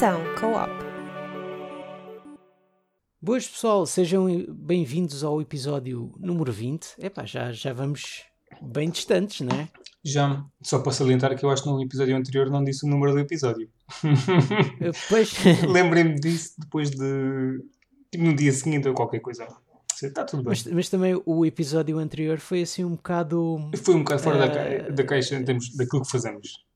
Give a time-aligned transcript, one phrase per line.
[0.00, 0.70] Sessão Co-op.
[3.20, 6.94] Boas pessoal, sejam bem-vindos ao episódio número 20.
[6.98, 8.24] Epá, já, já vamos
[8.62, 9.68] bem distantes, não é?
[10.02, 13.12] Já, só para salientar que eu acho que no episódio anterior não disse o número
[13.12, 13.68] do episódio.
[15.10, 15.34] Pois,
[15.68, 17.62] Lembrei-me disso depois de.
[18.10, 19.46] Tipo, no dia seguinte ou qualquer coisa.
[20.02, 20.48] Está tudo bem.
[20.48, 23.70] mas, mas também o episódio anterior foi assim um bocado.
[23.76, 24.92] Foi um bocado fora da, Eh, ca...
[24.92, 26.69] da caixa em termos daquilo que fazemos.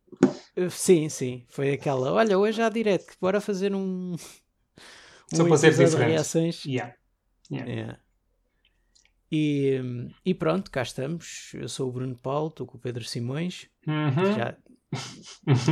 [0.57, 2.13] Uh, Sim, sim, foi aquela.
[2.13, 4.15] Olha, hoje há direto, bora fazer um.
[5.35, 6.65] Só um episódio de reações.
[6.65, 6.95] Yeah.
[7.51, 7.93] Yeah.
[7.93, 7.97] É.
[9.33, 9.81] E,
[10.25, 11.51] e pronto, cá estamos.
[11.55, 14.35] Eu sou o Bruno Paulo, estou com o Pedro Simões, Uhum.
[14.37, 14.57] já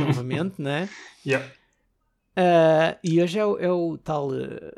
[0.07, 0.89] novamente, né?
[1.25, 1.49] Yeah.
[2.35, 4.73] Ah, e hoje é o, é o tal eh,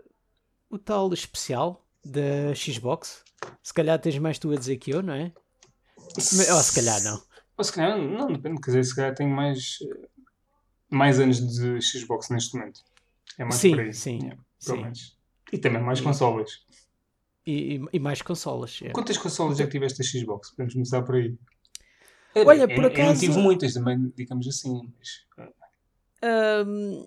[0.70, 3.23] o tal especial da Xbox.
[3.64, 5.32] Se calhar tens mais tu a dizer que eu, não é?
[6.17, 6.22] Ou
[6.61, 7.20] se calhar não.
[7.58, 10.08] Ou se calhar, não, depende, quer dizer, se calhar tenho mais, eh,
[10.89, 12.81] mais anos de Xbox neste momento.
[13.38, 13.94] É mais Sim, por aí.
[13.94, 14.84] sim, Yeah, pelo sim.
[14.84, 15.17] menos.
[15.53, 16.66] E também mais consolas.
[17.45, 18.80] E, e- e mais consolas.
[18.83, 18.89] é.
[18.89, 20.50] Quantas consolas é que tiveste a Xbox?
[20.52, 21.36] Podemos começar por aí.
[22.36, 24.92] Olha, Eu- por eu, não acaso- tive muitas também, digamos assim.
[24.98, 25.26] Mas,
[26.22, 27.06] Ahm,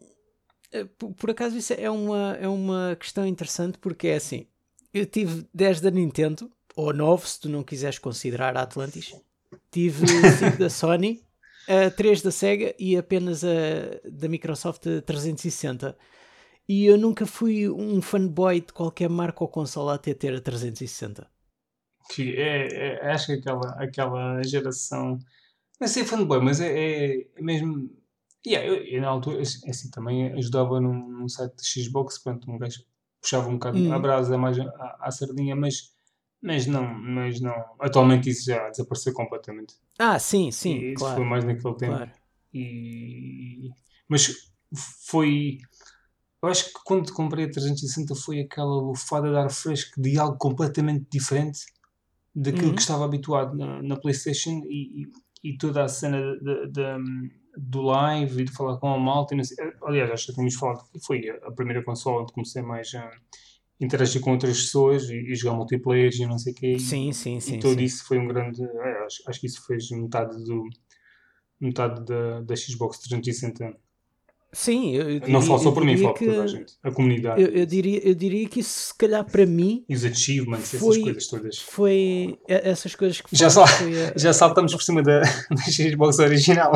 [0.73, 4.47] eh, por, por acaso isso é uma, é uma questão interessante porque é assim,
[4.95, 9.15] eu tive 10 da Nintendo, ou 9 se tu não quiseres considerar a Atlantis,
[9.71, 11.25] tive 5 da Sony,
[11.97, 13.49] 3 da Sega e apenas a
[14.11, 15.97] da Microsoft a 360.
[16.69, 21.31] E eu nunca fui um fanboy de qualquer marca ou consola até ter a 360.
[22.11, 25.19] que é, é- acho que aquela, aquela geração.
[25.81, 26.69] Não é ser fanboy, mas é,
[27.21, 27.91] é, é mesmo.
[28.47, 32.51] Yeah, eu, eu na altura, assim, assim, também ajudava num, num site de Xbox, pronto,
[32.51, 32.85] um gajo
[33.23, 33.93] puxava um bocado Hum.
[33.93, 35.95] a brasa mais à, à sardinha, mas,
[36.43, 37.55] mas não, mas não.
[37.81, 39.75] Atualmente isso já desapareceu completamente.
[39.99, 41.17] Ah, sim, sim, E isso claro.
[41.17, 41.97] foi mais naquele tempo.
[41.97, 42.11] claro.
[42.55, 43.71] E...
[44.09, 44.35] Mas
[45.07, 45.59] foi.
[46.43, 50.37] Eu acho que quando comprei a 360 foi aquela lufada de ar fresco de algo
[50.39, 51.61] completamente diferente
[52.35, 52.75] daquilo Uhum.
[52.77, 55.03] que estava habituado na, na PlayStation e,
[55.43, 59.35] e, e toda a cena de, de- do live e de falar com a malta.
[59.35, 59.57] E não sei.
[59.83, 63.11] Aliás, acho que já tínhamos falado que foi a, primeira consola onde comecei mais a
[63.81, 66.79] interagir com outras pessoas e, e jogar multiplayer e não sei o quê.
[66.79, 67.57] Sim, sim, sim.
[67.57, 67.85] e tudo sim.
[67.85, 68.63] isso foi um grande.
[68.63, 70.65] é, acho, acho que isso fez metade do.
[71.61, 73.77] metade da, da Xbox 360.
[74.51, 76.73] Sim, eu, eu Não diria- falo só por mim, falo por toda a gente.
[76.83, 77.43] A comunidade.
[77.43, 80.81] Eu, eu diria, eu diria que isso, se calhar, para mim, E os achievements, essas
[80.81, 81.59] Foi- coisas todas.
[81.59, 83.51] foi essas coisas que Já a-
[84.17, 86.73] Já saltamos por cima da, da Xbox original.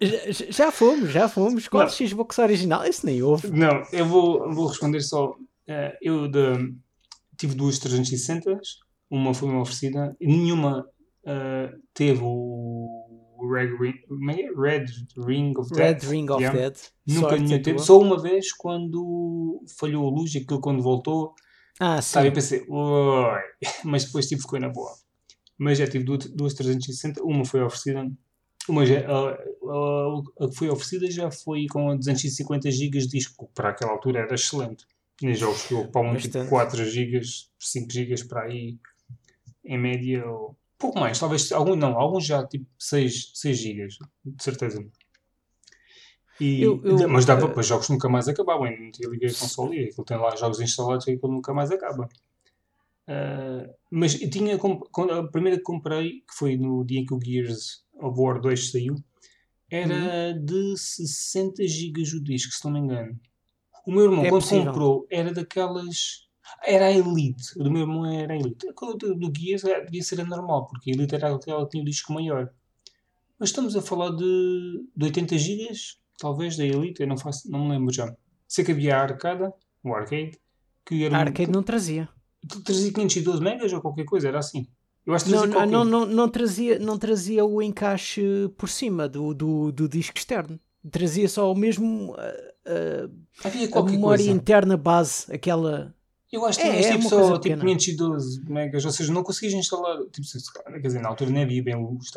[0.00, 1.68] já, já fomos, já fomos.
[1.68, 1.90] Qual Não.
[1.90, 2.84] Xbox original?
[2.84, 3.52] Esse nem houve.
[3.52, 5.36] Não, eu vou, vou responder só.
[5.72, 6.74] Eh, eu de-
[7.38, 8.58] tive duas 360,
[9.10, 10.86] uma foi-me oferecida, e nenhuma
[11.24, 14.48] eh, teve o Red Ring, é é?
[14.56, 16.10] Red Ring of Red Death.
[16.10, 16.58] Ring of Yeah.
[16.58, 16.76] Dead.
[17.06, 17.78] Nunca Sorte nenhuma a teve.
[17.80, 21.34] Só uma vez quando falhou a luz e aquilo quando voltou.
[21.80, 22.34] Ah, Sabe, eu sim.
[22.34, 23.40] pensei, oi,
[23.84, 24.92] mas depois tipo, ficou na boa.
[25.58, 28.08] Mas já tive duas, duas 360, uma foi oferecida,
[28.68, 33.50] uma já, a, a- a que foi oferecida já foi com 250 GB de disco,
[33.54, 34.84] para aquela altura era excelente.
[35.22, 36.48] Tinha jogos que ocupavam tipo Bastante.
[36.50, 37.20] 4 GB,
[37.56, 38.76] 5 GB para aí,
[39.64, 43.86] em média, ou pouco mais, talvez, alguns não, alguns já tipo 6, 6 GB,
[44.24, 44.84] de certeza.
[46.40, 49.08] E, Eu- eu, mas dava eh, para jogos que nunca mais acabavam, ainda não tinha
[49.08, 52.08] liguei a console e aquilo tem lá jogos instalados e aquilo nunca mais acaba.
[53.06, 57.20] Ah, mas eu tinha a primeira que comprei, que foi no dia em que o
[57.24, 58.96] Gears of War 2 saiu,
[59.70, 60.44] era Uhum.
[60.44, 63.20] de 60 GB o disco, se não me engano.
[63.86, 64.66] O meu irmão, É quando possível.
[64.66, 66.28] comprou, era daquelas.
[66.64, 67.42] Era a Elite.
[67.58, 68.66] O do meu irmão era a Elite.
[68.66, 69.32] Do, do
[69.68, 72.50] era- devia ser a normal, porque a Elite era aquela que tinha o disco maior.
[73.38, 75.70] Mas estamos a falar de, de 80 GB,
[76.18, 78.14] talvez, da Elite, eu não, faço, não me lembro já.
[78.46, 79.52] Sei que havia a Arcada,
[79.82, 80.38] o Arcade,
[80.86, 82.08] que era A um- arcade não trazia.
[82.64, 84.66] trazia 512 megas ou qualquer coisa, era assim.
[85.04, 88.22] Eu acho que Não, trazia não, não, não, não trazia, não trazia o encaixe
[88.56, 90.60] por cima do, do, do disco externo.
[90.90, 92.14] Trazia só o mesmo
[93.44, 94.30] Havia a memória coisa.
[94.30, 95.94] interna base, aquela.
[96.30, 97.62] Eu acho que É, tinhas é tipo só tipo, pequena.
[97.64, 99.98] 512 megas, ou seja, não conseguias instalar.
[100.10, 100.26] Tipo,
[100.72, 102.10] quer dizer, na altura nem havia bem os,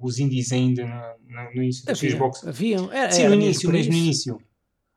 [0.00, 2.46] os indies ainda na- no início da Havia, Xbox.
[2.46, 2.90] haviam.
[2.92, 4.40] Era, Sim, era no início, mesmo no início.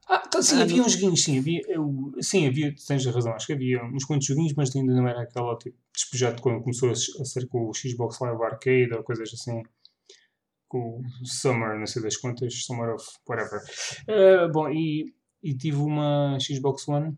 [0.10, 3.34] Ah, então, sim, Ah, havia não- uns joguinhos, sim, havia, eu, sim, havia, tens razão,
[3.34, 6.88] acho que havia uns quantos joguinhos, mas ainda não era aquela tipo despejado quando começou
[6.88, 9.62] a, a ser com o Xbox Live Arcade ou coisas assim,
[10.68, 13.62] com o Summer, não sei das quantas, Summer of whatever.
[14.08, 17.18] Ah, bom, e, e tive uma Xbox One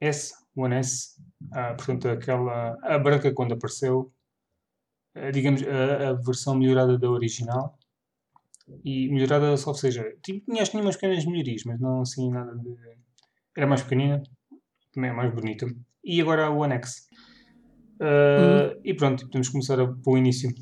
[0.00, 1.20] S, One S,
[1.52, 4.12] ah, portanto, aquela, a branca quando apareceu,
[5.14, 7.78] ah, digamos, a, a versão melhorada da original.
[8.84, 12.76] E melhorada só, ou seja, tinha, tinha umas pequenas melhorias, mas não assim nada de.
[13.56, 14.22] Era mais pequenina,
[14.92, 15.66] também é mais bonita.
[16.04, 17.08] E agora o Annex.
[18.00, 18.80] Uh, hum.
[18.84, 20.52] E pronto, podemos começar pelo início.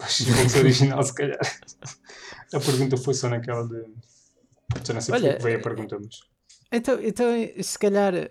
[0.00, 1.38] O original, se calhar.
[2.52, 3.84] a pergunta foi só naquela de.
[4.84, 6.20] Já não sei Olha, porque veio a pergunta, mas.
[6.72, 7.26] Então, então,
[7.60, 8.30] se calhar.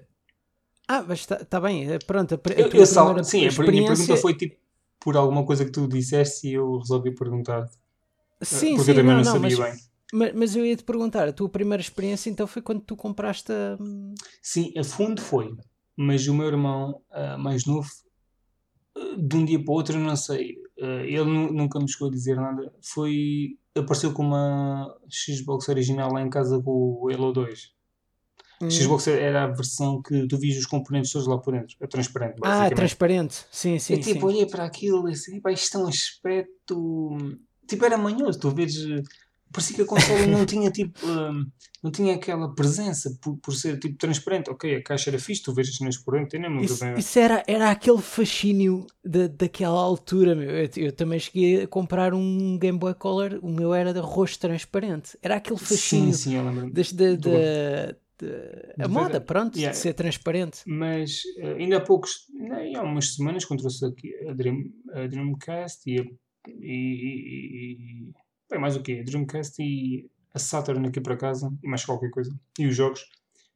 [0.88, 2.34] Ah, mas está tá bem, é, pronto.
[2.36, 4.58] A, eu, eu sal, sim, a minha pergunta foi tipo
[5.00, 7.70] por alguma coisa que tu disseste e eu resolvi perguntar.
[8.42, 9.84] Sim, porque sim, eu também não, não sabia mas, bem.
[10.12, 13.52] Mas, mas eu ia te perguntar, a tua primeira experiência então foi quando tu compraste
[13.52, 13.78] a.
[14.42, 15.56] Sim, a fundo foi.
[15.96, 17.90] Mas o meu irmão uh, mais novo,
[19.18, 22.74] de um dia para o outro, não sei, ele nunca me chegou a dizer nada.
[22.82, 23.58] Foi.
[23.76, 27.74] Apareceu com uma Xbox original lá em casa com o Halo 2.
[28.62, 28.70] Hum.
[28.70, 31.78] Xbox era a versão que tu vias os componentes todos lá por dentro.
[31.80, 32.40] É transparente.
[32.44, 33.46] Ah, é transparente.
[33.52, 33.94] Sim, sim.
[33.94, 34.26] Eu tipo, sim.
[34.26, 37.18] olhei para aquilo e disse, isto é um aspecto.
[37.68, 38.40] Tipo, era manhoso.
[38.40, 38.76] Tu vês.
[39.52, 41.00] Parecia que a consola não tinha tipo.
[41.06, 41.46] Um,
[41.82, 44.50] não tinha aquela presença por, por ser tipo transparente.
[44.50, 46.98] Ok, a caixa era fixe, tu vês as cenas por dentro, nem isso, bem.
[46.98, 50.50] Isso era, era aquele fascínio de, daquela altura, meu.
[50.50, 54.40] Eu, eu, também cheguei a comprar um Game Boy Color, o meu era de rosto
[54.40, 55.18] transparente.
[55.22, 56.14] Era aquele fascínio.
[56.14, 56.72] Sim, sim, eu lembro.
[56.72, 57.96] De, de, de,
[58.78, 59.72] a moda, pronto, yeah.
[59.72, 60.62] de ser transparente.
[60.68, 65.08] Mas uh, ainda há poucos, nem há umas semanas, quando trouxe aqui a, Dream, a
[65.08, 66.04] Dreamcast e, a,
[66.48, 68.12] e, e,
[68.50, 69.00] bem, mais o quê?
[69.02, 72.38] A Dreamcast e a Saturn aqui para casa e mais qualquer coisa.
[72.58, 73.02] E os jogos.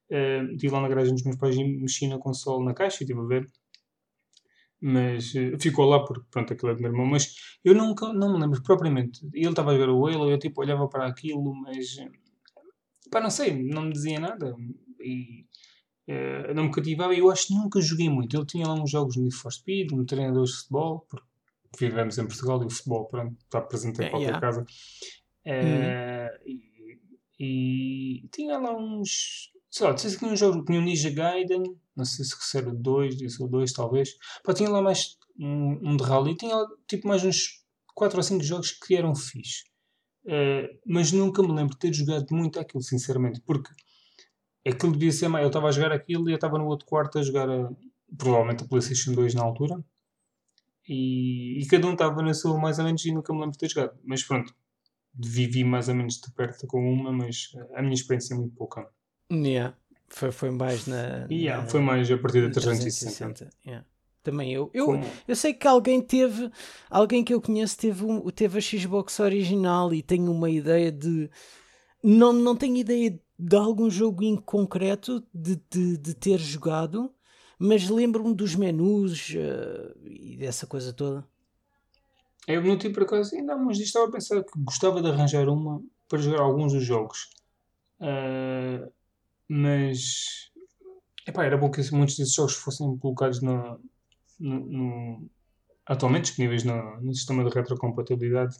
[0.10, 3.04] Uh, estive lá na garagem dos meus pais e mexi na console na caixa e
[3.04, 3.48] estive a ver.
[4.80, 7.06] Mas uh, ficou lá porque, pronto, aquilo é do meu irmão.
[7.06, 9.26] Mas eu nunca, não me lembro propriamente.
[9.34, 11.98] Ele estava a ver o Halo, eu tipo olhava para aquilo, mas
[13.10, 14.56] pá, não sei, não me dizia nada
[15.00, 15.46] e
[16.10, 17.16] uh, não me cativava.
[17.16, 18.36] Eu acho que nunca joguei muito.
[18.36, 21.26] Ele tinha lá uns jogos no For Speed, um treinador de futebol, porque
[21.80, 24.42] vivemos em Portugal e o futebol pronto, está presente em qualquer yeah.
[24.42, 24.66] casa.
[25.46, 27.00] Uh, e,
[27.40, 29.52] e, tinha lá uns.
[29.70, 31.64] Sei lá, tinha um jogo, tinha um Ninja Gaiden,
[31.96, 34.16] não sei se era o 2, disse o 2 talvez.
[34.44, 37.64] Pá, tinha lá mais um, um de rally, tinha lá tipo mais uns
[37.96, 39.64] 4 ou 5 jogos que eram fixe.
[40.26, 43.72] Uh, mas nunca me lembro de ter jogado muito aquilo, sinceramente, porque
[44.66, 45.44] aquilo devia ser mais.
[45.44, 47.70] Eu estava a jogar aquilo e eu estava no outro quarto a jogar a,
[48.18, 49.84] provavelmente a PlayStation 2 na altura.
[50.88, 53.58] E, e cada um estava na sua mais ou menos e nunca me lembro de
[53.58, 53.98] ter jogado.
[54.04, 54.54] Mas pronto,
[55.14, 58.90] vivi mais ou menos de perto com uma, mas a minha experiência é muito pouca.
[59.32, 59.76] Yeah.
[60.10, 63.34] Foi, foi mais na, yeah, na, Foi mais a partir da 360.
[63.34, 63.86] 360 yeah.
[64.22, 64.72] Também eu.
[64.74, 66.50] Eu, eu sei que alguém teve,
[66.90, 71.30] alguém que eu conheço teve, um, teve a Xbox original e tenho uma ideia de.
[72.02, 77.12] Não, não tenho ideia de algum jogo em concreto de, de, de ter jogado,
[77.66, 81.26] mas lembro-me dos menus uh, e dessa coisa toda.
[82.46, 85.08] Eu no tipo por acaso, ainda há uns dias estava a pensar que gostava de
[85.08, 87.30] arranjar uma para jogar alguns dos jogos.
[88.02, 88.92] Uh,
[89.48, 90.52] mas
[91.26, 93.78] epá, era bom que muitos desses jogos fossem colocados na,
[94.38, 95.30] no, no,
[95.86, 98.58] atualmente disponíveis no, no, sistema de retrocompatibilidade.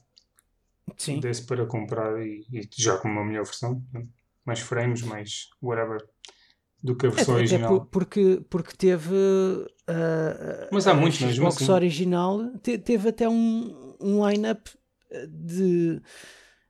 [0.96, 1.20] Sim.
[1.20, 4.08] Desse para comprar e, e, já com uma melhor versão, né?
[4.46, 6.08] mais frames, mais whatever,
[6.84, 7.88] do que a versão original.
[7.90, 9.16] porque, porque teve.
[9.16, 11.46] Uh, Mas há muitos, mesmo.
[11.46, 11.72] Xbox assim.
[11.72, 14.70] original te, teve até um, um line-up
[15.30, 16.02] de.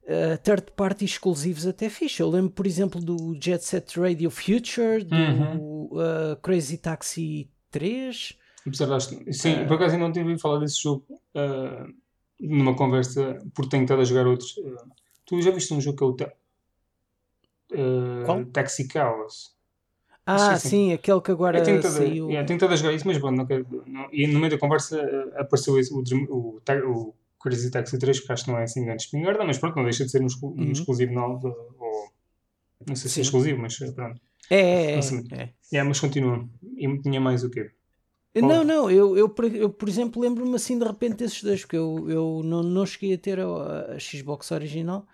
[0.03, 2.21] Uh, third party exclusivos até fixe.
[2.21, 5.85] Eu lembro, por exemplo, do Jet Set Radio Future, do uhum.
[5.93, 10.81] uh, Crazy Taxi 3, Apesar de Sim, por acaso ainda não tinha ouvido falar desse
[10.81, 11.05] jogo
[12.39, 14.55] numa conversa, porque tenho estado a jogar outros.
[15.25, 16.31] Tu já viste um jogo que é o ta
[18.51, 19.53] Taxi Chaos?
[20.25, 20.69] Ah, assim.
[20.69, 22.27] sim, aquele que agora eu tenho estado, saiu.
[22.29, 24.57] Yeah, tenho estado a jogar isso, mas bom, não quero, não, e no meio da
[24.57, 25.01] conversa
[25.35, 29.03] apareceu esse, o, o, o, Crazy Taxi 3, que acho que não é assim grande
[29.03, 30.71] espingarda, mas pronto, não deixa de ser um, um uhum.
[30.71, 32.09] exclusivo novo, ou
[32.87, 33.19] não sei se é sim.
[33.19, 34.21] é exclusivo, mas pronto.
[34.49, 34.97] É, é, é.
[34.97, 35.49] é.
[35.71, 36.47] Yeah, mas continua.
[36.77, 37.71] E tinha mais o quê?
[38.35, 42.09] Não, não, eu, eu, eu por exemplo lembro-me assim de repente desses dois, porque eu,
[42.09, 45.05] eu não, não cheguei a ter a, a Xbox original.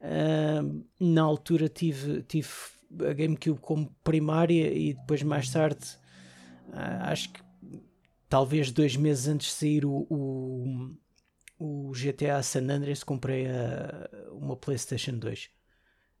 [0.00, 2.48] Uh, na altura tive, tive
[3.04, 5.84] a GameCube como primária e depois mais tarde,
[6.68, 7.40] uh, acho que
[8.28, 10.96] talvez dois meses antes de sair o, o,
[11.58, 15.44] o GTA San Andreas, comprei a, uma PlayStation 2.
[15.44, 15.48] Uh,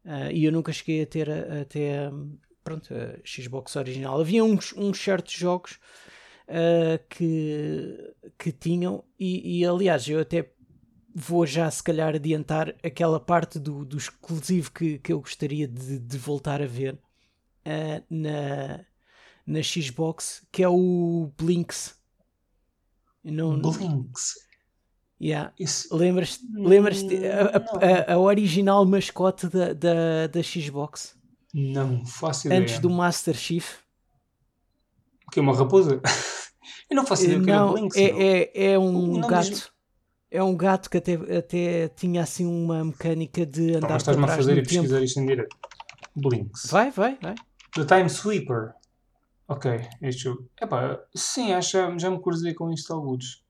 [0.08, 2.10] ah, e eu nunca cheguei a ter até
[2.66, 4.20] pronto, a Xbox original.
[4.20, 5.78] Havia uns, uns certos jogos
[6.48, 10.50] uh, que, que tinham, e, e, aliás, eu até
[11.18, 15.98] vou já se calhar adiantar aquela parte do, do exclusivo que, que eu gostaria de,
[15.98, 16.92] de voltar a ver
[17.66, 18.84] uh, na,
[19.46, 21.94] na Xbox, que é o Blinks.
[23.24, 24.34] Não, Blinks?
[25.18, 25.54] Yeah.
[25.58, 28.12] Isso- Lembras-te lembras a, Não.
[28.12, 31.16] a, a, original mascote da, da, da Xbox?
[31.54, 32.60] Não faço ideia.
[32.60, 33.78] Antes do Master Chief?
[35.26, 36.02] O que é uma raposa?
[36.90, 37.96] Eu não faço ideia o que era Não, Blinks.
[37.96, 39.48] é, é, é O um gato.
[39.48, 39.75] diz-
[40.36, 44.28] É um gato que até, até tinha assim uma mecânica de andar mas estás-me a
[44.28, 45.56] fazer e pesquisar isto em direto.
[46.14, 46.66] Blinks.
[46.70, 47.34] Vai, vai, vai.
[47.74, 48.74] The Time Sweeper.
[49.48, 50.48] Ok, este jogo.
[50.60, 53.42] Epá, sim, acho que já me cruzei com isto alguns.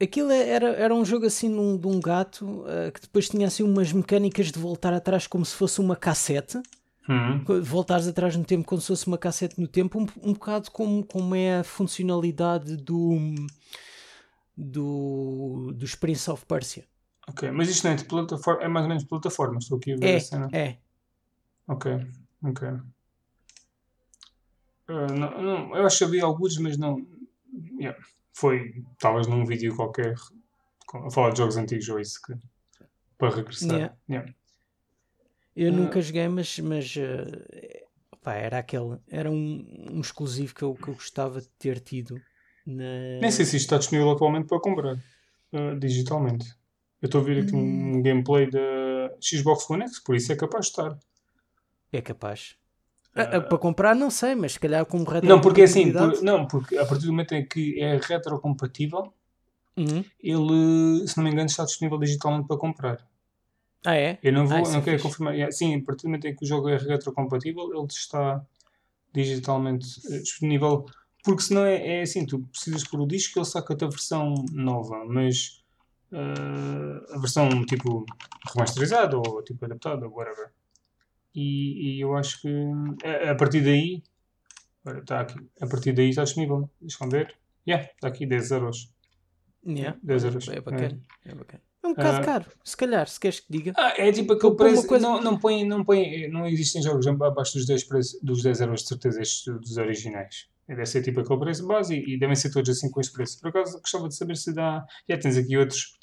[0.00, 3.46] Aquilo é, era, era um jogo assim num- de um gato eh, que depois tinha
[3.48, 6.60] assim umas mecânicas de voltar atrás como se fosse uma cassete.
[7.08, 7.42] Hum.
[7.62, 11.04] Voltares atrás no tempo como se fosse uma cassete no tempo, um, um bocado como,
[11.04, 13.16] como é a funcionalidade do,
[14.60, 16.84] do dos Prince of Persia.
[17.28, 19.58] Ok, mas isto não é de plataforma, é mais ou menos de plataforma.
[19.58, 20.48] Estou aqui a ver É, a cena.
[20.52, 20.78] é.
[21.68, 21.92] Ok,
[22.42, 22.68] ok.
[24.88, 27.06] Ah, não, não, eu acho que havia alguns, mas não.
[27.78, 27.98] yeah,
[28.32, 30.14] Foi talvez num vídeo qualquer
[30.94, 32.32] a falar de jogos antigos ou isso que,
[33.18, 33.76] para regressar.
[33.76, 33.96] Yeah.
[34.08, 34.34] Yeah.
[35.54, 35.76] Eu Ah.
[35.76, 36.94] nunca joguei, mas, mas
[38.22, 42.18] pá, era aquele, era um, um exclusivo que eu, que eu gostava de ter tido
[42.72, 43.20] na...
[43.20, 44.96] Nem sei se isto está disponível atualmente para comprar
[45.52, 46.46] ah, digitalmente.
[47.02, 47.96] Eu estou a ver aqui Hum.
[47.98, 48.60] um gameplay da
[49.20, 50.98] Xbox One X, por isso é capaz de estar.
[51.92, 52.56] É capaz.
[53.14, 56.22] Ah, para comprar não sei, mas se calhar com retro Não, porque é assim, por-
[56.22, 59.12] não, porque a partir do momento em que é retrocompatível,
[59.76, 60.04] Uhum.
[60.20, 63.08] ele, se não me engano, está disponível digitalmente para comprar.
[63.84, 64.18] Ah é?
[64.22, 65.02] Eu não vou, Ah, não é quero fixe.
[65.08, 65.34] confirmar.
[65.34, 68.44] Yeah, Sim, a partir do momento em que o jogo é retrocompatível, ele está
[69.12, 70.86] digitalmente eh, disponível.
[71.24, 75.04] Porque senão é, é assim, tu precisas pôr o disco ele saca-te a versão nova,
[75.04, 75.62] mas
[76.12, 78.04] eh, a versão tipo
[78.54, 80.50] remasterizada ou tipo adaptada, ou whatever.
[81.34, 82.48] E, e eu acho que
[83.04, 84.02] a, a partir daí,
[85.00, 86.68] está aqui, a partir daí está disponível.
[86.80, 87.34] Deixa-me ver.
[87.66, 88.90] Yeah, está aqui 10 euros.
[89.66, 89.98] Yeah.
[90.02, 90.48] 10 euros.
[90.48, 91.00] É bacana.
[91.24, 91.62] É bacana.
[91.82, 92.20] É um bocado Ah.
[92.24, 93.72] caro, se calhar, se queres que diga.
[93.76, 94.86] Ah, é tipo aquele Por preço.
[94.86, 98.60] coisa- Não, não, põe, não, põe, não existem jogos abaixo dos 10, preço, dos 10
[98.60, 100.48] euros de certeza estes dos originais.
[100.68, 103.40] Deve ser tipo aquele preço base e, e devem ser todos assim com este preço.
[103.40, 104.84] Por acaso gostava de saber se dá.
[105.08, 105.96] Já tens aqui outros.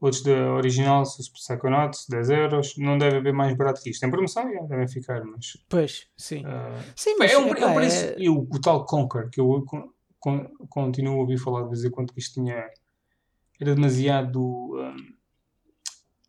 [0.00, 2.74] Outros da original, se os Psychonauts, 10 euros.
[2.78, 4.06] Não deve haver mais barato que isto.
[4.06, 5.56] Em promoção, já devem ficar, mas.
[5.68, 6.44] Pois, sim.
[6.46, 8.04] ah, Sim, mas é um, é um preço.
[8.04, 9.90] é- E o, o tal Conquer, que eu con-
[10.20, 12.64] con- continuo a ouvir falar de vez em quando que isto tinha.
[13.60, 14.40] Era demasiado.
[14.40, 14.96] um,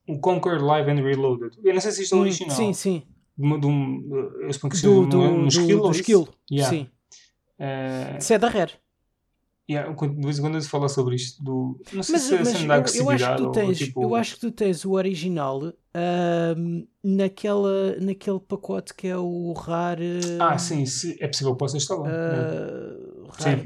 [0.07, 1.55] o Conquer Live and Reloaded.
[1.63, 2.55] Eu não sei se isto é Hum, original.
[2.57, 3.03] Sim, sim.
[3.37, 4.09] De, de um.
[4.41, 5.47] Eu suponho que seja do, um, um do,
[5.91, 5.91] isso?
[5.91, 6.27] skill.
[6.51, 6.75] Yeah.
[6.75, 6.89] Sim.
[7.59, 8.73] Eh, Isso é da Rare.
[9.69, 11.43] yeah, quando- de vez em quando eu falar sobre isto.
[11.43, 14.01] Do, não sei Mas, se é mas eu, eu acho que tu ou tens, tipo.
[14.03, 15.61] eu acho que tu tens o original
[15.93, 20.19] ahm, naquela, naquele pacote que é o rare.
[20.39, 22.07] Ah, sim, se, é possível que possa yeah.
[22.07, 23.59] ah, rare-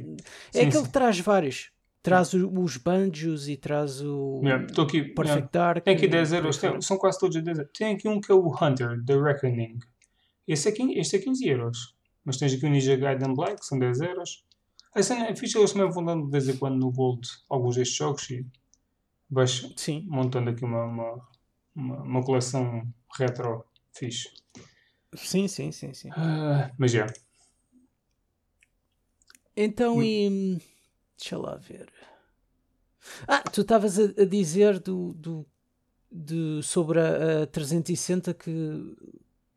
[0.53, 0.83] É Sim, aquele sim.
[0.83, 1.71] que traz vários.
[2.01, 4.97] Traz o- os banjos e traz o Yeah, aqui.
[4.97, 5.13] yeah.
[5.15, 5.83] Perfect Dark.
[5.85, 6.81] Tem aqui e 10 por aí euros, tem- fora.
[6.81, 7.71] são quase todos a 10 euros.
[7.77, 9.77] Tem aqui um que é o Hunter, The Reckoning.
[10.45, 11.95] Esse é 15, este é 15 euros.
[12.25, 14.45] Mas tens aqui o Ninja Gaiden Black, que são 10 euros.
[14.95, 17.75] A cena é fixe, eles também vão dando de vez em quando no Gold alguns
[17.75, 18.45] destes jogos e
[19.29, 20.05] vais Sim.
[20.07, 21.27] montando aqui uma, uma,
[21.75, 22.87] uma, uma coleção
[23.17, 24.29] retro fixe.
[25.15, 26.09] Sim, sim, sim, sim.
[26.15, 27.07] Ah, mas já.
[29.55, 30.03] Então Hum.
[30.03, 30.61] e.
[31.17, 31.91] Deixa lá ver.
[33.27, 35.45] Ah, tu estavas a, a dizer do, do,
[36.11, 38.51] de, sobre a, a 360 que,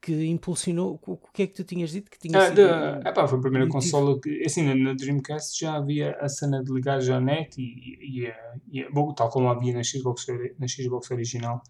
[0.07, 1.01] que impulsionou.
[1.05, 2.09] O, que é que tu tinhas dito?
[2.09, 5.75] Que tinha Ah, sido o- epá, foi a primeira consola que, assim, na, Dreamcast já
[5.75, 8.33] havia a cena de ligar já a net e, e,
[8.71, 10.27] e, e- bom, tal como havia na Xbox,
[10.61, 11.61] na Xbox original,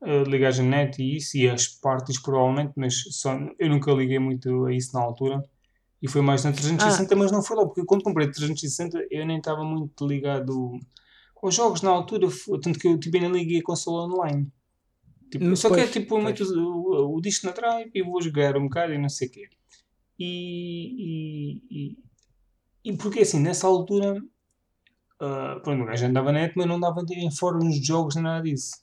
[0.00, 4.18] uh, ligar a net e isso, e as partes provavelmente, mas só, eu nunca liguei
[4.18, 5.42] muito a isso na altura.
[6.00, 9.26] E foi mais na 360, mas não foi logo, porque quando comprei a 360 eu
[9.26, 10.78] nem estava muito ligado
[11.42, 12.28] aos jogos na altura,
[12.62, 14.50] tanto que eu tipo, ainda liguei a consola online.
[15.30, 18.64] Tipo, só que é tipo, muito o, o disco na drive e vou jogar um
[18.64, 19.48] bocado e não sei o quê.
[20.18, 21.96] E, e, e,
[22.84, 24.22] e porque assim, nessa altura,
[25.20, 28.42] ah, pronto, o gajo andava net, mas não dava em fóruns de jogos nem nada
[28.42, 28.76] disso.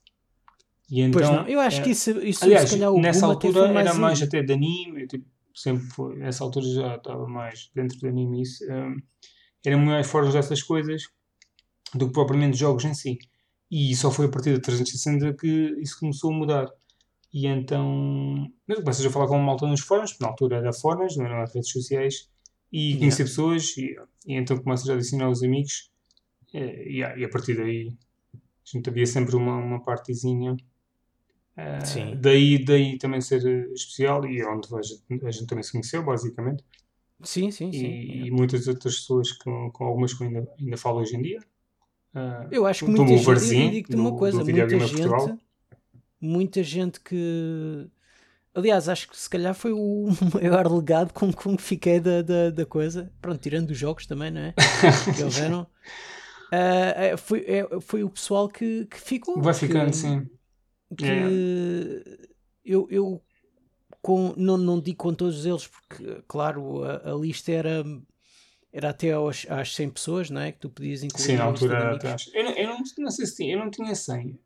[0.89, 3.25] E então, Pois não, eu acho eh, que isso, isso Aliás, se calhar o nessa
[3.25, 7.71] altura mais era mais até de anime, tipo, sempre foi, nessa altura já estava mais
[7.73, 8.63] dentro de anime isso.
[8.69, 9.01] hum,
[9.65, 11.03] era mais fóruns dessas coisas
[11.95, 13.17] do que propriamente jogos em si.
[13.81, 15.51] E só foi a partir da 360 que
[15.85, 16.67] isso começou a mudar.
[17.33, 17.85] E então,
[18.67, 21.25] mas começas a falar com uma malta nos fóruns, porque na altura era fóruns, não
[21.25, 22.29] eram redes sociais,
[22.71, 23.95] e conhecer pessoas, e,
[24.27, 25.91] e então começas a adicionar os amigos,
[26.53, 27.89] eh, e, a- e a partir daí
[28.65, 30.55] a gente havia sempre uma, uma partezinha.
[31.57, 32.17] eh, Sim.
[32.19, 35.71] daí, daí também ser eh, especial, e é onde a gente, a gente também se
[35.71, 36.63] conheceu, basicamente.
[37.23, 37.87] Sim, sim, sim.
[37.87, 41.21] E, e muitas outras pessoas com, com algumas que eu ainda, ainda falo hoje em
[41.21, 41.39] dia.
[42.13, 45.39] Uh, eu acho que muita gente, eu digo-te uma coisa, muita gente,
[46.21, 47.89] muita gente que
[48.53, 52.49] aliás, acho que se calhar foi o maior legado com, com que fiquei da, da,
[52.51, 54.53] da coisa, pronto, tirando os jogos também, não é?
[55.15, 55.67] que houveram.
[56.53, 59.41] Uh, foi, é, foi o pessoal que, que ficou.
[59.41, 60.29] Vai ficando, que, sim.
[60.95, 61.31] Que yeah.
[62.63, 63.21] eu, eu
[64.01, 67.83] com, não, não digo com todos eles, porque, claro, a, a lista era
[68.73, 70.51] era até aos, às 100 pessoas, não é?
[70.51, 71.23] Que tu podias incluir.
[71.23, 73.93] Sim, na altura era eu, não, eu não, não sei se tinha, eu não tinha
[73.93, 74.39] 100,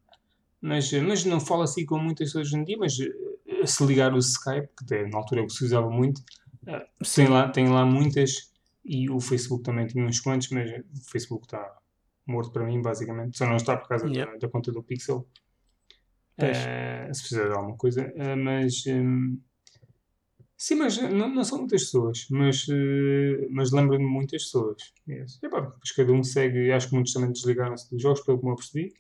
[0.60, 2.78] mas, mas não falo assim com muitas pessoas hoje em dia.
[2.78, 6.22] Mas eh, se ligar o Skype, que até na altura eu se usava muito,
[6.68, 8.52] eh, tem lá, tem lá muitas
[8.84, 11.78] e o Facebook também tinha uns quantos, mas o Facebook está
[12.26, 13.38] morto para mim, basicamente.
[13.38, 14.30] Só não está por causa yeah.
[14.34, 15.26] da, da, conta do Pixel.
[16.38, 18.86] Uh, se fizer alguma coisa, uh, mas.
[18.88, 19.40] Um,
[20.58, 24.92] Sim, mas não, não são muitas pessoas, mas, uh, mas lembro-me muitas pessoas.
[25.08, 25.40] Yes.
[25.44, 28.56] E, pá, cada um segue, acho que muitos também desligaram-se dos jogos, pelo que eu
[28.56, 28.94] percebi.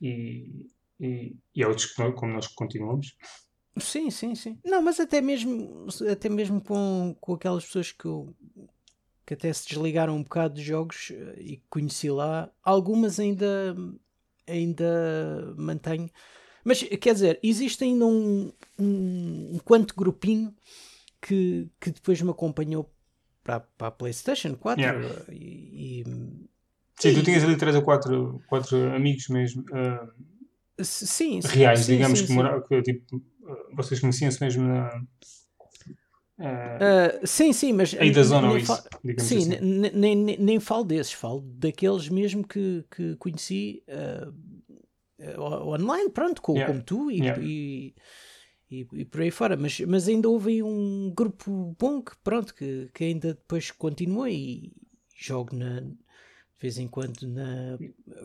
[0.00, 3.16] E, e, e há outros que, como nós continuamos.
[3.78, 4.56] Sim, sim, sim.
[4.64, 8.32] Não, mas até mesmo, até mesmo com, com aquelas pessoas que, eu,
[9.26, 13.76] que até se desligaram um bocado de jogos eh, e conheci lá, algumas ainda,
[14.46, 16.08] ainda mantenho
[16.66, 20.52] mas quer dizer, existe ainda um, um, um quanto grupinho
[21.22, 22.92] que, que depois me acompanhou
[23.44, 25.24] para, para a PlayStation 4 yeah.
[25.30, 26.04] e, e,
[26.98, 29.62] Sim, e, tu tinhas ali 3 ou 4, 4 amigos mesmo.
[29.62, 33.22] Uh, sim, sim, reais, sim, digamos, sim, que, que tipo,
[33.72, 34.88] vocês conheciam-se mesmo na.
[36.36, 38.82] Uh, uh, sim, sim, mas aí da zona nem, fal...
[39.20, 39.60] sim, assim.
[39.60, 44.34] nem, nem, nem falo desses, falo daqueles mesmo que, que conheci uh,
[45.38, 46.72] online, pronto, com, yeah.
[46.72, 47.42] como tu e, yeah.
[47.42, 47.94] e,
[48.70, 49.56] e, e, por aí fora.
[49.56, 54.72] Mas, mas ainda houve um grupo bom que, pronto, que, que ainda depois continua e
[55.16, 55.96] jogo na, de
[56.60, 57.78] vez em quando na.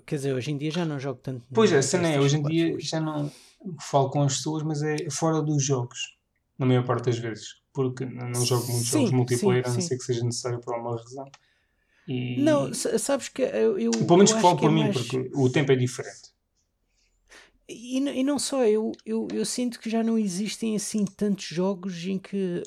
[0.06, 1.46] Quer dizer, hoje em dia já não jogo tanto.
[1.54, 3.32] Pois é, a cena é, hoje em dia já não
[3.80, 6.18] falo com as pessoas, mas é fora dos jogos,
[6.58, 7.62] na maior parte das vezes.
[7.74, 10.74] Porque não jogo muitos sim, jogos multiplayer, sim, a não ser que seja necessário por
[10.74, 11.26] alguma razão.
[12.08, 12.42] E...
[12.42, 13.78] Não, sabes que eu.
[13.78, 14.98] eu Pelo menos que falo por é mim, mais...
[14.98, 16.31] porque o tempo é diferente.
[17.68, 22.06] E, e não só, eu, eu, eu sinto que já não existem assim tantos jogos
[22.06, 22.64] em que,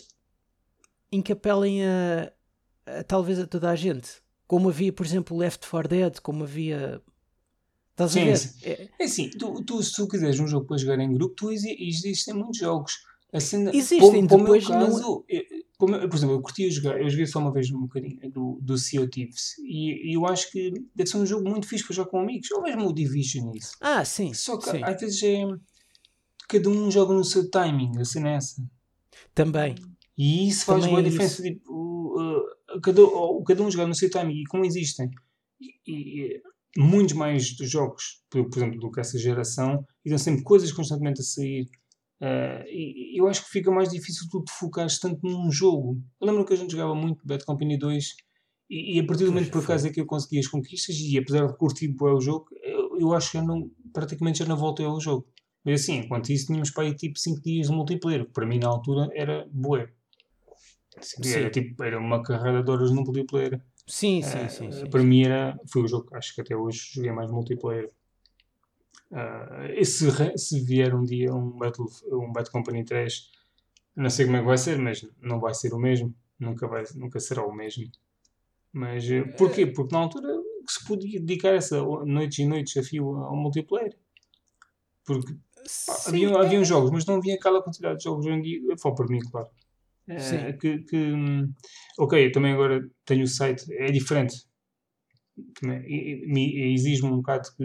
[1.13, 2.33] em que apelem a,
[2.87, 4.23] a talvez a toda a gente.
[4.47, 7.03] Como havia, por exemplo, Left 4 Dead, como havia.
[7.93, 8.37] Estás sim, a ver?
[8.37, 8.59] Sim.
[8.65, 11.53] É, é assim, tu, tu, se tu quiseres um jogo para jogar em grupo, tu
[11.53, 12.93] existem muitos jogos.
[13.33, 15.25] Assim, existem, como, depois como caso, não...
[15.29, 15.45] eu,
[15.77, 18.79] como, por exemplo, eu curtia jogar, eu joguei só uma vez um bocadinho do, do
[18.79, 22.11] Sea Thieves e, e, eu acho que deve ser um jogo muito fixe para jogar
[22.11, 23.77] com amigos, ou mesmo o Division isso.
[23.81, 24.33] Ah, sim.
[24.33, 24.83] Só que sim.
[24.85, 25.45] às vezes é
[26.49, 28.63] cada um joga no seu timing, assim nessa.
[29.35, 29.75] Também.
[30.17, 31.43] E isso faz uma é diferença.
[31.43, 35.11] Tipo, uh, cada, uh, cada um joga no seu timing e como existem
[35.61, 36.43] e, e,
[36.77, 41.21] muitos mais jogos, por, por exemplo, do que essa geração, e dão sempre coisas constantemente
[41.21, 41.69] a sair
[42.25, 46.01] Uh, e eu acho que fica mais difícil tu te focares tanto num jogo.
[46.19, 48.17] Eu lembro que a gente jogava muito Bad Company 2
[48.71, 51.19] e, e a partir do momento por acaso é que eu consegui as conquistas e
[51.19, 54.57] apesar de curtir bem o jogo, eu, eu acho que já não, praticamente já não
[54.57, 55.27] voltei ao jogo.
[55.63, 58.59] Mas assim, enquanto isso tínhamos para aí tipo 5 dias de multiplayer, que para mim
[58.59, 59.91] na altura era bué.
[61.25, 63.61] Era, tipo, era uma carreira de horas no multiplayer.
[63.87, 65.07] Sim, sim, uh, sim, sim, Para sim.
[65.07, 67.91] mim era, foi o jogo que acho que até hoje joguei mais multiplayer.
[69.15, 73.31] Uh, e se, se, vier um dia um Battle, um Bad Company 3,
[73.95, 76.13] não sei como é que vai ser, mas não vai ser o mesmo.
[76.37, 77.85] Nunca, vai, nunca será o mesmo.
[78.73, 79.67] Mas uh, porquê?
[79.67, 80.29] Porque na altura
[80.69, 83.97] se podia dedicar essa noites e noites a fio ao multiplayer.
[85.05, 85.33] Porque
[85.87, 86.65] pá, havia, é...
[86.65, 88.61] jogos, mas não havia aquela quantidade de jogos dia.
[88.83, 89.49] Falo para mim, claro.
[90.09, 91.13] Uh, que, que,
[91.99, 94.45] ok, também agora tenho o site, é diferente.
[95.63, 97.65] Me exige-me um bocado que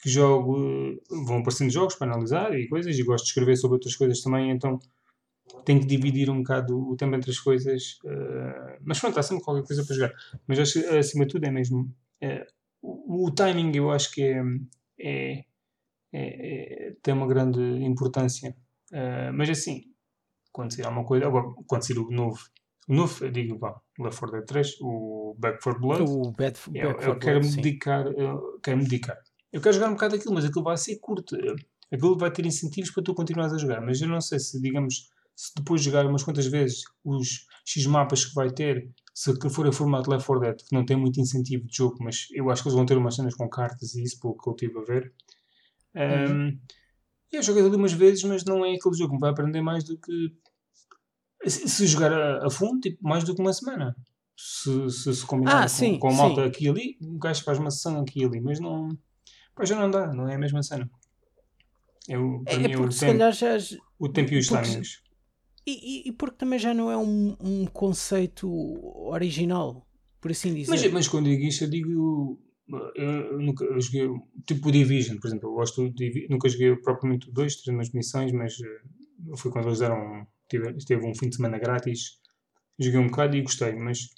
[0.00, 0.56] que jogo,
[1.10, 4.50] vão aparecendo jogos para analisar e coisas, e gosto de escrever sobre outras coisas também,
[4.50, 4.78] então
[5.64, 7.98] tenho que dividir um bocado o tempo entre as coisas.
[8.04, 10.12] Uh, mas pronto, há sempre qualquer coisa para jogar.
[10.46, 11.92] Mas acho que acima de tudo é mesmo.
[12.22, 12.46] Uh,
[12.80, 14.42] o, o, timing eu acho que é,
[15.00, 15.44] é,
[16.12, 18.54] é, é tem uma grande importância.
[18.92, 19.84] Uh, mas assim,
[20.52, 22.40] quando sair alguma coisa, agora, quando sair o novo,
[22.88, 26.58] o novo, eu digo, vá, Left 4 Dead 3, o Back 4 Blood, o Bad,
[26.74, 29.18] eu, Back eu quero me dedicar, eu quero me dedicar
[29.52, 31.36] eu quero jogar um bocado aquilo, mas aquilo vai ser curto.
[31.92, 33.80] Aquilo vai ter incentivos para tu continuares a jogar.
[33.80, 37.86] Mas eu não sei se, digamos, se depois de jogar umas quantas vezes os X
[37.86, 41.20] mapas que vai ter, se for em formato Left 4 Dead, que não tem muito
[41.20, 44.02] incentivo de jogo, mas eu acho que eles vão ter umas cenas com cartas e
[44.02, 45.12] isso, pelo que eu estive a ver.
[45.94, 46.58] Um, uhum.
[47.32, 49.84] Eu joguei ali umas vezes, mas não é aquele jogo que me vai aprender mais
[49.84, 50.32] do que.
[51.46, 53.94] Se jogar a, a fundo, tipo, mais do que uma semana.
[54.36, 56.48] se se, se combinar Ah, com, sim, com a malta sim.
[56.48, 58.88] aqui e ali, o gajo faz uma sessão aqui e ali, mas não.
[59.58, 60.88] Pá, já não dá, não é a mesma cena.
[62.08, 63.58] Eu, É, mim é é o porque se tempo, calhar já.
[63.98, 65.02] o tempo e os porque- timings.
[65.66, 68.48] E, e- porque também já não é um, um conceito
[69.10, 69.86] original,
[70.18, 70.70] por assim dizer.
[70.70, 72.40] Mas, mas quando digo isto, eu digo.
[72.94, 74.08] Eu, nunca eu joguei.
[74.46, 75.48] Tipo o Division, por exemplo.
[75.50, 79.66] Eu gosto Divi- Nunca joguei propriamente o 2, três umas missões, mas eh, foi quando
[79.68, 80.26] eles deram.
[80.48, 82.18] Tive, teve um fim de semana grátis.
[82.78, 84.08] Joguei um bocado e gostei, mas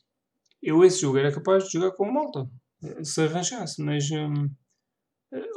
[0.62, 2.48] eu esse jogo era capaz de jogar com a malta.
[2.84, 4.08] eh, Se arranjasse, mas.
[4.12, 4.48] hum,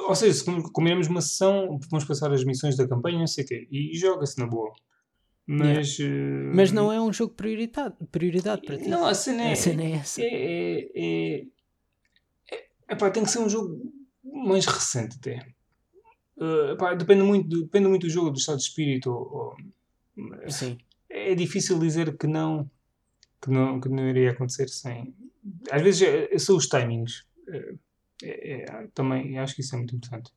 [0.08, 3.44] ou seja, se com- combinamos uma sessão, vamos passar as missões da campanha, não sei
[3.44, 4.72] o quê, e joga-se na boa.
[5.46, 5.98] Mas.
[6.00, 8.88] eh, Mas não é um jogo prioridade, prioridade para ti.
[8.88, 9.52] Não, a cena é.
[9.52, 10.22] A cena é essa.
[10.22, 11.46] É, é, é,
[12.52, 13.92] é- epá, tem que ser um jogo
[14.24, 15.46] mais recente até.
[16.40, 19.10] Eh, epá, depende, muito, do- depende muito do jogo, do estado de espírito.
[19.12, 19.58] ou-
[20.18, 20.78] ou- Sim.
[21.10, 22.70] é difícil dizer que não,
[23.42, 25.14] que não, que não iria acontecer sem.
[25.70, 27.26] Às vezes é- são os timings.
[27.50, 27.74] Eh,
[28.24, 30.32] é- é- também acho que isso é muito importante.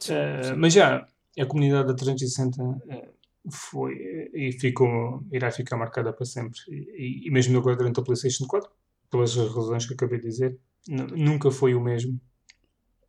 [0.00, 0.54] Sim, Eh, sim.
[0.56, 1.06] mas já
[1.38, 3.08] a comunidade da 360 eh,
[3.50, 6.58] foi eh, e ficou, irá ficar marcada para sempre.
[6.68, 8.70] E, e mesmo agora durante a PlayStation 4,
[9.10, 12.20] pelas razões que acabei de dizer, nu- nunca foi o mesmo.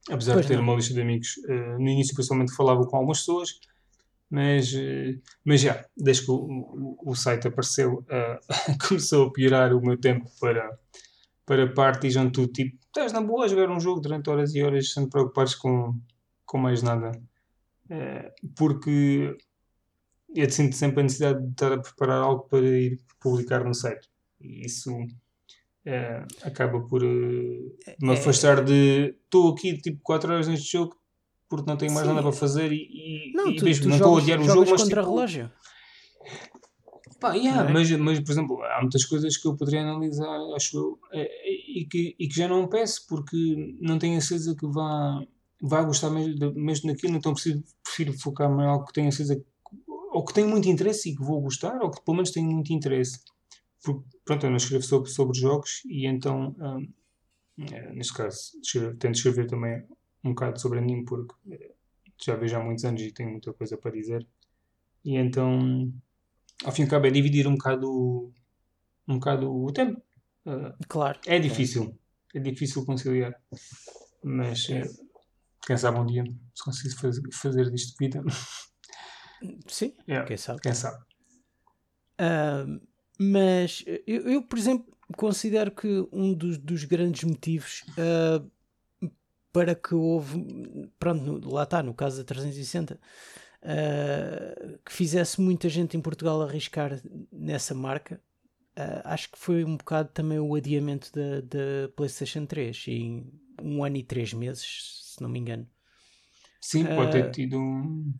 [0.10, 0.64] Apesar Pois de ter não.
[0.64, 3.60] uma lista de amigos, eh, no início pessoalmente falava com algumas pessoas,
[4.30, 4.72] mas,
[5.44, 8.06] mas já, desde que o, o- o site apareceu,
[8.88, 10.78] começou a piorar o meu tempo para,
[11.46, 14.64] para parties onde tu tipo, estás na boa a jogar um jogo durante horas e
[14.64, 16.00] horas sem te preocupares com,
[16.46, 17.12] com mais nada.
[17.90, 19.38] Eh, porque
[20.36, 24.10] eu sinto sempre a necessidade de estar a preparar algo para ir publicar no site.
[24.42, 24.92] E isso
[25.86, 27.08] eh, acaba por eh,
[28.02, 30.98] me É- afastar de estou aqui tipo 4 horas neste jogo
[31.48, 32.14] porque não tenho mais Sim.
[32.14, 34.44] nada para fazer e, e, Não, e tu, mesmo tu não estou a odiar o
[34.46, 35.52] jogo, mas contra tipo, relógio.
[37.20, 37.74] Pá, yeah, é?
[37.74, 41.86] mas, mas, por exemplo, há muitas coisas que eu poderia analisar, acho eu, eh, e
[41.86, 43.38] que, e que já não peço porque
[43.80, 45.22] não tenho a certeza que vá,
[45.62, 49.44] vá gostar mesmo, mesmo daquilo, então preciso, prefiro focar-me em algo que tenho a certeza
[49.88, 52.72] ou que tenho muito interesse e que vou gostar, ou que pelo menos tenho muito
[52.72, 53.20] interesse.
[53.84, 56.94] Porque, pronto, eu não escrevo sobre, sobre jogos e então, hum,
[57.72, 59.84] eh, neste caso, escrevo- tento escrever também
[60.24, 61.74] um bocado sobre anime porque eh,
[62.24, 64.26] já vejo há muitos anos e tenho muita coisa para dizer.
[65.04, 65.92] E então,
[66.64, 68.34] ao fim e ao cabo, é dividir um bocado,
[69.08, 70.02] um bocado o tempo.
[70.46, 71.20] Uh, Claro.
[71.26, 71.98] é difícil.
[72.34, 73.34] É difícil conciliar.
[74.24, 74.84] Mas, eh,
[75.66, 78.24] quem sabe um dia se consigo fazer, fazer disto vida.
[79.68, 80.62] Sim, Yeah, quem sabe.
[80.62, 81.04] Quem sabe.
[82.18, 82.80] Ahm,
[83.20, 88.44] mas eu, eu, por exemplo, considero que um dos, dos grandes motivos ah,
[89.52, 93.00] para que houve, pronto, lá está, no caso da 360,
[93.66, 97.00] ah, que fizesse muita gente em Portugal arriscar
[97.32, 98.22] nessa marca,
[98.76, 103.84] ah, acho que foi um bocado também o adiamento da, da PlayStation 3 em um
[103.84, 105.68] ano e três meses, se não me engano.
[106.62, 108.14] Sim, pode ter Ah, tido um.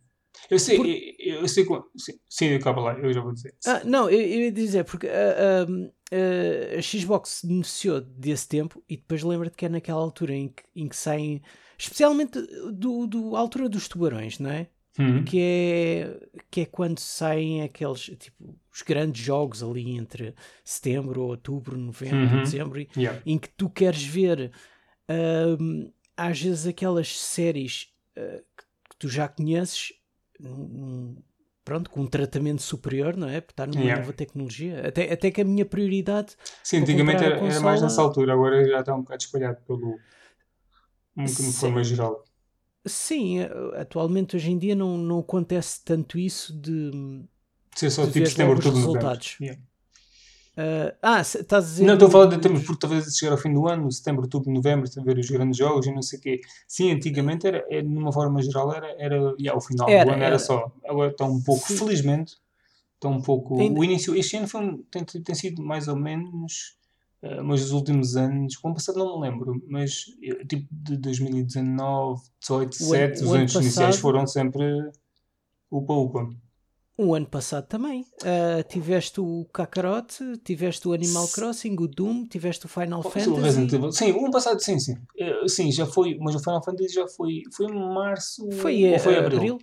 [0.50, 1.86] Eu sei, por- eu, eu sei quando.
[1.96, 3.54] Sim, sim, acaba lá, eu já vou dizer.
[3.66, 5.66] Ah, não, eu, eu ia dizer, porque ah,
[6.12, 10.62] ah, a Xbox beneficiou desse tempo e depois lembra-te que é naquela altura em que,
[10.74, 11.42] em que saem,
[11.76, 12.40] especialmente
[12.72, 14.68] do, do altura dos tubarões, não é?
[14.98, 21.22] Hum, Que é, que é quando saem aqueles, tipo, os grandes jogos ali entre setembro,
[21.22, 22.42] outubro, novembro, Uhum.
[22.42, 23.20] dezembro, e- yeah.
[23.26, 24.52] em que tu queres ver
[25.08, 28.64] ahm, às vezes aquelas séries ah, que,
[28.98, 29.92] tu já conheces
[30.40, 31.16] num-
[31.62, 33.40] pronto, com um tratamento superior, não é?
[33.40, 34.00] Porque está numa Yeah.
[34.00, 34.86] nova tecnologia.
[34.88, 37.96] Até, até que a minha prioridade Sim, para antigamente comprar a era, era mais nessa
[37.96, 39.98] consola- altura, agora já está um bocado espalhado pelo.
[41.16, 42.24] um- De forma geral.
[42.86, 47.24] Sim, eh, atualmente hoje em dia não, não acontece tanto isso de.
[47.74, 49.08] Ser só De ver setembro, logo os outubro, novembro.
[49.08, 49.36] resultados.
[49.40, 49.60] Yeah.
[50.56, 51.84] ah, ah, estás a dizer.
[51.84, 54.50] Não, estou a falar de termos, porque talvez chegar ao fim do ano, setembro, outubro,
[54.50, 56.40] novembro, a ver os grandes jogos e não sei o quê.
[56.66, 60.10] Sim, antigamente, era, era, de uma forma geral, era, era yeah, o final Era, do
[60.12, 60.38] ano era, era.
[60.38, 60.72] só.
[60.86, 61.76] Agora está um pouco, Sim.
[61.76, 62.36] felizmente,
[62.94, 63.60] está um pouco.
[63.60, 66.76] Ainda- O início, este ano foi, um- tem, tem sido mais ou menos,
[67.22, 70.96] eh, mas os últimos anos, o ano passado não me lembro, mas eh, tipo de
[70.96, 74.90] 2019, 18, O ano- 17, o os ano anos iniciais passado- foram sempre
[75.70, 76.28] upa-upa.
[76.98, 78.06] O ano passado também.
[78.24, 83.10] Ah, tiveste o Kakarot, tiveste o Animal Crossing, o Doom, tiveste o Final Oh, o
[83.10, 83.60] Fantasy.
[83.74, 83.92] Evil.
[83.92, 84.94] Sim, o ano passado, sim, sim.
[85.18, 88.98] Eh, Sim, já foi, mas o Final Fantasy já foi, foi em março Foi, ou
[88.98, 89.36] foi eh, abril?
[89.38, 89.58] abril?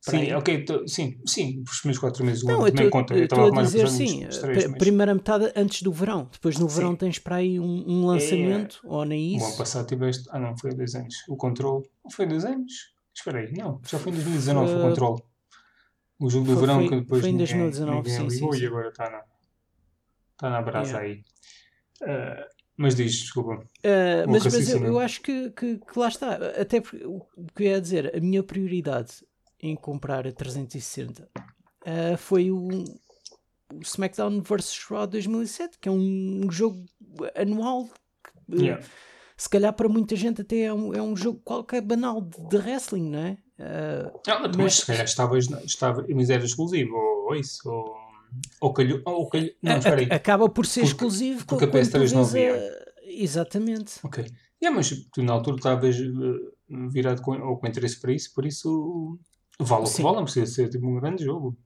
[0.00, 0.32] Sim, aí.
[0.34, 3.62] ok, tô- sim, sim, os primeiros 4 meses Não, eu nem conta, eu estava a
[3.62, 4.20] dizer sim.
[4.26, 6.28] pr- mas Primeira metade antes do verão.
[6.32, 6.96] Depois no verão Sim.
[6.96, 9.58] tens para aí um, um lançamento, ou nem o ano isso.
[9.58, 11.82] passado tiveste, ah não, foi há 2 anos, o Control,
[12.12, 12.72] foi há 2 anos?
[13.14, 15.26] Espera aí, não, já foi em 2019 o Foi- Control.
[16.20, 18.52] O jogo do Foi- verão que depois foi em ninguém, 2019, ninguém sim, sim, ligou
[18.54, 18.62] sim.
[18.62, 19.22] e agora está na,
[20.32, 21.08] está na brasa Yeah.
[21.08, 21.24] aí.
[22.02, 22.44] Uh,
[22.76, 23.54] mas diz, desculpa.
[23.54, 26.34] Uh, mas, mas eu, eu, acho que, que, que, lá está.
[26.60, 27.20] Até porque o
[27.54, 29.24] que eu ia dizer, a minha prioridade
[29.60, 31.28] em comprar a 360
[31.88, 32.68] uh, foi o,
[33.72, 36.84] o SmackDown vs Raw 2007, que é um, jogo
[37.34, 37.88] anual.
[38.46, 38.84] Que, yeah.
[39.36, 42.56] Se calhar para muita gente até é um, é um jogo qualquer banal de, de
[42.56, 43.38] wrestling, não é?
[43.58, 47.96] Uh, não, mas, mas se calhar estava, estava, mas era exclusivo, ou, ou isso, ou,
[48.60, 50.08] ou calhou, ou calhou, não, espera aí.
[50.10, 52.88] Acaba por ser porque, exclusivo porque a PS3 não havia.
[53.02, 53.94] Exatamente.
[54.04, 54.24] Ok.
[54.62, 58.44] Yeah, mas tu na altura estavas uh, virado com, ou com interesse para isso, por
[58.44, 59.18] isso
[59.58, 61.56] o que vale, não precisa ser tipo um grande jogo.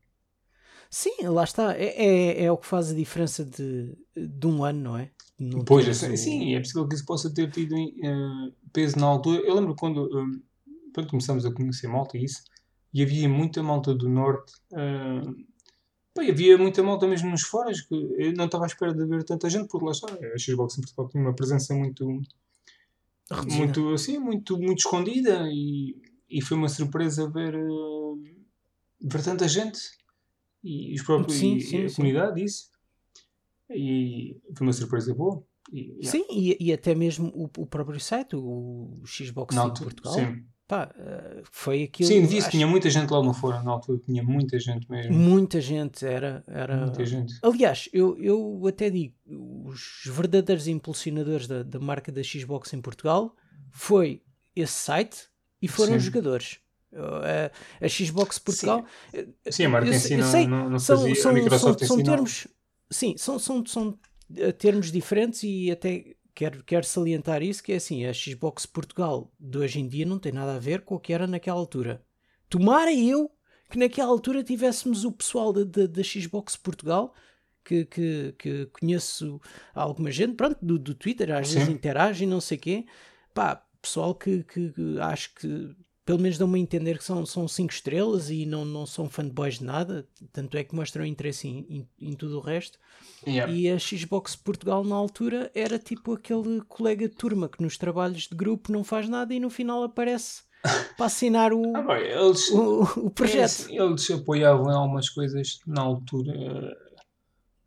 [0.90, 1.74] Sim, lá está.
[1.74, 5.10] É, é, é, o que faz a diferença de, de um ano, não é?
[5.38, 9.40] Não pois, é, sim, é possível que isso possa ter tido uh, peso na altura.
[9.40, 10.42] Eu lembro quando, uh,
[10.94, 12.42] quando começamos a conhecer malta e isso,
[12.92, 14.52] e havia muita malta do Norte.
[14.70, 15.34] Uh,
[16.18, 19.48] havia muita malta mesmo nos foros que eu não estava à espera de ver tanta
[19.48, 20.08] gente, porque lá está.
[20.12, 22.06] A Xbox em Portugal tinha uma presença muito.
[23.46, 25.96] Muito assim, muito, muito escondida e,
[26.32, 28.20] e foi uma surpresa ver, uh,
[29.00, 29.78] ver tanta gente
[30.64, 31.96] e os próprios sim, e, sim, a sim.
[31.96, 32.70] comunidade isso
[33.70, 36.10] e foi uma surpresa boa e, yeah.
[36.10, 40.44] sim e, e, até mesmo o, o, próprio site o Xbox Não, Portugal sim.
[40.66, 42.50] Pá, eh, foi aquilo sim disse acho...
[42.50, 46.42] tinha muita gente lá no fórum na altura tinha muita gente mesmo muita gente era
[46.46, 52.22] era muita gente aliás eu, eu até digo os verdadeiros impulsionadores da, da marca da
[52.22, 53.34] Xbox em Portugal
[53.70, 54.22] foi
[54.54, 55.31] esse site
[55.62, 56.58] e foram os jogadores
[56.94, 58.84] a, a Xbox Portugal.
[59.14, 61.78] Sim, sim a marca eu, em si não, sei, não, não são, fazia, são, são,
[61.78, 62.48] são termos,
[62.90, 63.98] Sim, são, são, são
[64.36, 69.32] eh, termos diferentes e até quero, quero salientar isso, que é assim, a Xbox Portugal
[69.40, 72.04] de hoje em dia não tem nada a ver com o que era naquela altura.
[72.48, 73.30] Tomara eu
[73.70, 77.14] que naquela altura tivéssemos o pessoal da Xbox Portugal
[77.64, 79.40] que, que, que, conheço
[79.74, 81.54] alguma gente, pronto, do, do Twitter, às Sim.
[81.54, 82.86] vezes interagem, não sei o quê.
[83.32, 87.46] Pá, pessoal que, que, que, acho que pelo menos dão-me a entender que são, são
[87.46, 91.66] cinco estrelas e não, não são fanboys de nada, tanto é que mostram interesse em,
[91.68, 92.78] em, em tudo o resto.
[93.26, 93.52] Yeah.
[93.52, 98.26] E a Xbox Portugal na altura era tipo aquele colega de turma que nos trabalhos
[98.28, 100.42] de grupo não faz nada e no final aparece
[100.96, 103.68] para assinar o, ah, bem, eles, o, o, projeto.
[103.70, 106.76] É, eles apoiavam em algumas coisas na altura,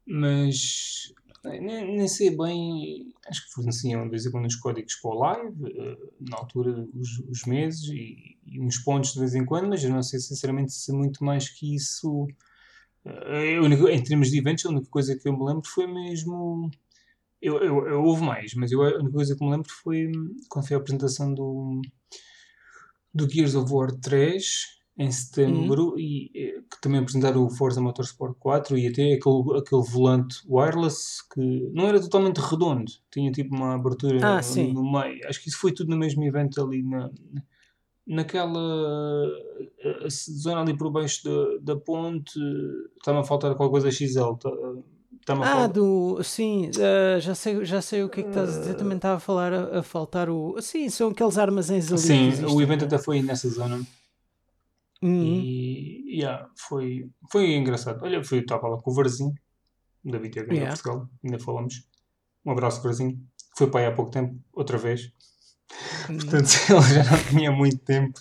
[0.06, 1.14] mas
[1.46, 5.20] nem, nem sei bem, acho que forneciam de vez em quando os códigos para o
[5.20, 9.68] live, eh, na altura os, os meses e, e, uns pontos de vez em quando,
[9.70, 12.28] mas eu não sei sinceramente se muito mais que isso.
[13.06, 16.70] Eh, única, em termos de eventos, a única coisa que eu me lembro foi mesmo.
[17.42, 20.12] Eu, eu, eu houve mais, mas eu, a única coisa que me lembro foi
[20.50, 21.82] quando foi a apresentação do,
[23.14, 26.00] do Gears of War 3 em setembro uhum.
[26.00, 31.24] e eh, que também apresentaram o Forza Motorsport 4 e até aquele, aquele volante wireless
[31.34, 35.28] que não era totalmente redondo, tinha tipo uma abertura ah, no, no, meio.
[35.28, 37.10] Acho que isso foi tudo no mesmo evento ali na,
[38.06, 39.28] naquela
[39.80, 42.40] eh, zona ali por baixo da, da ponte.
[42.98, 44.34] Está-me a faltar qualquer coisa XL.
[45.26, 46.22] Tá, ah, do.
[46.24, 48.76] Sim, uh, já, sei, já sei o que é que estás a dizer.
[48.76, 50.56] Também estava a falar a, a, faltar o.
[50.62, 52.00] Sim, são aqueles armazéns ali.
[52.00, 53.82] Sim, o evento até foi nessa zona.
[55.02, 55.24] Uhum.
[55.24, 58.04] E yeah, foi, foi engraçado.
[58.04, 59.34] Olha, fui, estava lá com o Varzinho,
[60.04, 60.74] da Vitega yeah.
[60.74, 61.88] Portugal, ainda falamos.
[62.46, 63.20] Um abraço, Varzinho.
[63.58, 65.12] Foi para aí há pouco tempo, outra vez.
[66.10, 66.18] Uhum.
[66.18, 68.20] Portanto, ele já não tinha muito tempo.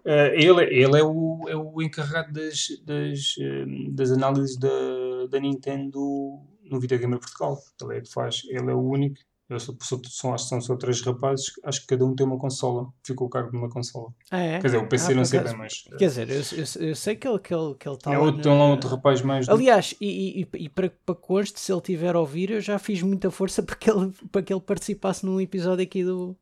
[0.00, 5.40] Uh, ele, ele é, o, é o encarregado das, das, uh, das análises da, da
[5.40, 7.58] Nintendo no Videogamer Portugal.
[7.82, 10.60] Ele é que faz, ele é o único eu sou, sou, são, acho que são
[10.60, 12.88] só três rapazes, acho que cada um tem uma consola.
[13.04, 14.08] Ficou o cargo de uma consola.
[14.28, 14.60] Ah, é?
[14.60, 15.84] Quer dizer, o PC ah, não sei bem, mas.
[15.96, 17.48] Quer dizer, eu, eu, eu sei que ele está.
[17.48, 18.56] Que ele, que ele tá é outro, na...
[18.56, 19.48] lá outro rapaz mais.
[19.48, 20.04] Aliás, do...
[20.04, 23.30] e, e, e, para, para conste, se ele tiver a ouvir, eu já fiz muita
[23.30, 26.36] força para que ele, para que ele participasse num episódio aqui do.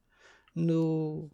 [0.56, 1.30] No,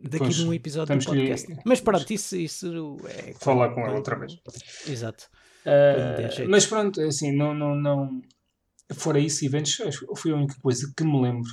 [0.00, 1.52] daqui pois, num episódio do podcast.
[1.52, 1.60] Lhe...
[1.64, 3.34] Mas pronto, isso, isso é.
[3.34, 4.38] Falar com ele outra vez.
[4.86, 5.28] Exato.
[5.66, 8.22] Uh, mas pronto, é assim, não, não, não,
[8.94, 9.78] Fora isso, eventos,
[10.16, 11.50] foi a única coisa que me lembro.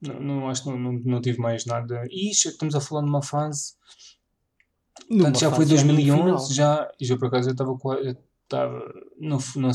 [0.00, 2.04] Não, não acho que não, não, não, tive mais nada.
[2.10, 3.74] E estamos a falar numa fase.
[5.08, 7.94] Portanto, já foi 2011, já, já por acaso eu estava com.
[7.94, 8.92] estava.
[9.18, 9.70] Não, não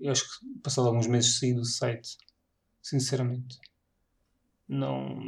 [0.00, 2.16] eu acho que passado alguns meses saí do site.
[2.82, 3.58] Sinceramente.
[4.68, 5.18] Não.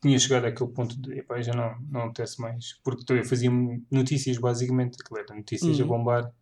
[0.00, 1.18] tinha chegado àquele ponto de.
[1.18, 2.74] Epá, já não, não acontece mais.
[2.82, 3.50] Porque eu fazia
[3.90, 4.98] notícias, basicamente.
[5.00, 5.84] Aquilo era notícias uhum.
[5.84, 6.32] a bombar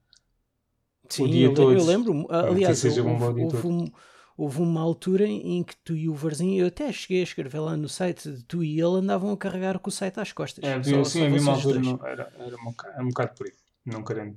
[1.09, 1.55] Sim, eu.
[1.73, 3.91] Eu lembro, aliás, houve, houve, um,
[4.37, 7.77] houve, uma altura em que tu e o Varzinho, eu até cheguei a escrever lá
[7.77, 10.65] no site, tu e ele andavam a carregar com o site às costas.
[10.65, 13.47] É, só, sim, a mesma altura não, era, era, um bocado, era um bocado por
[13.47, 13.53] aí,
[13.85, 14.37] não querendo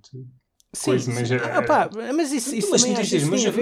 [0.83, 1.57] coisa, mas era.
[1.57, 2.93] Ah, pá, mas isso, isso mas, também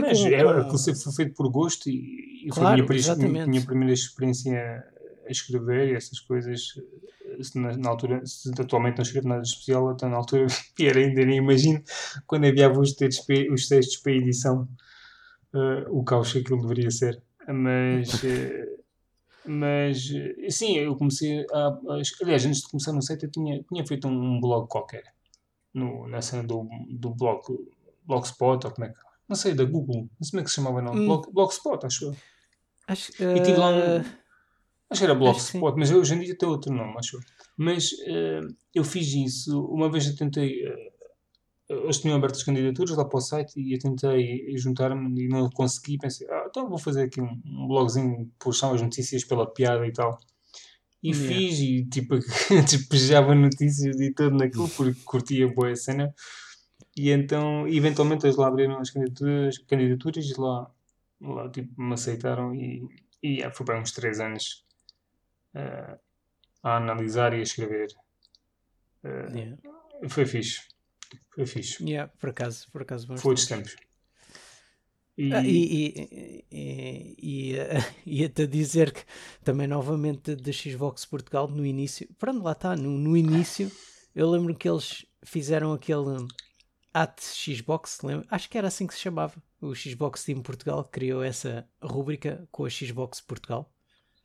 [0.01, 2.85] mas, com- é, com- foi feito por gosto e, e foi a Claro,
[3.17, 4.83] minha, minha primeira experiência
[5.27, 6.61] a escrever e essas coisas.
[7.41, 10.97] Se Na, na altura, se atualmente não escrevo nada de especial, então na altura pior
[10.97, 11.81] ainda nem imagino
[12.27, 14.67] quando enviava os textos, para- os textos para edição
[15.53, 17.21] eh, o caos que aquilo deveria ser.
[17.47, 18.67] Mas, eh,
[19.45, 21.77] mas eh, sim, eu comecei a,
[22.21, 25.03] Aliás, antes de começar no site, eu tinha, tinha feito um blog qualquer
[25.73, 27.41] no, na cena do, do blog
[28.05, 28.99] Blogspot, ou como é que.
[29.27, 30.93] Não sei, da Google, não sei como é que se chamava, não.
[30.93, 31.05] Hum.
[31.05, 32.15] Blog, Blogspot, acho eu.
[32.87, 34.03] Acho, E tive lá um.
[34.93, 35.15] Acho que era.
[35.15, 37.19] Blogspot, mas hoje em dia tem outro nome, acho.
[37.57, 38.41] Mas eh,
[38.73, 40.63] eu fiz isso, uma vez eu tentei.
[40.65, 40.91] eh,
[41.69, 45.49] eles tinham aberto as candidaturas lá para o site e eu tentei juntar-me e não
[45.49, 45.97] consegui.
[45.97, 49.91] Pensei, ah, então vou fazer aqui um, um blogzinho, puxar as notícias pela piada e
[49.91, 50.19] tal.
[51.01, 51.27] E Yeah.
[51.27, 52.15] fiz e tipo,
[52.69, 56.13] despejava notícias e tudo naquilo porque curtia boa a cena.
[56.95, 60.69] E então, eventualmente, eles lá abriram as candidaturas, candidaturas e lá,
[61.21, 62.87] lá tipo, me aceitaram e,
[63.21, 64.62] e yeah, foi para uns 3 anos
[65.55, 65.97] eh,
[66.63, 67.89] a analisar e a escrever.
[69.03, 69.57] Eh, yeah.
[70.09, 70.61] Foi fixe.
[71.29, 71.83] Foi fixe.
[71.83, 73.75] Yeah, por acaso, por acaso Foi outros tempos.
[75.17, 79.03] E, Ah, e, e, e, eh, ia-te a dizer que
[79.43, 83.71] também novamente da Xbox Portugal no início, pronto, lá está, no, no início
[84.15, 86.27] eu lembro que eles fizeram aquele
[86.93, 88.27] at Xbox, lembra?
[88.29, 92.65] acho que era assim que se chamava, o Xbox Team Portugal criou essa rúbrica com
[92.65, 93.72] a Xbox Portugal,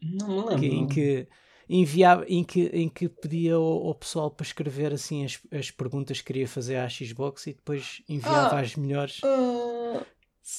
[0.02, 0.58] não me lembro.
[0.60, 1.28] que, em que
[1.68, 6.18] enviava, em que, em que pedia ao, ao pessoal para escrever assim as, as perguntas
[6.20, 9.20] que queria fazer à Xbox e depois enviava Ah, as melhores.
[9.22, 10.02] Ah,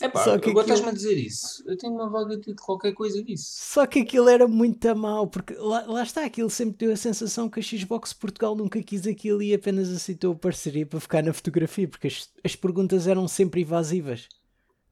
[0.01, 1.63] epá, Só que agora aquilo- estás-me a dizer isso.
[1.67, 3.45] Eu tenho uma vaga de qualquer coisa disso.
[3.73, 6.97] Só que aquilo era muito a mau, porque lá, lá está, aquilo sempre deu a
[6.97, 11.23] sensação que a Xbox Portugal nunca quis aquilo e apenas aceitou a parceria para ficar
[11.23, 14.27] na fotografia, porque as, as perguntas eram sempre evasivas.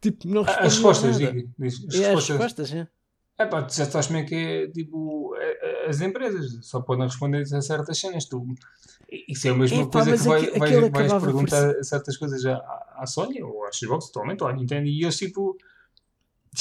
[0.02, 1.50] Tipo, não respondiam As respostas, digo.
[1.60, 2.28] As É, as respostas.
[2.30, 2.72] respostas,
[3.40, 3.44] é.
[3.44, 5.34] Epá, tu já estás como é que é tipo
[5.88, 8.26] as empresas só podem responder a certas cenas.
[8.26, 8.46] Tu,
[9.28, 11.84] isso é a mesma Epá, coisa que vai, aqui- vais, aquilo vais acabava por perguntar
[11.84, 12.58] certas coisas à,
[12.98, 15.58] à Sony ou à Xbox atualmente ou à Nintendo e eles tipo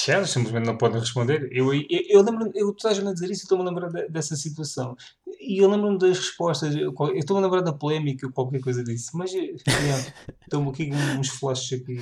[0.07, 1.49] já, simplesmente não podem responder.
[1.51, 4.09] Eu, eu, eu lembro, eu tu estás a dizer isso e estou-me a lembrar de-
[4.09, 4.95] dessa situação.
[5.41, 8.85] E eu lembro-me das respostas, eu eu estou-me a lembrar da polémica ou qualquer coisa
[8.85, 9.55] disso, mas eh,
[10.45, 11.99] estou-me aqui com uns flashes aqui.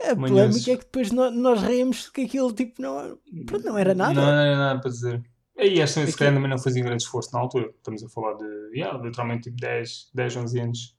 [0.00, 0.30] A Manhosos.
[0.64, 4.14] polémica é que depois nó- nós reímos que aquilo tipo não, pronto, não era nada.
[4.14, 5.22] Não, não era nada para dizer.
[5.56, 7.68] E esta se Aquilo- calhar também não fazia grande esforço na altura.
[7.76, 8.44] Estamos a falar de,
[8.76, 10.96] yeah, literalmente tipo 10, 10, 11 anos.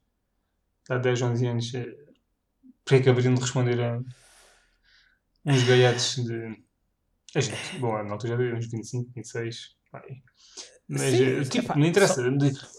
[0.90, 1.74] Há 10, 11 anos.
[1.74, 1.96] eh,
[2.84, 4.02] Por que é que haveriam de responder a
[5.46, 6.58] uns gaiatos de.
[7.36, 9.76] A gente, bom, na altura já deu uns 25, 26.
[9.92, 10.02] vai.
[10.92, 12.24] Mas, Sim, eh, tipo, epá, não interessa.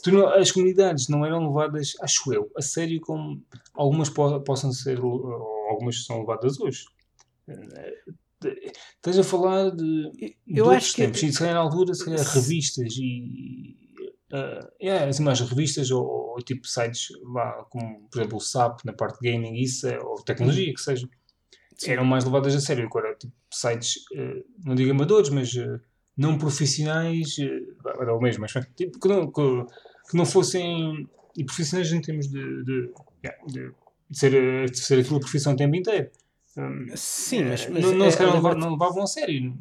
[0.03, 3.41] Tu não- as comunidades não eram levadas, acho eu, a sério como
[3.73, 6.85] algumas po- possam ser, ou algumas são levadas hoje.
[7.49, 7.95] Eh,
[8.43, 11.61] de- Estás a falar de, de Eu outros acho que- tempos, e se calhar na
[11.61, 13.77] altura, se calhar revistas e.
[14.33, 18.85] Uh, yeah, assim, mais revistas ou, ou tipo sites lá, como por exemplo o SAP
[18.85, 21.09] na parte de gaming, isso, é, ou tecnologia, que seja,
[21.77, 21.91] Sim.
[21.91, 22.87] eram mais levadas a sério.
[22.87, 25.81] Agora, tipo, sites, eh, não digo amadores, mas eh,
[26.17, 27.61] não profissionais, eh,
[28.01, 29.43] era o mesmo, mas tipo, que, não, que,
[30.11, 32.93] que não fossem e profissionais em termos de, de,
[33.49, 33.73] de-
[34.11, 36.11] de ser, eh, de ser a tua profissão o tempo inteiro.
[36.57, 39.57] Um, Sim, mas, eh, mas não, não, é, se calhar não, levavam a sério.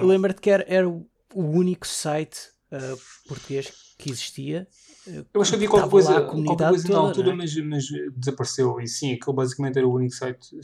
[0.00, 2.38] Lembra-te que era, era o único site
[2.70, 4.68] ah, português que existia.
[5.08, 7.36] ah, Eu acho que havia qualquer coisa, qualquer coisa na toda, altura, não é?
[7.36, 7.84] mas, mas
[8.16, 8.80] desapareceu.
[8.80, 10.56] E sim, aquele basicamente era o único site.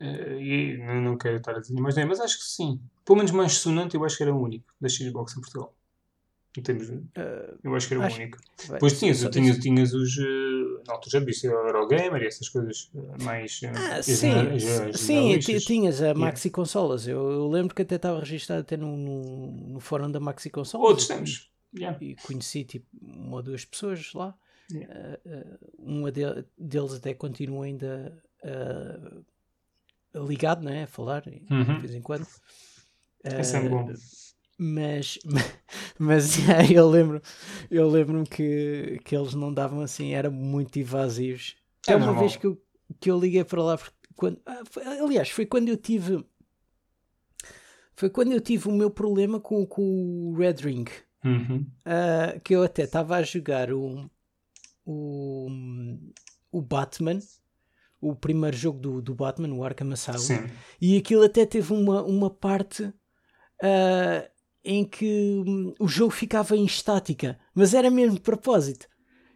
[0.00, 2.80] eh, e não, quero estar a dizer mais nem, mas acho que sim.
[3.04, 5.74] Pelo menos mais sonante, eu acho que era o único da Xbox em Portugal.
[6.56, 8.38] Em termos Ah, eu acho que era o único.
[8.68, 10.16] Depois tinhas, tinhas, tinhas os.
[10.86, 13.60] Eh, Na altura já viste o Eurogamer e essas coisas eh, mais.
[13.62, 14.14] eh, Ah, sim,
[14.94, 17.06] sim, tinhas a Maxi Consolas.
[17.06, 20.88] Eu, lembro que até estava registado até no, no, no fórum da Maxi Consolas.
[21.10, 21.50] Outros.
[21.76, 21.98] Yeah.
[22.02, 24.34] E conheci tipo uma ou duas pessoas lá.
[24.88, 25.18] Ah,
[25.78, 28.22] uma de- deles até continua ainda
[30.14, 30.84] ligado, né?
[30.84, 31.64] A falar Uhum.
[31.74, 32.26] de vez em quando.
[33.22, 33.92] É sempre bom.
[34.58, 35.18] Mas,
[35.98, 37.20] mas yeah, eu lembro
[37.70, 41.56] eu lembro-me que, que eles não davam assim, eram muito evasivos.
[41.86, 42.20] É uma normal.
[42.22, 42.60] vez que eu,
[42.98, 43.78] que eu liguei para lá,
[44.14, 46.24] quando, ah, foi- aliás, foi quando eu tive
[47.94, 49.82] foi quando eu tive o meu problema com, com
[50.30, 50.84] o Red Ring.
[51.24, 51.66] Uhum.
[51.84, 54.08] ah, que eu até estava a jogar o,
[54.84, 55.48] o,
[56.52, 57.18] o Batman,
[58.00, 60.46] o primeiro jogo do, do Batman, o Arkham Asylum, Sim.
[60.80, 62.92] e aquilo até teve uma, uma parte
[63.62, 64.30] ah,
[64.66, 68.88] em que hum, o jogo ficava em estática, mas era mesmo de propósito.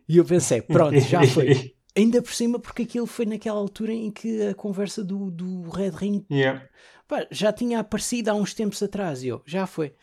[0.09, 1.74] E eu pensei, pronto, já foi.
[1.97, 5.91] Ainda por cima, porque aquilo foi naquela altura em que a conversa do, do Red
[5.91, 6.68] Ring Yeah.
[7.09, 9.22] pá, já tinha aparecido há uns tempos atrás.
[9.22, 9.95] E eu, já foi.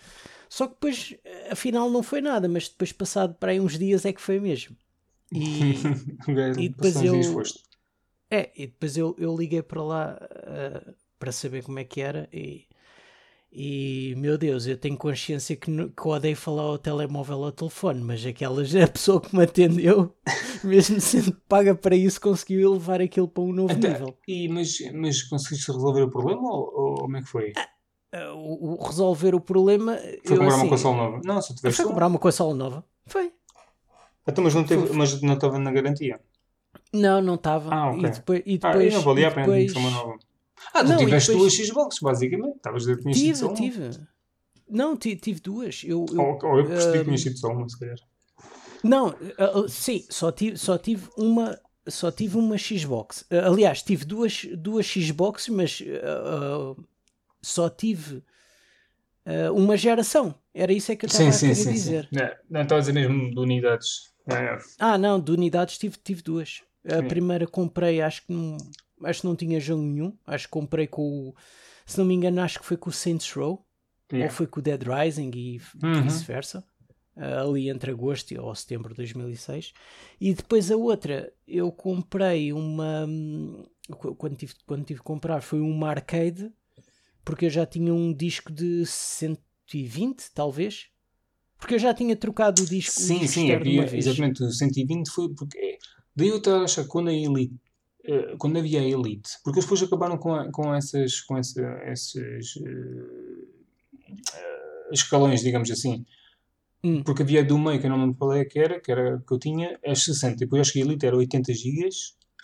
[0.49, 1.15] Só que depois,
[1.51, 4.75] afinal, não foi nada, mas depois, passado para aí uns dias, é que foi mesmo.
[5.33, 5.83] E,
[6.57, 7.43] E depois eu-
[8.29, 12.29] é, e depois eu, eu liguei para lá ah, para saber como é que era
[12.31, 12.65] e,
[13.59, 18.01] e meu Deus, eu tenho consciência que, que odeio falar ao telemóvel ou ao telefone,
[18.01, 20.13] mas aquelas, a pessoa que me atendeu,
[20.63, 24.17] mesmo sendo paga para isso, conseguiu levar aquilo para um novo Então, nível.
[24.27, 27.53] e, mas, mas conseguiste resolver o problema ou, ou como é que foi?
[28.13, 29.97] Ah, o, o resolver o problema.
[29.97, 31.21] Foi eu, comprar assim, uma consola nova?
[31.25, 32.85] Não, só tiveste Foi comprar uma consola nova.
[33.07, 33.33] Foi.
[34.27, 36.19] Então, mas não teve, Foi- mas não estava na garantia.
[36.93, 37.73] Não, não estava.
[37.73, 38.03] Ah, ok.
[38.07, 38.43] E depois.
[38.45, 40.19] E Ah, depois, não valia e a pena uma nova.
[40.73, 42.55] Ah, tu Não, tiveste depois- duas Xbox, basicamente.
[42.57, 43.53] Estavas a dizer que tinhas Tive, uma.
[43.53, 44.07] tive.
[44.69, 45.81] Não, ti- tive duas.
[45.85, 47.97] Eu, eu- Ou, ou eu percebi que Ahm, tinhas sido só uma, se calhar.
[48.83, 51.59] Não, uh, uh, sim, só tive, só tive uma.
[51.89, 53.21] Só tive uma Xbox.
[53.31, 56.83] Uh, aliás, tive duas, duas Xbox, mas uh, uh,
[57.41, 58.17] só tive
[59.25, 60.35] uh, uma geração.
[60.53, 62.09] Era isso é que eu estava a querer dizer.
[62.11, 64.11] Não, não estava a dizer mesmo de unidades.
[64.29, 64.57] É.
[64.79, 66.61] Ah, não, de unidades tive, tive duas.
[66.85, 67.07] A Sim.
[67.07, 68.57] primeira comprei, acho que não,
[69.03, 70.17] acho que não tinha jogo nenhum.
[70.25, 71.35] Acho que comprei com o.
[71.85, 73.63] Se não me engano, acho que foi com o Saints Row.
[74.09, 74.33] Ou Yeah.
[74.33, 76.01] foi com o Dead Rising e Uhum.
[76.03, 76.63] vice-versa.
[77.17, 79.73] uh, ali entre agosto e- ou setembro de 2006.
[80.21, 83.05] E depois a outra, eu comprei uma.
[83.07, 83.63] hum,
[83.97, 86.51] qu- Quando tive, quando tive que comprar, foi uma arcade,
[87.25, 90.89] porque eu já tinha um disco de 120, talvez.
[91.57, 95.09] Porque eu já tinha trocado o disco, o Sim, disco sim, havia, exatamente, o 120
[95.09, 95.79] foi porque.
[96.15, 97.55] Daí eu estava a achar que quando a Elite.
[98.07, 101.61] Eh, Quando havia a Elite, porque eles depois acabaram com, a- com, essas, com essa,
[101.91, 103.47] esses eh,
[104.91, 106.05] escalões, digamos assim.
[106.83, 107.03] Hum.
[107.03, 109.33] Porque havia do meio, que eu não me qual é que era, que era que
[109.33, 110.37] eu tinha, as 60.
[110.37, 111.89] Depois acho que a Elite era 80 GB,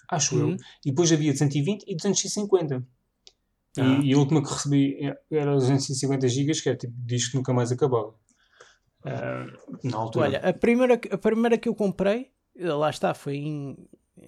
[0.09, 0.47] acho eu.
[0.47, 0.57] Uhum.
[0.85, 2.85] E depois havia de 120 e 250.
[3.77, 3.99] E, Ah.
[4.03, 4.97] e a última que recebi
[5.31, 8.13] era 250 GB, que é tipo disco que nunca mais acabava.
[9.05, 9.45] Ah,
[9.83, 10.25] na altura.
[10.27, 13.77] Olha, a primeira, que- a primeira que eu comprei, lá está, foi em,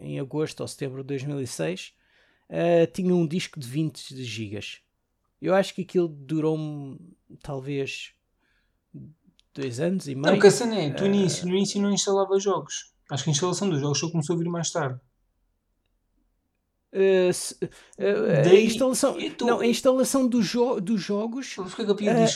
[0.02, 1.94] em agosto ou setembro de 2006,
[2.50, 4.80] eh, tinha um disco de 20 gigas.
[5.42, 6.98] Eu acho que aquilo durou-me
[7.42, 8.14] talvez
[9.54, 10.26] dois anos e meio.
[10.28, 11.08] Não, porque a cena é, tu Ah.
[11.08, 12.94] início, no início não instalava jogos.
[13.10, 15.00] Acho que a instalação dos jogos só começou a vir mais tarde.
[16.98, 17.58] Eh, se-
[17.98, 21.62] eh, a Daí- instalação, então- não, a instalação do jo dos jogos eh,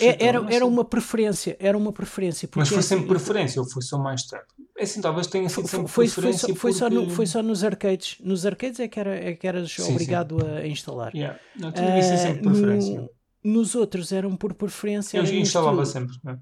[0.05, 0.27] é- então?
[0.27, 0.61] era, era sei.
[0.63, 2.45] uma preferência, era uma preferência.
[2.47, 4.47] Mas porque foi assim, sempre preferência ou foi só mais tarde?
[4.77, 7.25] É assim, talvez tenha sido Foi, sempre foi, foi, só, foi, só no- porque- foi
[7.25, 8.17] só nos arcades.
[8.19, 9.91] Nos arcades é que, era, é que eras Sim, sim.
[9.93, 11.15] obrigado a instalar.
[11.15, 11.39] Yeah.
[11.57, 12.99] Não, tinha que ser sempre preferência.
[13.01, 13.09] no-
[13.41, 15.17] nos outros eram por preferência.
[15.17, 16.17] Eu era instalava sempre.
[16.21, 16.37] né?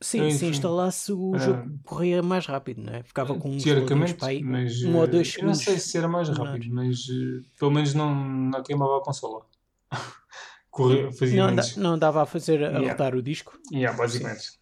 [0.00, 3.02] Sim, se instalasse o ah, jogo corria mais rápido, não é?
[3.02, 5.98] Ficava com uns Teoricamente, aí, mas um ou dois eh, eu não sei segundos se
[5.98, 9.46] era mais rápido, mas eh, pelo menos não, não queimava a consola.
[10.70, 12.88] Corria, fazia não, da- não dava a fazer a Yeah.
[12.92, 13.58] rodar o disco.
[13.72, 14.58] Yeah, basicamente.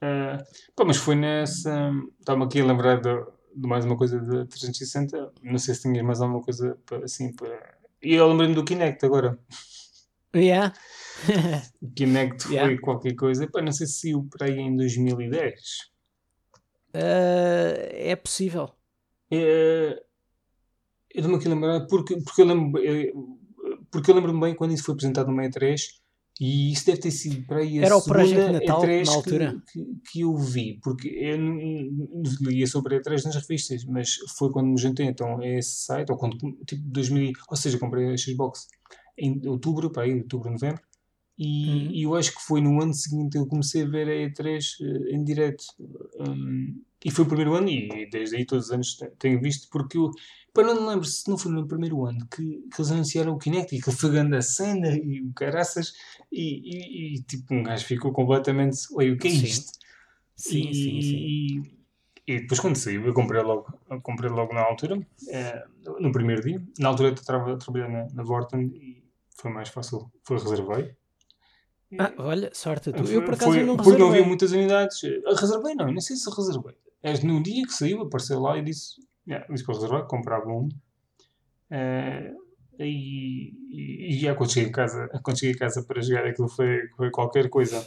[0.00, 0.38] Eh,
[0.74, 1.92] pá, mas foi nessa.
[2.18, 3.14] Estava aqui a lembrar de,
[3.54, 5.32] de mais uma coisa da 360.
[5.42, 7.76] Não sei se tinhas mais alguma coisa para, assim para.
[8.02, 9.38] E eu lembrei-me do Kinect agora.
[10.34, 10.72] Yeah.
[11.82, 12.80] O Kinect foi Yeah.
[12.80, 13.46] qualquer coisa.
[13.50, 15.52] Pá, não sei se saiu para aí em 2010.
[16.94, 18.70] Ah, é possível.
[19.30, 20.02] Eh,
[21.14, 23.12] eu aqui a lembrar porque, porque eu lembro eh,
[23.90, 26.00] porque eu lembro-me bem quando isso foi apresentado no 63
[26.40, 29.16] e isso deve ter sido para aí a Era o segunda Natal, E3 na que-
[29.16, 29.62] altura?
[29.72, 34.16] Que, que eu vi, porque eu não- não lia sobre a E3 nas revistas, mas
[34.36, 38.16] foi quando me juntei então esse site, ou quando, tipo 2000, ou seja, comprei a
[38.16, 38.66] Xbox
[39.16, 40.80] em outubro, para aí, outubro, novembro,
[41.38, 41.90] e, Uhum.
[41.92, 45.14] e eu acho que foi no ano seguinte eu comecei a ver a E3 eh,
[45.14, 45.64] em direto.
[46.20, 49.68] Hum, e foi o primeiro ano, e desde aí todos os anos te- tenho visto,
[49.70, 50.10] porque eu,
[50.54, 53.38] para não me lembro se não foi no primeiro ano que, que eles anunciaram o
[53.38, 55.92] Kinect e que foi grande a cena e o caraças,
[56.30, 59.72] e, e, e, tipo um gajo ficou completamente, oi, o que é isto?
[60.36, 61.16] Sim, e, sim, sim.
[61.16, 61.62] E,
[62.34, 65.64] e depois quando saiu, eu comprei logo, eu comprei logo na altura, eh,
[65.98, 66.62] no primeiro dia.
[66.78, 69.02] Na altura eu estava a trabalhar na, na Vorten e
[69.36, 70.94] foi mais fácil, foi reservei.
[71.98, 73.04] Ah, olha, sorte a tu.
[73.04, 74.28] Eu por acaso foi- não porque não havia reservei.
[74.28, 75.02] muitas unidades.
[75.02, 76.74] Eu reservei, não, eu não sei se reservei.
[77.02, 78.94] É no dia que saiu, apareceu lá e disse,
[79.26, 80.68] yeah, disse para reservar, comprava um.
[81.70, 82.32] Eh,
[82.78, 86.48] e, e, e já quando cheguei em casa, quando cheguei em casa para jogar aquilo
[86.48, 87.86] foi, foi qualquer coisa.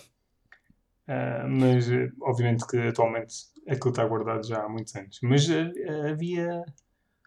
[1.07, 1.87] Eh, mas
[2.21, 3.35] obviamente que atualmente
[3.67, 5.19] aquilo está guardado já há muitos anos.
[5.23, 5.71] Mas eh,
[6.11, 6.63] havia,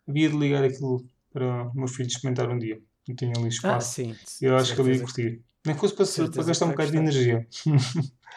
[0.06, 2.80] havia de ligar aquilo para o meu filho experimentar um dia.
[3.08, 3.94] Eu tinha ali Ah, espaço.
[3.94, 4.16] sim.
[4.42, 5.42] eu acho que ele ia curtir.
[5.68, 7.46] Nem que fosse para, Certeza para gastar um vai bocado de energia.
[7.52, 7.78] Sim,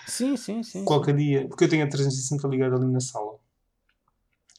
[0.05, 0.63] sim, sim.
[0.63, 0.85] sim.
[0.85, 3.39] Qualquer dia, porque eu tenho a 360 ligada ali na sala.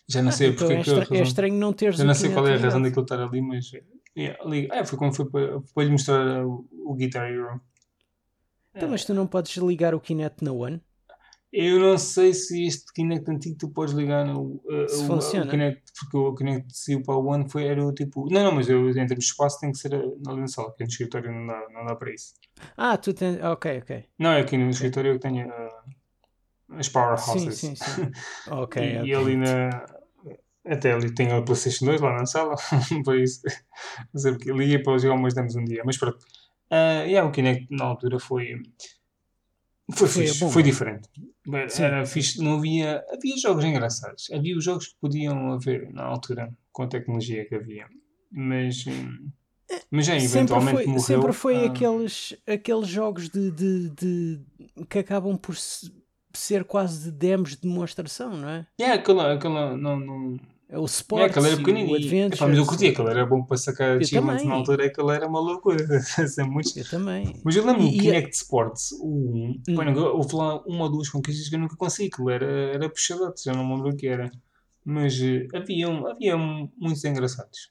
[0.09, 2.05] Já não sei então porque é, que a estra- é razão- estranho não teres Já
[2.05, 3.71] não sei qual é a razão daquilo estar ali, mas.
[4.17, 7.61] É, ali, é foi quando foi para, para lhe mostrar o, o Guitar Hero.
[8.75, 10.81] Então, mas tu não podes ligar o Kinect na One?
[11.53, 15.45] Eu não sei se este Kinect antigo tu podes ligar no uh, Se o, funciona.
[15.45, 18.27] o Kinect, porque o Kinect saiu para o One foi, era o tipo.
[18.33, 20.83] Não, não, mas eu, em termos de espaço tem que ser ali na sala, que
[20.83, 22.33] no escritório não dá, não dá para isso.
[22.75, 23.39] Ah, tu tens.
[23.43, 24.05] Ok, ok.
[24.19, 27.59] Não, é aqui no escritório eu tenho uh, as Sim, powerhouses.
[27.59, 28.11] sim, sim.
[28.51, 29.85] Ok, e, e ali na.
[30.65, 32.55] Até ali tem a PlayStation 2 lá na sala,
[33.05, 33.43] por isso.
[34.15, 34.51] Não sei porque.
[34.51, 36.25] Liguei para jogar umas demos um dia, mas pronto.
[36.71, 38.55] Uh, yeah, o Kinect na altura foi.
[39.93, 40.53] Foi, Foi fixe, bomba.
[40.53, 41.09] foi diferente.
[41.47, 41.83] Mas Sim.
[41.85, 43.05] Era fixe, não havia.
[43.13, 44.31] Havia jogos engraçados.
[44.33, 47.87] Havia os jogos que podiam haver na altura, com a tecnologia que havia.
[48.31, 48.87] Mas.
[48.87, 49.29] hum,
[49.91, 51.01] Mas já Sempre eventualmente foi, morreu.
[51.03, 54.41] sempre foi ah, aqueles, aqueles jogos de, de, de-
[54.89, 55.93] que acabam por se-
[56.35, 58.67] ser quase de demos de demonstração, não é?
[58.81, 60.41] Yeah, aquela, aquela não, não,
[60.75, 61.93] É o É, Sports aquele era pequenino.
[61.93, 62.35] o e- Adventure.
[62.35, 65.39] epá, mas eu curti, aquele era bom para sacar achievements na altura, aquele era uma
[65.39, 65.77] loucura.
[66.27, 67.41] Sempre muitos- Eu também.
[67.45, 69.95] Mas eu lembro-me do Kinect Sports, o 1, Hum.
[70.15, 73.53] houve lá uma ou duas conquistas que eu nunca consegui, aquilo era, era puxadote, já
[73.53, 74.31] não me lembro o que era.
[74.83, 77.71] Mas eh, havia, havia muitos engraçados.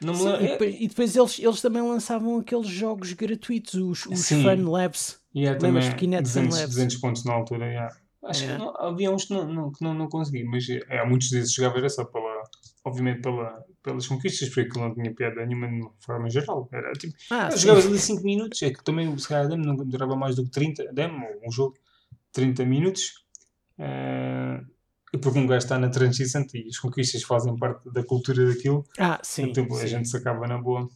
[0.00, 0.08] Sim,
[0.40, 4.42] e é- depois, e depois eles, eles também lançavam aqueles jogos gratuitos, os, os Sim.
[4.42, 5.18] Fun Labs.
[5.34, 6.70] Lembras também de Kinect 200, Labs?
[6.70, 7.66] 200 pontos na altura.
[7.66, 7.94] yeah.
[8.26, 8.58] Acho Yeah.
[8.58, 11.30] que não- havia uns que não, não, que não, não consegui, mas é, há muitos
[11.30, 12.42] desses jogava era só pela,
[12.84, 16.68] obviamente pela, pelas conquistas, porque aquilo não tinha piada nenhuma de forma geral.
[16.72, 19.76] Era tipo, Ah, jogavas ali 5 minutos, é que também se calhar a demo não
[19.76, 21.76] durava mais do que 30, a demo, um jogo,
[22.32, 23.24] 30 minutos.
[23.78, 24.60] eh,
[25.12, 28.84] e porque um gajo está na transição e as conquistas fazem parte da cultura daquilo,
[28.98, 29.50] Ah, sim.
[29.50, 29.86] então a sim.
[29.88, 30.88] gente se acaba na boa.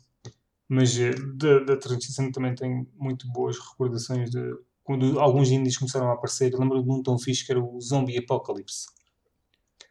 [0.68, 4.40] Mas eh, da, da transição também tenho muito boas recordações de
[4.88, 6.50] quando alguns indies começaram a aparecer.
[6.50, 8.86] Eu lembro de um tão fixe que era o Zombie Apocalypse.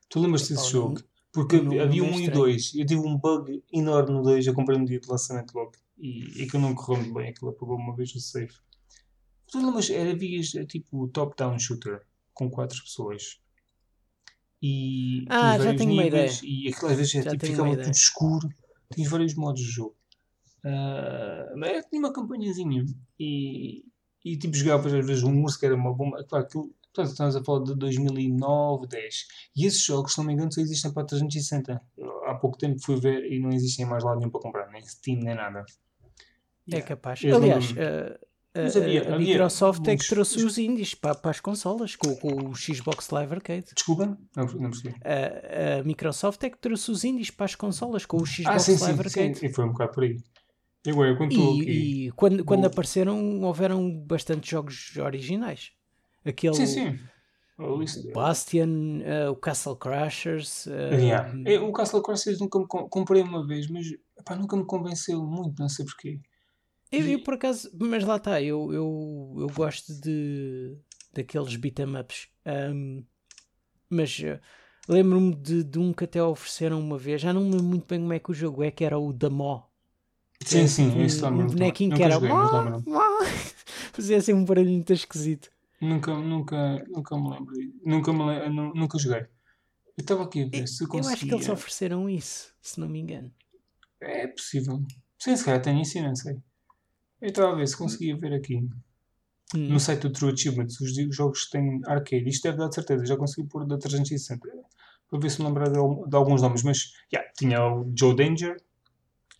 [0.09, 0.95] Tu lembras-te desse jogo?
[0.95, 2.73] não- Porque não- havia não é um e dois.
[2.73, 4.47] Eu tive um bug enorme no 2.
[4.47, 5.73] Eu comprei no dia de lançamento logo.
[5.99, 7.29] E aquilo não correu muito bem.
[7.29, 8.51] Aquilo apagou uma vez o save.
[9.51, 9.87] Tu lembras?
[9.91, 12.01] Era eh, tipo top-down shooter
[12.33, 13.39] com quatro pessoas.
[14.61, 17.91] E Ah, já tenho uma níveis, E aquilo às vezes Já tipo, ficava tudo ideia.
[17.91, 18.49] escuro.
[18.91, 19.95] Tinhas vários modos de jogo.
[20.65, 22.83] Ah, mas era- tinha uma campanhazinha.
[23.19, 23.85] E,
[24.25, 26.23] e tipo, jogavas às vezes um urso que era uma bomba.
[26.27, 29.25] Claro, aquilo, portanto, estamos a falar de 2009, 10.
[29.55, 31.81] E esses jogos, se não me engano, só existem para 360.
[31.97, 34.81] Eu, há pouco tempo fui ver e não existem mais lá nenhum para comprar, nem
[34.85, 35.63] Steam, nem nada.
[36.71, 37.23] É capaz.
[37.23, 41.15] Eu Aliás, a, a- Mas havia- a havia Microsoft é que trouxe os indies para,
[41.15, 43.67] para as consolas com, com o Xbox Live Arcade.
[43.73, 44.17] Desculpa?
[44.35, 44.95] Não, não percebi.
[45.05, 48.59] A, a Microsoft é que trouxe os indies para as consolas com o Xbox Ah,
[48.59, 49.19] sim, sim, Live sim.
[49.21, 49.45] Arcade.
[49.45, 50.17] E foi um bocado por aí.
[50.87, 51.69] E eu aqui.
[51.69, 55.71] E, e quando, quando apareceram, houveram bastante jogos originais.
[56.25, 56.99] Aquele Sim, sim.
[57.59, 60.67] Lista- Bastion, eh, o Castle Crashers.
[60.67, 61.33] eh, Yeah.
[61.45, 65.25] Eu, o Castle Crashers nunca me com- comprei uma vez, mas epá, nunca me convenceu
[65.25, 66.19] muito, não sei porquê.
[66.91, 70.77] Eu, eu, por acaso, mas lá está, eu, eu, eu gosto de
[71.13, 72.29] daqueles beat'em ups.
[72.45, 73.03] Ahm,
[73.89, 74.39] mas eh,
[74.87, 77.99] lembro-me de, de um que até ofereceram uma vez, já não me lembro muito bem
[77.99, 79.66] como é que o jogo é, que era o da Mó.
[80.45, 81.59] Sim, Era sim, tipo esse um, lembro-me um também.
[81.59, 82.29] bonequinho que era joguei.
[82.85, 83.19] Mó.
[83.93, 85.49] fazia assim um barulho muito esquisito.
[85.81, 87.53] Nunca, nunca, nunca me lembro.
[87.85, 89.21] Nunca, me lembro, nu- nunca joguei.
[89.21, 91.53] Eu estava aqui a ver se Eu acho que eles conseguia.
[91.53, 93.31] ofereceram isso, se não me engano.
[93.99, 94.79] É possível.
[95.19, 96.37] Sim, se calhar tenho isso, não sei.
[97.21, 98.59] Eu estava a ver se conseguia ver aqui
[99.55, 99.69] Hum.
[99.69, 102.27] no site do True Achievements os jogos que têm arcade.
[102.29, 104.47] Isto deve dar de certeza, já consegui pôr da 360
[105.09, 105.73] para ver se me lembrar de,
[106.09, 106.63] de alguns nomes.
[106.63, 108.57] Mas yeah, tinha o Joe Danger,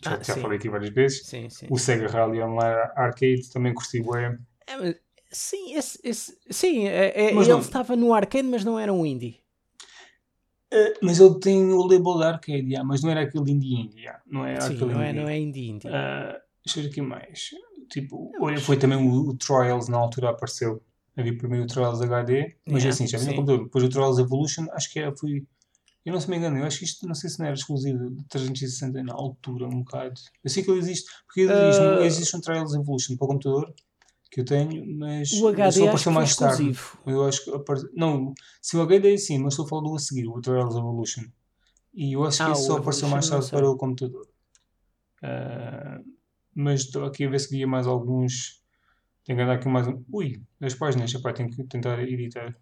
[0.03, 1.25] já, Ah, já falei aqui várias vezes.
[1.25, 1.67] Sim, sim.
[1.69, 4.37] O Sega Rally Online Arcade também curti bué.
[4.67, 4.95] É, mas-
[5.31, 9.05] sim, esse, esse- sim é, é- ele não- estava no arcade, mas não era um
[9.05, 9.41] indie.
[10.71, 13.99] Eh, mas ele tem o label da arcade, yeah, mas não era aquele indie indie,
[14.01, 15.19] yeah, não é Sim, aquele não é, indie.
[15.21, 15.87] não é indie indie.
[15.87, 17.49] Ah, deixa eu ver aqui mais.
[17.89, 20.83] Tipo, olha, foi também o, o Trials na altura apareceu.
[21.15, 23.63] Havia primeiro o Trials HD, mas Yeah, assim, já vi no computador.
[23.65, 25.43] Depois o Trials Evolution, acho que era, foi.
[26.07, 28.09] Eu não se me engano, eu acho que isto, não sei se não era exclusivo
[28.11, 30.13] de 360 na altura, um bocado.
[30.41, 32.05] Eu sei que ele existe, porque existe, um- Ah.
[32.05, 33.73] existe um Trials Evolution para o computador
[34.31, 36.53] que eu tenho, mas o HD só apareceu mais tarde.
[36.71, 36.97] exclusivo.
[37.05, 37.81] Eu acho que apare...
[37.93, 41.23] Não, se o HD sim, mas estou a falar do a seguir, o Trials Evolution.
[41.93, 44.25] E eu acho que Ah, isso só apareceu mais tarde para o computador.
[45.21, 45.99] Ah,
[46.55, 48.61] mas estou aqui a ver se havia mais alguns.
[49.25, 50.01] Tenho que andar aqui mais um.
[50.11, 52.55] Ui, das páginas, epá, tenho que tentar editar.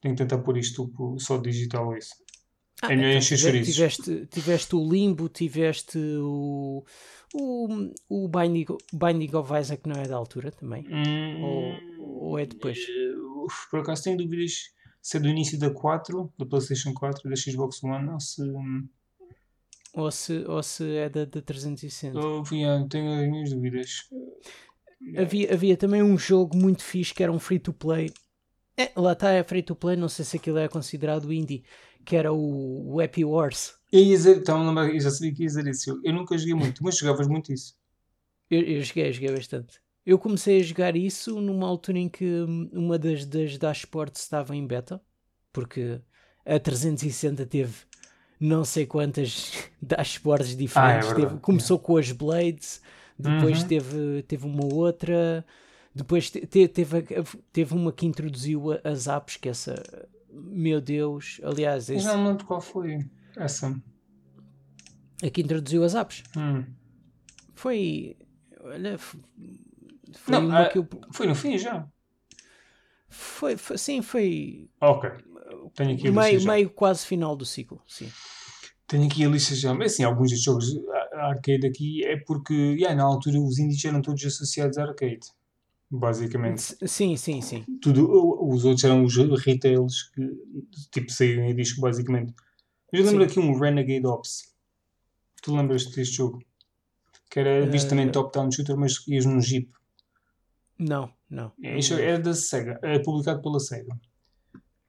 [0.00, 2.14] Tenho que tentar pôr isto só digital isso.
[2.82, 6.84] Ah, É então tiveste, tiveste o Limbo, tiveste o,
[7.32, 7.68] o,
[8.08, 10.84] o Binding, Binding of Isaac, não é da altura também?
[10.90, 11.42] Hum,
[12.00, 12.78] Ou, ou é depois?
[12.78, 13.12] eh,
[13.70, 17.36] por acaso tenho dúvidas se é do início da 4, da PlayStation 4 e da
[17.36, 18.42] Xbox One, ou se.
[19.94, 22.18] Ou se, ou se é da, da 360.
[22.18, 24.08] Oh, yeah, tenho as minhas dúvidas.
[25.16, 28.10] Havia, havia também um jogo muito fixe que era um free to play.
[28.76, 31.62] É, lá está, é free to play, não sei se aquilo é considerado indie,
[32.04, 33.74] que era o, o Happy Wars.
[33.90, 36.00] Eu dizer, então, eu já sabia que ia dizer isso.
[36.02, 37.76] Eu nunca joguei muito, mas jogavas muito isso.
[38.50, 39.80] Eu, eu joguei, joguei bastante.
[40.04, 42.24] Eu comecei a jogar isso numa altura em que
[42.72, 45.00] uma das, das dashboards estava em beta,
[45.52, 46.00] porque
[46.44, 47.74] a 360 teve
[48.40, 51.08] não sei quantas dashboards diferentes.
[51.08, 52.82] Ah, é Teve- começou com as Blades,
[53.18, 53.68] depois Uhum.
[53.68, 55.44] teve, teve uma outra,
[55.94, 57.04] depois te- te- teve,
[57.52, 59.74] teve uma que introduziu as apps, que essa,
[60.32, 62.98] meu Deus, aliás, esse, não lembro qual foi
[63.36, 63.74] essa.
[65.22, 66.22] a que introduziu as apps.
[66.36, 66.64] Hum.
[67.54, 68.16] Foi,
[68.60, 69.20] olha, foi
[70.28, 71.86] Não, uma ah, que eu, Foi no fim já.
[73.08, 75.10] foi, foi, sim, foi Ok.
[75.74, 78.10] Tenho aqui a meio, meio quase final do ciclo, sim.
[78.86, 79.72] Tenho aqui a lista já.
[79.72, 80.66] Mas assim, alguns destes jogos
[81.14, 85.20] a- arcade aqui é porque, yeah, na altura, os indies eram todos associados a arcade.
[85.94, 86.74] Basicamente.
[86.88, 87.66] Sim, sim, sim.
[87.82, 88.08] Tudo,
[88.48, 89.14] os outros eram os
[89.44, 90.26] retails que,
[90.90, 92.32] tipo, saíam em disco, basicamente.
[92.90, 93.26] Eu lembro Sim.
[93.30, 94.54] aqui um Renegade Ops.
[95.42, 96.42] Tu lembras deste jogo?
[97.30, 99.70] Que era visto também Eh, top-down shooter, mas ias num jeep.
[100.78, 101.52] Não, não.
[101.62, 103.94] É, isto era da Sega, é publicado pela Sega.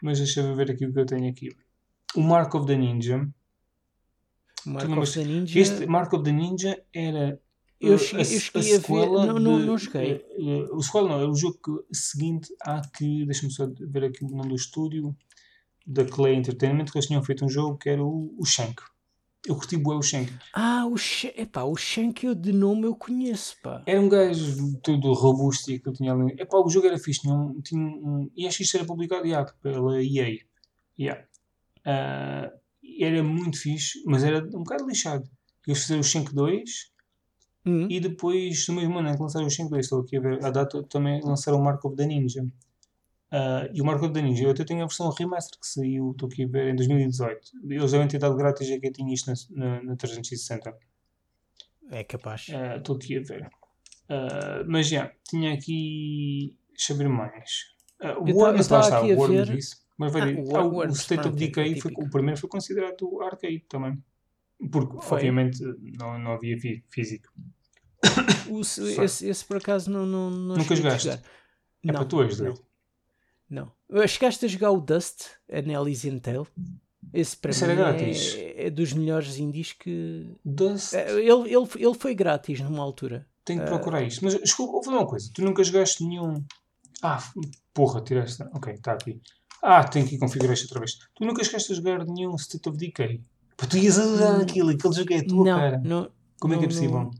[0.02, 1.50] Mas deixa-me ver aqui o que eu tenho aqui.
[2.16, 3.28] O Mark of the Ninja.
[4.66, 5.60] Mark of the Ninja.
[5.60, 7.40] Este Mark of the Ninja era.
[7.82, 10.26] Eu uh, cheguei- eu se- cheguei a ver- sequela não- não- não joguei.
[10.38, 13.26] uh, uh, o sequela não, era o jogo que- seguinte à que.
[13.26, 15.16] Deixa-me só ver aqui o nome do estúdio.
[15.86, 18.82] Da Clay Entertainment, que eles tinham feito um jogo que era o, o Shank.
[19.46, 20.32] Eu curti bué o Shank.
[20.54, 20.96] Ah, o,
[21.36, 23.84] epá, o Shank eu de nome eu conheço, pá.
[23.86, 26.34] Era um gajo todo robusto e aquilo tinha ali.
[26.40, 29.26] Epá, o jogo era fixe, tinha um, tinha um, e acho que isto era publicado
[29.28, 30.38] yeah, pela EA.
[30.98, 31.26] Yeah.
[31.86, 32.50] Ah,
[33.02, 35.30] era muito fixe, mas era um bocado lixado.
[35.68, 36.93] Eles fizeram o Shank 2
[37.66, 40.20] Hum, e depois, no mesmo ano em que lançaram o Shank 2, estou aqui a
[40.22, 42.46] ver a data, também lançaram o Mark of the Ninja.
[43.32, 46.12] Ah, e o Mark of the Ninja, eu até tenho a versão remaster que saiu,
[46.12, 47.52] estou aqui a ver, em 2018.
[47.70, 50.76] Eles devem ter dado grátis a quem tinha isto na, na, na 360.
[51.92, 52.48] é capaz.
[52.54, 53.50] Ah, Estou aqui a ver.
[54.10, 56.56] Ah, mas já, tinha aqui.
[56.70, 57.74] Deixa eu ver mais.
[58.02, 59.78] Uh, Eu o eu mas lá está, o ver- disse.
[59.98, 63.22] Mas vai Ah, dizer, o o, State of é Decay foi, o primeiro foi considerado
[63.22, 64.04] arcade também.
[64.72, 65.18] Porque, Foi.
[65.18, 65.62] obviamente,
[66.00, 67.30] não, não havia fí- físico.
[68.50, 71.04] O- esse, esse por acaso não, não, não Nunca jogaste?
[71.10, 71.22] jogar.
[71.84, 72.66] É não, para tu és não, doido.
[73.50, 73.72] não.
[73.90, 76.48] Eu Chegaste a jogar o Dust, a Elysian Tale?
[77.14, 80.34] Esse para Esse mim é, é dos melhores indies que.
[80.44, 83.28] Dust, É, Ele, ele, ele foi grátis numa altura.
[83.46, 83.66] tenho Ah.
[83.66, 84.24] que procurar isto.
[84.24, 85.30] Mas desculpa, vou falar uma coisa.
[85.34, 86.44] Tu nunca jogaste nenhum.
[87.02, 87.22] Ah,
[87.74, 88.42] porra, tiraste.
[88.54, 89.22] Ok, está aqui.
[89.62, 90.98] Ah, tenho que configurar isto outra vez.
[91.16, 93.22] Tu nunca chegaste a jogar nenhum State of Decay.
[93.58, 95.82] Pá, tu ias a jogar Hum, aquilo, aquele jogo é a tua não, cara.
[95.84, 96.12] não.
[96.40, 97.00] Como é que é possível?
[97.04, 97.12] não-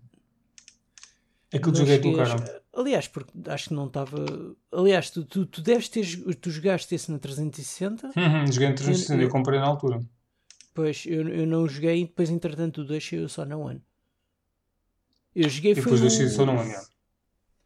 [1.54, 2.64] Aquele não jogo é a tua cara.
[2.76, 4.18] Aliás, porque acho que não estava.
[4.72, 6.04] Aliás, tu, tu, tu deves ter.
[6.42, 8.08] Tu jogaste esse na 360?
[8.08, 10.00] Uhum, joguei em 360, eu eu- comprei na altura.
[10.74, 13.80] Pois, eu, eu não joguei e depois, entretanto, o 2 saiu só na One.
[15.36, 16.84] Eu joguei E foi depois o, só não olhar.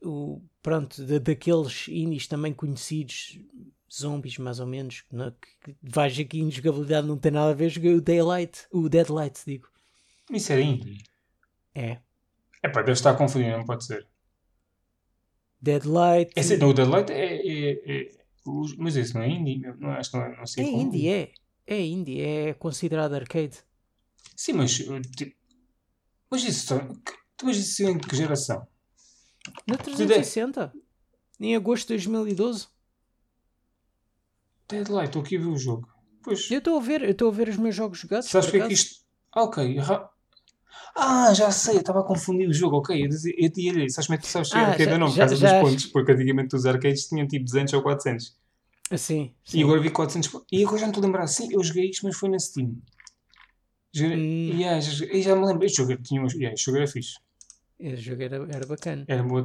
[0.03, 3.39] o Pronto, da- daqueles indies também conhecidos,
[3.92, 5.32] zombies mais ou menos, não, é?
[5.32, 8.88] que, que vais aqui em jogabilidade não tem nada a ver, joguei o Daylight, o
[8.90, 9.68] Deadlight, digo.
[10.32, 11.04] Isso era indie.
[11.74, 12.00] É.
[12.64, 14.06] É pá, deve estar a confundir, não pode ser.
[15.62, 16.32] Deadlight.
[16.36, 18.18] Esse, não, o Deadlight é, é, é-
[18.78, 19.60] Mas esse não é indie?
[19.80, 20.38] Não, acho que não é.
[20.38, 21.32] Não sei é como- indie, é.
[21.66, 23.58] É indie, é considerado arcade.
[24.36, 24.80] Sim, mas.
[24.80, 25.36] uh, tipo,
[26.30, 26.78] mas isso.
[27.06, 28.66] que- Mas isso é em que geração?
[29.68, 30.74] Na 360.
[31.40, 32.68] Em agosto de 2012.
[34.70, 35.88] Deadlight, estou aqui a ver o jogo.
[36.24, 36.49] Pois.
[36.51, 38.28] Eu estou a ver, eu estou a ver os meus jogos jogados.
[38.30, 39.01] Sabes porque é que isto.
[39.34, 39.78] Ah, ok.
[40.95, 43.03] Ah, já sei, eu estava a confundir o jogo, ok.
[43.03, 44.91] Eu dizia- eu tinha isso, sabes como é que tu sabes que Ah, arcade já-
[44.93, 45.07] ou não?
[45.07, 48.36] Por já- causa já- dos pontos, porque antigamente os arcades tinham tipo 200 ou 400.
[48.95, 49.63] Sim, E sim.
[49.63, 50.32] agora vi 400.
[50.32, 50.47] pontos.
[50.51, 52.76] E agora já não estou a lembrar, sim, eu joguei isto, mas foi na Steam.
[53.93, 54.57] Joguei, Hum.
[54.59, 57.18] yeah, já, e já me lembro, este jogo, tinha, uns- yeah, este jogo era fixe.
[57.80, 59.05] Esse jogo era, era bacana.
[59.07, 59.38] Era bom,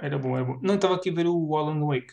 [0.00, 0.58] era bom, era bom.
[0.62, 2.12] Não, estava aqui a ver o Alan Wake.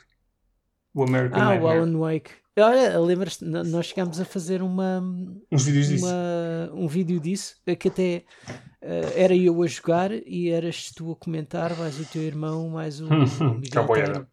[0.98, 1.78] O American Ah, o Nightmare.
[1.80, 2.32] Alan Wake.
[2.60, 5.00] Olha, lembras-te, nós chegámos a fazer uma,
[5.52, 6.06] Uns vídeos disso.
[6.08, 8.24] uma, um vídeo disso, eh, que até
[8.82, 13.00] eh, era eu a jogar e eras tu a comentar, mais o teu irmão, mais
[13.00, 13.10] o, o
[13.62, 14.28] Miguel.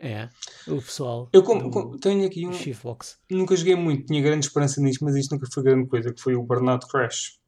[0.00, 0.28] É,
[0.66, 2.52] o pessoal Eu com- do com- tenho aqui um.
[2.52, 3.18] Shiftbox.
[3.30, 6.34] Nunca joguei muito, tinha grande esperança nisto, mas isto nunca foi grande coisa, que foi
[6.34, 7.38] o Burnout Crash.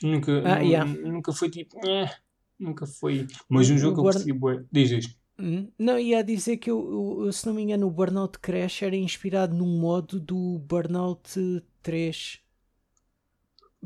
[0.00, 0.88] Nunca, Ah, yeah.
[0.88, 1.76] nunca foi tipo.
[1.84, 2.08] eh,
[2.58, 3.26] nunca foi.
[3.48, 4.64] Mas um O jogo que eu Burn- bué.
[4.70, 5.14] Diz isto.
[5.78, 9.54] Não, ia dizer que eu, eu, se não me engano, o Burnout Crash era inspirado
[9.54, 11.30] num modo do Burnout
[11.82, 12.40] 3.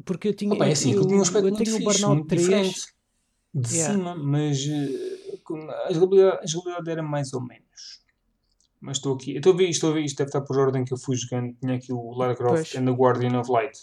[0.04, 0.54] Porque eu tinha.
[0.54, 2.42] Opa, é assim, eu, tinha um aspecto eu tenho o fixe, Burnout muito 3.
[2.42, 2.92] diferente
[3.54, 3.94] de Yeah.
[3.94, 8.02] cima, mas eh, a jogabilidade, a jogabilidade era mais ou menos.
[8.80, 10.84] Mas estou aqui, estou a ver isto, estou a ver isto, deve estar por ordem
[10.84, 11.54] que eu fui jogando.
[11.60, 12.74] Tinha aqui o Lara Croft Pois.
[12.74, 13.78] and the Guardian of Light.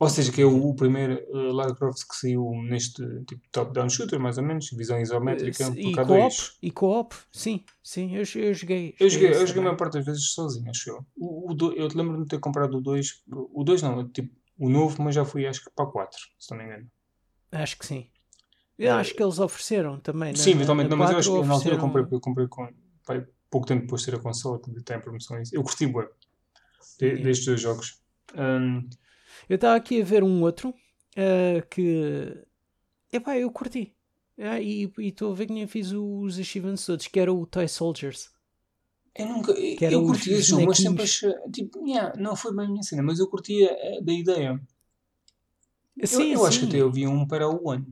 [0.00, 3.88] Ou seja, que é o, o primeiro eh, Lara Croft que saiu neste tipo top-down
[3.88, 6.34] shooter, mais ou menos, visão isométrica, E por co-op?
[6.34, 6.52] K2.
[6.62, 7.14] E co-op?
[7.32, 8.94] Sim, sim, eu, eu joguei.
[8.98, 11.06] Eu joguei, eu joguei a maior parte das vezes sozinho, acho eu.
[11.16, 14.34] O, o do- eu te lembro-me de ter comprado o 2, o 2 não, tipo,
[14.58, 16.90] o novo, mas já fui acho que para o 4, se não me engano.
[17.52, 18.10] Acho que sim.
[18.76, 20.32] Eu acho que eles ofereceram também.
[20.32, 22.48] na- Sim, eventualmente, não, mas eu acho que 4 na altura eu comprei, eu comprei
[22.48, 22.68] com,
[23.06, 25.40] pai, pouco tempo depois de ter a consola, que está em promoção.
[25.40, 25.54] isso.
[25.54, 25.92] Eu curti de,
[27.00, 27.22] Yeah.
[27.22, 28.00] destes dois jogos.
[28.36, 28.88] Hum,
[29.48, 30.74] Eu estava aqui a ver um outro
[31.16, 32.36] ah, que.
[33.12, 33.94] Epá, eu curti.
[34.38, 37.68] Ah, e estou a ver que nem fiz os achievements todos, que era o Toy
[37.68, 38.30] Soldiers.
[39.16, 42.66] eu nunca, eu, eu curti esse jogo, mas sempre achei, tipo, yeah, não foi bem
[42.66, 44.60] a minha cena, mas eu curtia eh, da ideia.
[45.96, 46.70] Eu, Sim, eu acho que sim.
[46.70, 47.86] até havia um para o One.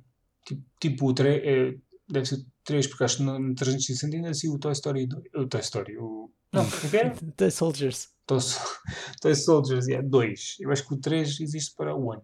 [0.45, 1.79] Tipo, tipo o 3,
[2.09, 5.23] deve ser 3, porque acho que no no 360 ainda assim o Toy Story 2.
[5.37, 6.29] O Toy Story, o.
[6.53, 7.15] Não, o era?
[7.37, 8.09] Toy Soldiers.
[8.27, 8.39] Toy,
[9.21, 10.57] Toy Soldiers, é 2.
[10.61, 12.23] Eu acho que o 3 existe para o One.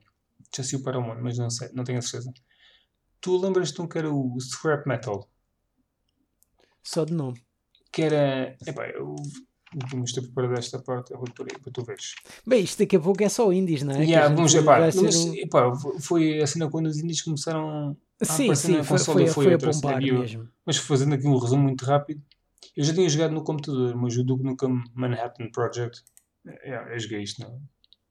[0.54, 2.32] Já saiu para o One, mas não sei, não tenho a certeza.
[3.20, 5.28] Tu lembras-te um que era o Scrap Metal?
[6.82, 7.40] Só de nome.
[7.90, 8.56] Que era.
[8.66, 9.16] Epá, eu
[9.90, 12.14] vou estar preparado esta parte, eu vou por aí para tu veres.
[12.46, 13.98] Bem, isto daqui a pouco é só indies, não é?
[13.98, 18.24] A Yeah, vamos, epá, mas, um- epá, foi a cena quando os indies começaram a
[18.24, 20.48] Sim, aparecer sim, na foi, consola, foi, foi foi a bombar mesmo.
[20.64, 22.22] Mas fazendo aqui um resumo muito rápido,
[22.76, 26.02] eu já tinha jogado no computador, mas o Duke Nukem Manhattan Project,
[26.46, 27.40] é, eu joguei isto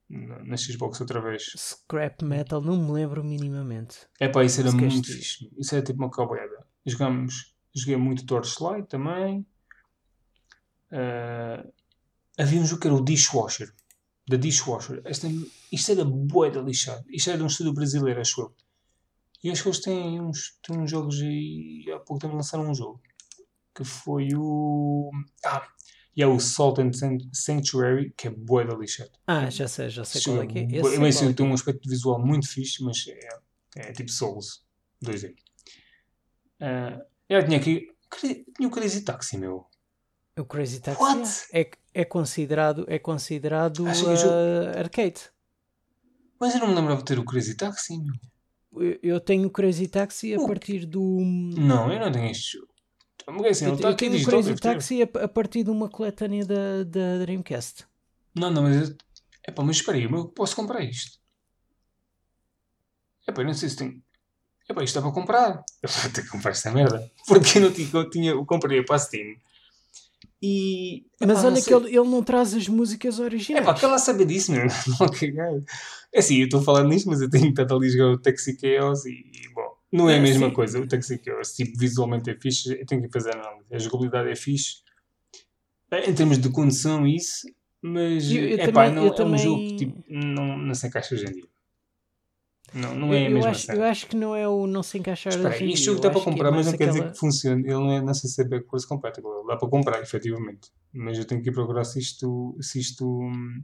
[0.10, 1.54] na, na, Xbox outra vez.
[1.56, 4.08] Scrap Metal, não me lembro minimamente.
[4.20, 5.50] É pá, isso era queres muito fixe.
[5.58, 6.66] Isso era tipo uma cowboyada.
[6.86, 9.46] Jogámos, joguei muito Torchlight também.
[10.92, 11.66] Ah,
[12.38, 13.74] havia um jogo que era o Dishwasher.
[14.28, 15.02] Da Dishwasher.
[15.06, 15.28] Esta,
[15.72, 17.06] isto era bué da lixado.
[17.10, 18.56] Isto era de um estúdio brasileiro, acho eu.
[19.44, 21.86] E acho que eles têm uns, têm uns jogos aí.
[21.94, 23.02] Há pouco tempo lançaram um jogo.
[23.78, 25.12] Que foi o.
[25.46, 25.68] Ah!
[26.16, 29.12] E é o Salt and San- Sanctuary, que é bué da lixado.
[29.28, 30.64] Ah, já sei, já sei Esse qual é que é.
[30.64, 31.50] Esse sei mas, é que tem é.
[31.50, 34.66] um aspecto visual muito fixe, mas é, é tipo Souls
[35.06, 35.36] 2D.
[36.60, 37.00] Ah,
[37.30, 37.88] eu tinha aqui.
[38.56, 39.66] Tinha o Crazy Taxi, meu.
[40.40, 41.30] O Crazy Taxi What?
[41.54, 44.34] é, é considerado, é considerado Acho que o jogo-
[44.76, 45.22] ah, arcade.
[46.40, 48.14] Mas eu não me lembrava de ter o Crazy Taxi, meu.
[48.84, 51.20] Eu- Eu tenho o Crazy Taxi a O partir do.
[51.58, 52.58] Não, eu não tenho este.
[53.30, 54.56] Mas é assim, Eu, tenho o Crazy.
[54.56, 57.86] Taxi a, a partir de uma coletânea da, da Dreamcast.
[58.34, 58.90] Não, não, mas.
[58.90, 58.96] eu-
[59.48, 61.18] Epá, mas espera aí, eu posso comprar isto?
[63.28, 64.02] Epá, eu não sei se tenho.
[64.70, 65.64] Epá, isto está para comprar.
[65.82, 67.10] Eu vou ter que comprar esta merda.
[67.26, 67.90] Porque eu não tinha.
[67.94, 69.36] Eu, tinha, eu comprei para a Steam.
[70.42, 71.06] E.
[71.22, 73.64] epá, Mas olha que ele, ele não traz as músicas originais.
[73.64, 74.64] É pá, que ela sabe disso, meu.
[75.00, 75.54] Não cagar.
[76.14, 78.18] É assim, eu estou a falar nisto, mas eu tenho estado ali a jogar o
[78.18, 80.54] Taxi Chaos e, e, bom, não é a mesma sim.
[80.54, 80.80] coisa.
[80.80, 83.66] O Taxi Chaos, tipo, visualmente é fixe, eu tenho que fazer análise.
[83.74, 84.82] A jogabilidade é fixe,
[85.90, 87.48] Eh, em termos de condução isso,
[87.82, 90.76] mas, Eu- eu é pá, não, eu é um também- jogo que, tipo, não, não
[90.76, 91.44] se encaixa hoje em dia.
[92.74, 93.78] Não, não é a eu, mesma acho, cena.
[93.80, 96.00] eu acho que não é o não se encaixar Espera hoje em isto dia, jogo
[96.00, 97.62] eu dá para que é comprar, mas mais não quer dizer aquela- que funcione.
[97.64, 99.30] Ele não é não sei se é backwards compatible.
[99.30, 100.70] Ele dá para comprar, efetivamente.
[100.92, 102.58] Mas eu tenho que ir procurar se isto.
[102.60, 103.64] Se isto hum,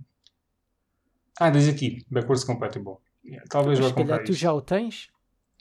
[1.37, 2.95] Ah, diz aqui, backwards compatible.
[3.25, 4.39] Yeah, talvez Mas vá se comprar tu isto.
[4.39, 5.09] já o tens.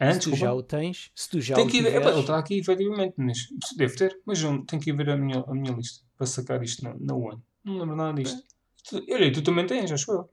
[0.02, 0.12] Hã?
[0.14, 1.12] se tu já o tens.
[1.14, 2.08] Se tu já Tem o que ir, tiveres.
[2.08, 3.14] ele está aqui, efetivamente.
[3.16, 3.38] Mas,
[3.76, 6.62] deve ter, mas eu tenho que ir ver a minha, a minha lista para sacar
[6.62, 7.40] isto na, na One.
[7.64, 8.42] Não lembro nada disto.
[8.88, 10.28] Tu, olha, tu também tens, acho eu.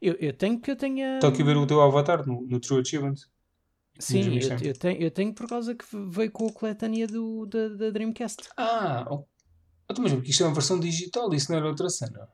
[0.00, 1.14] Eu, eu tenho que eu tenha.
[1.14, 3.14] Estou aqui a ver o teu avatar no, no True Achievement.
[4.00, 7.68] Sim, eu, eu tenho, eu tenho por causa que veio com a coletânea do, da,
[7.68, 8.48] da Dreamcast.
[8.56, 9.24] Ah, oh.
[9.88, 12.28] Então, mas porque isto é uma versão digital, isso não era outra cena.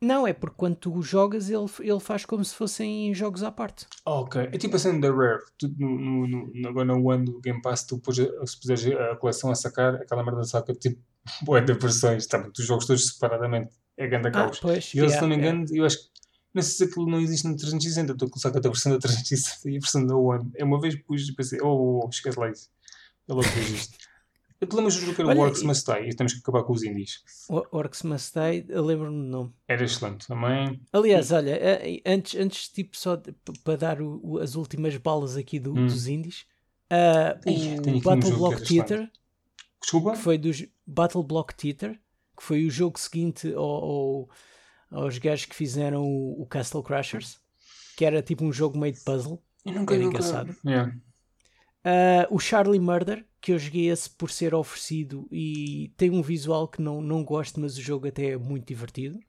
[0.00, 3.86] Não, é porque quando tu jogas, ele, ele faz como se fossem jogos à parte.
[4.04, 4.42] Ok.
[4.52, 5.42] É tipo a cena da Rare.
[5.58, 8.00] Tu, no, no, no, agora no One do Game Pass, tu
[8.46, 11.00] se puseres a coleção a sacar, aquela merda saca tipo
[11.42, 12.26] bué de versões.
[12.26, 13.74] Tá, os jogos todos separadamente.
[13.96, 14.60] É grande Ah, caos.
[14.60, 14.92] pois.
[14.92, 15.58] e eu, se yeah, não me yeah.
[15.58, 16.16] engano, eu acho que.
[16.52, 18.12] Não sei se aquilo não existe no 360.
[18.12, 20.50] Estou a com a versão da 360 e a versão da One.
[20.54, 22.70] É uma vez pus e pensei, oh, oh, oh, esquece lá isso.
[23.28, 23.98] Eu logo fiz isto.
[24.60, 26.32] Eu te lembro do jogo que era o Olha, Works e- Must Die e temos
[26.32, 27.22] que acabar com os indies.
[27.48, 29.52] O Orcs Must Die, eu lembro-me do nome.
[29.68, 30.80] Era excelente também.
[30.92, 31.60] Aliás, olha,
[32.06, 33.20] antes, antes tipo, só
[33.62, 35.86] para dar o- o- as últimas balas aqui do- Hum.
[35.86, 36.46] dos indies,
[36.90, 38.88] aqui o um Battle Block que era excelente.
[38.88, 39.10] Theater,
[39.82, 40.12] Desculpa?
[40.12, 42.00] que foi dos Battle Block Theater,
[42.36, 44.28] que foi o jogo seguinte ao, ao-
[44.90, 47.38] aos gajos que fizeram o, o Castle Crashers,
[47.96, 49.42] que era tipo um jogo meio de puzzle.
[49.64, 50.16] Eu nunca, Era nunca...
[50.18, 50.56] engraçado.
[50.64, 50.96] Yeah.
[51.86, 56.66] Uh, o Charlie Murder, que eu joguei esse por ser oferecido e tem um visual
[56.66, 59.20] que não, não gosto, mas o jogo até é muito divertido.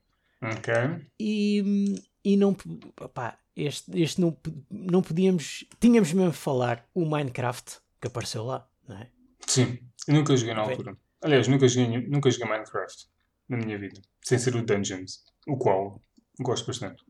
[0.42, 0.74] Ok.
[1.20, 2.58] E, e não.
[3.00, 4.36] Opá, este, este não,
[4.72, 5.66] não podíamos.
[5.80, 9.12] Tínhamos mesmo de falar o Minecraft que apareceu lá, não é?
[9.46, 9.78] Sim,
[10.08, 10.98] eu nunca joguei na altura.
[11.22, 13.08] Aliás, nunca joguei, nunca joguei Minecraft
[13.50, 16.02] na minha vida, sem ser o Dungeons, o qual
[16.40, 17.04] gosto bastante.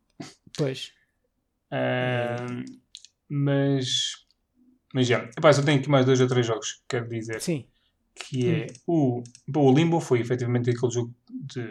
[0.57, 0.91] Pois.
[1.71, 2.65] Uh,
[3.29, 4.26] mas.
[4.93, 5.29] Mas já.
[5.37, 7.41] Epá, só tenho aqui mais dois ou três jogos que quero dizer.
[7.41, 7.65] Sim.
[8.15, 9.21] Que é o.
[9.47, 11.67] Bom, o Limbo foi efetivamente aquele jogo de,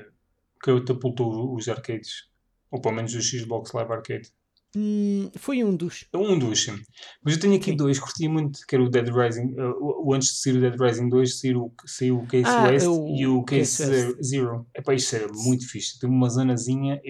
[0.62, 2.28] que catapultou os arcades.
[2.70, 4.30] Ou pelo menos o Xbox Live Arcade.
[4.76, 6.04] Hum, foi um dos.
[6.12, 6.78] Um dos, sim.
[7.24, 7.76] Mas eu tenho aqui sim.
[7.76, 9.54] dois, curti muito, que era o Dead Rising.
[9.54, 12.64] Uh, o, antes de sair o Dead Rising 2, saiu, o, saiu o Case ah,
[12.64, 14.66] West o, e o Case, Case Zero.
[14.74, 15.98] É para isto era muito fixe.
[15.98, 17.00] Tem uma zonazinha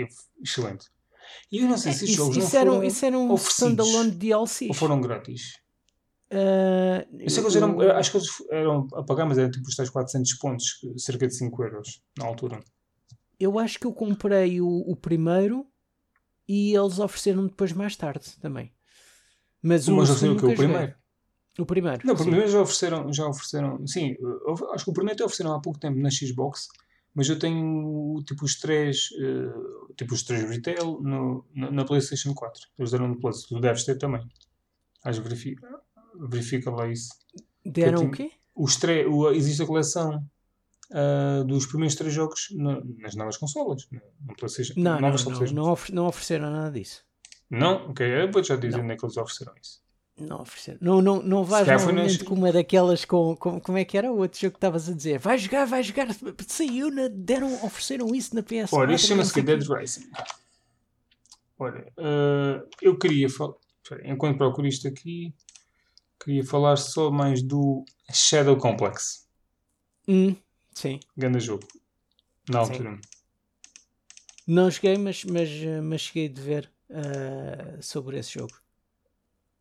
[0.41, 0.87] excelente.
[1.51, 4.11] E eu não sei se esses jogos isso não eram, foram Isso era um standalone
[4.13, 4.69] DLC.
[4.69, 5.59] Ou foram grátis?
[6.37, 9.51] Uh, eu sei que eles eram, eu, acho que eles eram a pagar, mas eram
[9.51, 12.61] tipo os tais 400 pontos, cerca de 5 euros na altura.
[13.41, 15.67] Eu acho que eu comprei o, o primeiro
[16.47, 18.71] e eles ofereceram depois mais tarde também.
[19.63, 20.45] Mas, mas o o que?
[20.45, 20.95] O primeiro?
[21.59, 22.07] O primeiro.
[22.07, 23.87] Não, o primeiro já ofereceram, já ofereceram.
[23.87, 24.15] Sim,
[24.75, 26.69] acho que o primeiro até ofereceram há pouco tempo na Xbox,
[27.15, 32.35] mas eu tenho tipo os três, uh, tipo os três retail no, na, na PlayStation
[32.35, 32.61] 4.
[32.79, 34.23] Eles deram no Plus, tu deves ter também.
[35.03, 35.67] Acho verifica,
[36.29, 37.11] verifica lá isso.
[37.65, 38.31] Deram o quê?
[38.55, 40.25] Os três, existe a coleção
[40.91, 43.89] uh, dos primeiros três jogos na, nas novas consolas.
[44.39, 47.05] PlayStation, não, novas não, não, não, não ofereceram nada disso.
[47.51, 47.91] Não?
[47.91, 49.81] Ok, eu vou já dizer onde é que eles ofereceram isso.
[50.19, 50.79] Não ofereceram.
[50.81, 53.61] Não, não, não vais novamente com uma daquelas com, com.
[53.61, 55.19] Como é que era o outro jogo que estavas a dizer?
[55.19, 56.09] Vai jogar, vai jogar.
[56.47, 58.73] Saiu, na, deram, ofereceram isso na PS.
[58.73, 60.11] Olha, isto chama-se Dead Rising.
[61.59, 63.55] Olha, uh, eu queria falar.
[64.05, 65.33] Enquanto procuro isto aqui,
[66.23, 69.27] queria falar só mais do Shadow Complex.
[70.09, 70.37] Hum.
[70.75, 71.01] Sim.
[71.17, 71.67] Grande jogo.
[72.49, 73.01] Na altura.
[74.47, 75.51] Não joguei, mas, mas,
[75.83, 78.61] mas cheguei de ver uh, sobre esse jogo.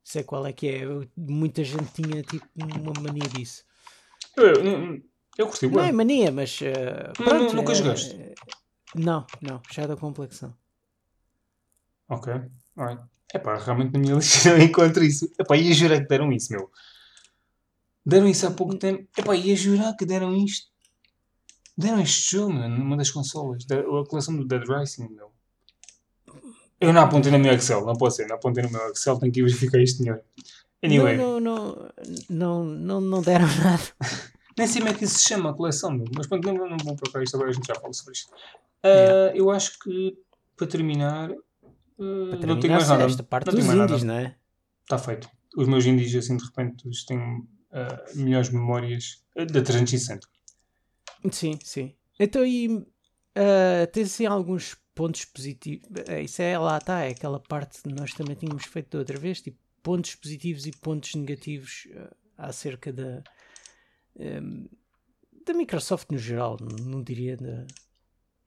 [0.04, 0.82] Sei qual é que é.
[1.18, 3.66] muita gente tinha tipo uma mania disso.
[4.38, 5.02] Eu, eu,
[5.38, 6.60] eu curti, Não é mania, mas.
[6.62, 8.16] Uh, pronto, nunca uh, jogaste?
[8.94, 9.62] Não, não.
[9.72, 10.56] Já da complexão.
[12.08, 12.32] Ok.
[12.78, 13.04] Alright.
[13.34, 15.30] Epá, realmente na minha lista não encontro isso.
[15.40, 16.72] Epá, ia jurar que deram isso, meu.
[18.06, 19.08] Deram isso há pouco tempo.
[19.18, 20.68] Epá, ia jurar que deram isto.
[21.78, 23.66] Deram este jogo, numa das consolas.
[23.70, 25.32] A coleção do Dead Rising, meu.
[26.80, 28.28] Eu não apontei no meu Excel, não pode ser.
[28.28, 30.22] Não apontei no meu Excel, tenho que verificar isto melhor.
[30.84, 31.18] Anyway.
[31.18, 31.90] Não, não,
[32.30, 33.84] não, não, não deram nada.
[34.58, 36.06] Nem sei como é que isso se chama a coleção, meu.
[36.16, 38.30] mas pronto, não, não vou procurar isto agora, a gente já fala sobre isto.
[38.84, 39.38] Uh, yeah.
[39.38, 40.18] Eu acho que,
[40.56, 41.30] para terminar,
[41.98, 43.04] uh, para terminar não tenho mais nada.
[43.06, 44.36] Esta parte não dos indies, não é?
[44.84, 45.30] Está feito.
[45.58, 50.28] Os meus indies, assim, de repente, têm uh, melhores memórias da 360.
[51.32, 51.96] Sim, sim.
[52.20, 55.88] Então, e uh, tens assim alguns pontos positivos?
[56.24, 59.58] Isso é lá, tá, é aquela parte que nós também tínhamos feito outra vez, tipo,
[59.84, 63.24] pontos positivos e pontos negativos uh, acerca da,
[64.16, 64.68] um,
[65.46, 67.66] da Microsoft no geral, não diria da.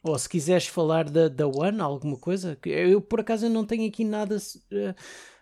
[0.02, 4.04] Ou se quiseres falar da, da One, alguma coisa, eu por acaso não tenho aqui
[4.04, 4.36] nada.
[4.36, 4.94] Uh,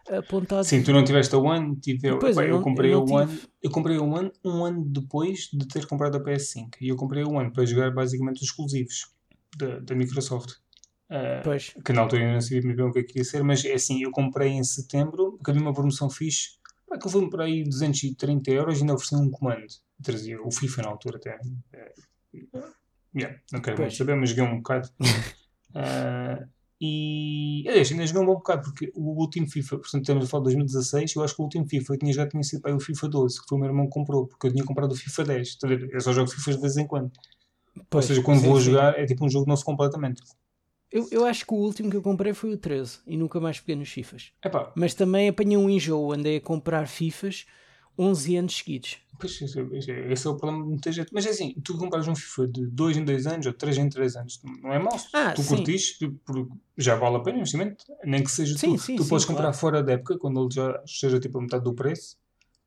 [0.09, 0.65] apontado.
[0.65, 3.71] Sim, tu não tiveste a One, tive, depois, eu, eu, comprei eu a One, eu
[3.71, 7.29] comprei a One um ano depois de ter comprado a PS5 e eu comprei a
[7.29, 9.13] One para jogar basicamente os exclusivos
[9.57, 10.53] da, da Microsoft.
[11.11, 11.75] Uh, pois.
[11.85, 13.65] Que na altura eu não sabia muito bem o que é que ia ser, mas
[13.65, 17.65] é assim, eu comprei em setembro, havia uma promoção fixe, pá, que foi por aí
[17.65, 19.67] 230 euros e ainda ofereci um comando.
[20.03, 21.39] Trazia o FIFA na altura até.
[22.55, 22.76] Uh,
[23.17, 24.89] yeah, não quero mais saber, mas joguei um bocado.
[25.71, 26.47] Uh,
[26.81, 30.43] E aliás, ainda joguei um bom bocado, porque o último FIFA, portanto, estamos a falar
[30.43, 32.81] de 2016, eu acho que o último FIFA eu tinha já tinha sido para o
[32.81, 35.25] FIFA 12, que foi o meu irmão que comprou, porque eu tinha comprado o FIFA
[35.25, 35.59] 10.
[35.91, 37.11] Eu só jogo FIFA de vez em quando.
[37.89, 38.67] Pois, Ou seja, quando sim, vou sim.
[38.67, 40.23] jogar é tipo um jogo novo completamente.
[40.93, 43.59] Eu, eu acho que o último que eu comprei foi o 13 e nunca mais
[43.59, 44.33] peguei nos FIFAs.
[44.45, 44.73] Epá.
[44.77, 47.47] Mas também apanhei um enjoo, andei a comprar FIFAs
[47.99, 48.99] 11 anos seguidos.
[49.19, 51.09] Pois, esse, é, esse é o problema de muita gente.
[51.13, 53.89] Mas é assim, tu compras um FIFA de 2 em 2 anos ou 3 em
[53.89, 54.97] 3 anos, não é mau.
[55.13, 55.57] Ah, tu sim.
[55.57, 56.13] curtiste,
[56.77, 58.83] já vale a pena o investimento, nem que seja sim, tu.
[58.83, 59.57] Sim, tu sim, podes comprar claro.
[59.57, 62.19] fora da época, quando ele já esteja tipo a metade do preço,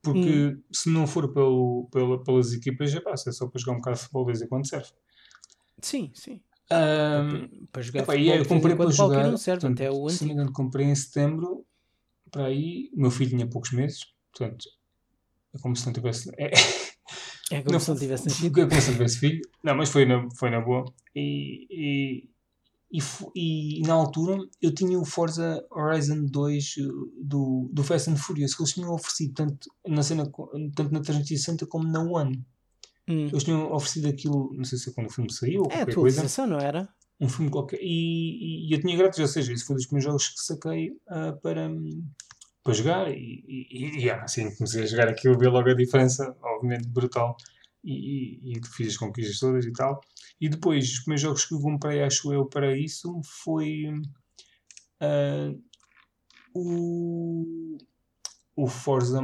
[0.01, 0.61] porque hum.
[0.71, 3.97] se não for pelo, pelo, pelas equipas, já passa, é só para jogar um bocado
[3.97, 4.89] de futebol de vez em quando serve.
[5.81, 6.41] Sim, sim.
[6.71, 10.21] Um, para jogar epá, futebol, eu comprei para jogar, não serve, portanto, até o se
[10.21, 11.65] não me engano, comprei em setembro,
[12.31, 14.65] para aí, o meu filho tinha poucos meses, portanto,
[15.53, 16.29] é como se não tivesse.
[16.37, 16.51] É,
[17.51, 18.59] é como não, se não tivesse nascido.
[18.59, 19.41] É como se não tivesse filho.
[19.63, 20.85] Não, mas foi na, foi na boa.
[21.15, 22.29] E, e,
[22.91, 22.99] E,
[23.35, 26.83] e, na altura eu tinha o Forza Horizon 2 eh,
[27.21, 30.25] do, do Fast and Furious que eles tinham oferecido tanto na cena
[30.75, 32.43] tanto na 360 como na One.
[33.07, 33.27] Hum.
[33.27, 35.95] Eles tinham oferecido aquilo, não sei se é quando o filme saiu ou é qualquer
[35.95, 36.47] coisa.
[36.47, 36.89] não era?
[37.19, 37.79] Um filme qualquer.
[37.81, 41.39] E, e, eu tinha grátis, ou seja, isso foi dos primeiros jogos que saquei uh,
[41.41, 41.69] para,
[42.69, 43.11] para jogar.
[43.11, 47.35] E, e, e assim comecei a jogar aquilo, vi logo a diferença, obviamente brutal.
[47.83, 50.01] E, e, fiz as conquistas todas e tal.
[50.39, 53.85] E depois, os primeiros jogos que eu comprei, acho eu, para isso foi
[55.01, 55.63] uh,
[56.53, 57.77] o,
[58.55, 59.21] o Forza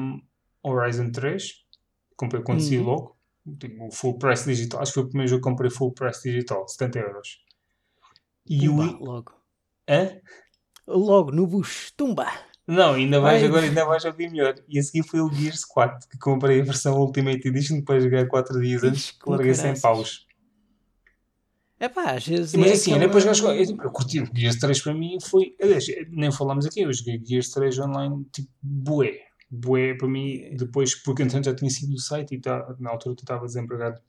[0.64, 1.66] Horizon 3.
[2.16, 2.84] Comprei quando uhum.
[2.84, 3.16] logo.
[3.60, 4.82] Tipo, o Full Price Digital.
[4.82, 7.46] Acho que foi o primeiro jogo que comprei Full Price Digital, 70 euros.
[8.50, 9.04] E Tumba, o.
[9.04, 9.34] Logo.
[9.88, 10.20] Hã?
[10.88, 11.94] Logo no bucho.
[11.96, 12.26] Tumba!
[12.68, 13.50] Não, ainda vais Vai.
[13.50, 14.56] agora, ainda vais ouvir melhor.
[14.68, 18.10] E a seguir foi o Gears 4, que comprei a versão Ultimate Edition depois de
[18.10, 20.26] jogar 4 dias antes, que larguei 100 paus.
[21.80, 22.56] É pá, às vezes.
[22.56, 23.08] Mas é assim, aquela...
[23.08, 25.56] depois eu, eu, eu curti o Gears 3 para mim foi.
[25.62, 29.20] Aliás, nem falámos aqui, eu joguei Gears 3 online tipo bué.
[29.52, 33.16] Bué para mim, depois, porque entretanto já tinha sido o site e tá, na altura
[33.16, 34.02] tu estava desempregado.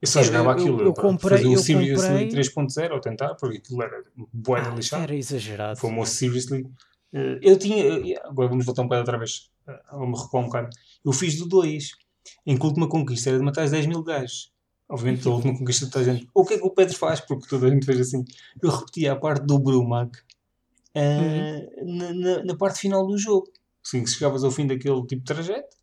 [0.00, 0.80] Eu só jogava aquilo.
[0.80, 1.38] Eu, eu comprei.
[1.38, 2.28] Fazer o Seriously comprei...
[2.28, 5.02] 3.0 ou tentar, porque aquilo era bué ah, lixado.
[5.02, 5.78] Era exagerado.
[5.78, 6.66] Foi o meu Seriously.
[7.12, 7.98] Uh, eu tinha.
[7.98, 9.50] Uh, agora vamos voltar um bocado outra vez.
[9.92, 10.70] Vou-me recuar um bocado.
[11.04, 11.90] Eu fiz do 2.
[12.44, 14.52] Em que a última conquista era de matar 10 mil gajos.
[14.88, 16.28] Obviamente, a última conquista de toda a gente.
[16.34, 17.20] O que é que o Pedro faz?
[17.20, 18.24] Porque toda a gente fez assim.
[18.62, 20.16] Eu repetia a parte do Brumac
[20.96, 21.96] uh, uhum.
[21.96, 23.50] na, na, na, parte final do jogo.
[23.84, 25.76] Assim, que chegavas ao fim daquele tipo de trajeto,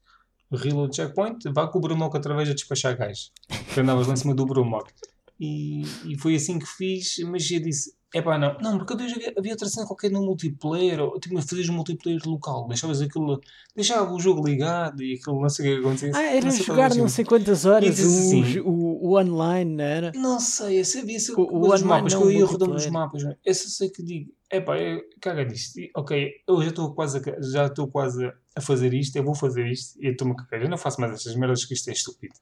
[0.51, 3.32] reload checkpoint, vá com o Brumac outra vez a despachar gajos.
[3.74, 4.91] Que andavas lá em cima do Brumac.
[5.39, 8.55] E, e foi assim que fiz, mas eu disse: é pá, não.
[8.61, 12.68] Não, porque havia, havia outra cena qualquer no multiplayer, ou tipo, fazias um multiplayer local,
[12.68, 13.41] deixavas aquilo,
[13.76, 16.11] deixava o jogo ligado e aquilo não sei o que acontecia.
[16.14, 20.11] Ah, era jogar não sei quantas horas o, assim, o, o, online, não era?
[20.14, 23.24] Não sei, eu sabia se o, o, os mapas, que eu ia rodando os mapas,
[23.43, 24.74] eu só sei que digo, é pá,
[25.20, 29.24] caga nisto, ok, eu já estou quase, a, já estou quase a fazer isto, eu
[29.24, 31.74] vou fazer isto, e eu estou-me a cagar, eu não faço mais estas merdas que
[31.74, 32.36] isto é estúpido.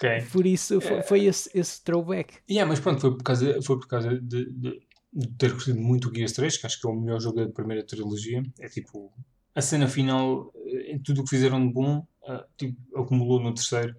[0.00, 0.22] Okay.
[0.32, 2.38] Por isso foi, foi esse, esse throwback.
[2.50, 4.82] Yeah, mas pronto, foi por causa, foi por causa de, de,
[5.12, 7.52] de ter curtido muito o Gears 3, que acho que é o melhor jogo da
[7.52, 8.42] primeira trilogia.
[8.58, 9.12] É tipo,
[9.54, 10.50] a cena final,
[10.86, 13.94] em tudo o que fizeram de bom, uh, tipo, acumulou no terceiro.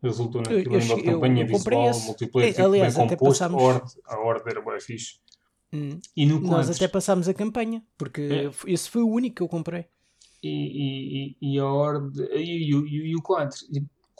[0.00, 2.06] Resultou na tipo, nível de campanha eu, visual, esse.
[2.06, 3.60] multiplayer, tipo, aliás, bem composto, passámos...
[3.60, 5.18] a, ordem, a ordem era bem fixe.
[5.72, 5.98] Hum.
[6.16, 8.72] E no Nós até passámos a campanha, porque é.
[8.72, 9.86] esse foi o único que eu comprei.
[10.42, 13.58] E, e, e, e a ordem, e, e, e o 4,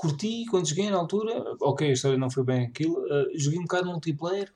[0.00, 3.64] curti quando cheguei na altura, ok, a história não foi bem aquilo, uh, joguei um
[3.64, 4.50] bocado multiplayer,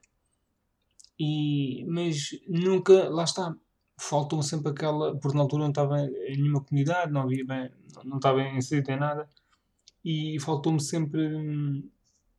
[1.20, 3.54] e, mas nunca, lá está,
[4.00, 7.70] faltou sempre aquela, porque na altura não estava em nenhuma comunidade, não havia bem,
[8.04, 9.28] não estava inserido em nada,
[10.02, 11.20] e faltou-me sempre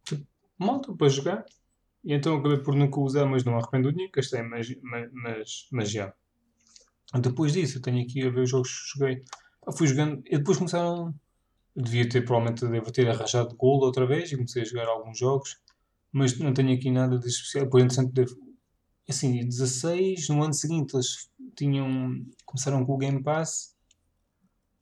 [0.04, 0.26] tipo,
[0.58, 1.46] malta para jogar,
[2.04, 5.92] e então acabei por nunca usar, mas não arrependo do dinheiro, gastei, mas, mas, mas
[5.92, 6.12] já.
[7.22, 9.24] Depois disso, eu tenho aqui a ver os jogos que joguei.
[9.78, 11.14] fui jogando, e depois começaram
[11.76, 15.60] devia ter, provavelmente, devo ter arranjado Gold outra vez e comecei a jogar alguns jogos,
[16.12, 17.68] mas não tenho aqui nada de especial.
[17.68, 18.26] Por interessante,
[19.08, 23.76] assim, 16, no ano seguinte eles tinham, começaram com o Game Pass,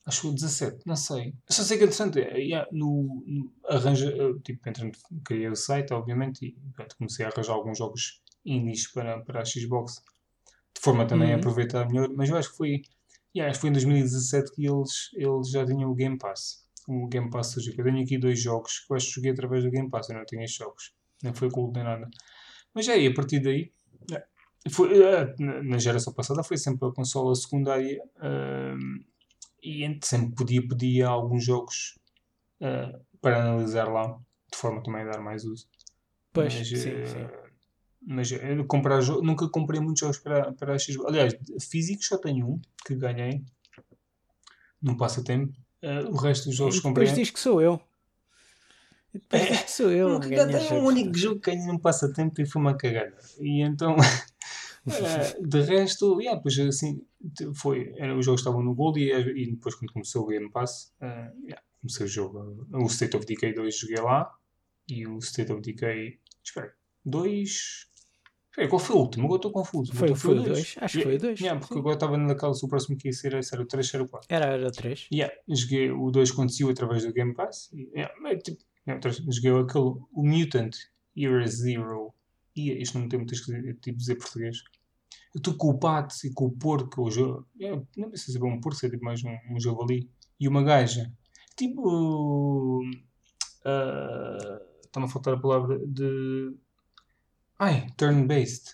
[0.05, 1.29] acho que 17, não sei.
[1.29, 4.13] Eu só sei que é interessante, yeah, no, no arranja,
[4.43, 9.19] tipo, entrando, criei o site, obviamente, e pronto, comecei a arranjar alguns jogos indies para,
[9.21, 10.03] para a Xbox,
[10.75, 11.35] de forma também uhum.
[11.35, 12.81] a aproveitar melhor, mas eu acho que foi,
[13.35, 17.07] yeah, acho que foi em 2017 que eles, eles já tinham o Game Pass o
[17.07, 17.73] Game Pass surgiu.
[17.77, 20.15] Eu tenho aqui dois jogos que eu acho que joguei através do Game Pass, eu
[20.15, 20.93] não tenho estes jogos.
[21.21, 22.09] Nem foi cool nem nada.
[22.73, 23.71] Mas é aí, a partir daí,
[24.11, 24.23] é,
[24.69, 29.03] foi, é, na geração passada foi sempre a consola secundária uh,
[29.61, 31.97] e sempre podia pedir alguns jogos
[32.61, 34.17] uh, para analisar lá,
[34.51, 35.67] de forma também a dar mais uso.
[36.33, 37.43] Pois, Mas, sim, uh, sim.
[38.05, 41.07] Mas eu comprar nunca comprei muitos jogos para, para a Xbox.
[41.07, 43.41] Aliás, físicos só tenho um que ganhei
[44.81, 45.53] num passatempo.
[45.83, 47.05] Eh, o resto dos jogos E comprei.
[47.05, 47.79] depois diz que sou eu.
[49.13, 50.07] E depois diz que sou eu.
[50.07, 50.71] um jogos.
[50.71, 53.17] único jogo que ganhei num passatempo e foi uma cagada.
[53.37, 53.97] E então,
[54.87, 57.05] eh, de resto, yeah, pois assim,
[57.53, 60.93] foi, era, os jogos estavam no Gold e, e depois quando começou o Game Pass,
[61.01, 62.65] eh, yeah, comecei o jogo.
[62.71, 64.33] O State of Decay 2 joguei lá
[64.87, 66.73] e o State of Decay, espera,
[67.05, 67.91] 2...
[68.69, 69.25] Qual foi o último?
[69.25, 69.93] Agora estou confuso.
[69.93, 70.47] Foi, Então foi o dois.
[70.49, 70.75] 2.
[70.81, 71.39] Acho que foi o 2.
[71.39, 74.03] Yeah, porque agora estava naquela, se o próximo que ia ser, era o 3, era
[74.03, 74.27] o 4.
[74.29, 75.07] Era, era 3.
[75.11, 77.71] Yeah, joguei o 2 aconteceu através do Game Pass.
[77.73, 80.75] E, yeah, é, tipo, yeah, joguei aquele, o Mutant
[81.17, 82.13] Year Zero.
[82.55, 84.57] E isto não tem muito esquisito tipo, dizer português.
[85.33, 87.01] Eu estou com o pato e com o porco.
[87.07, 87.43] O jo...
[87.59, 90.07] yeah, não sei se é um porco, se é tipo mais um, um javali.
[90.39, 91.11] E uma gaja.
[91.57, 92.81] Tipo.
[93.65, 96.53] ah, Está-me a faltar a palavra de.
[97.59, 98.73] Ai, turn-based.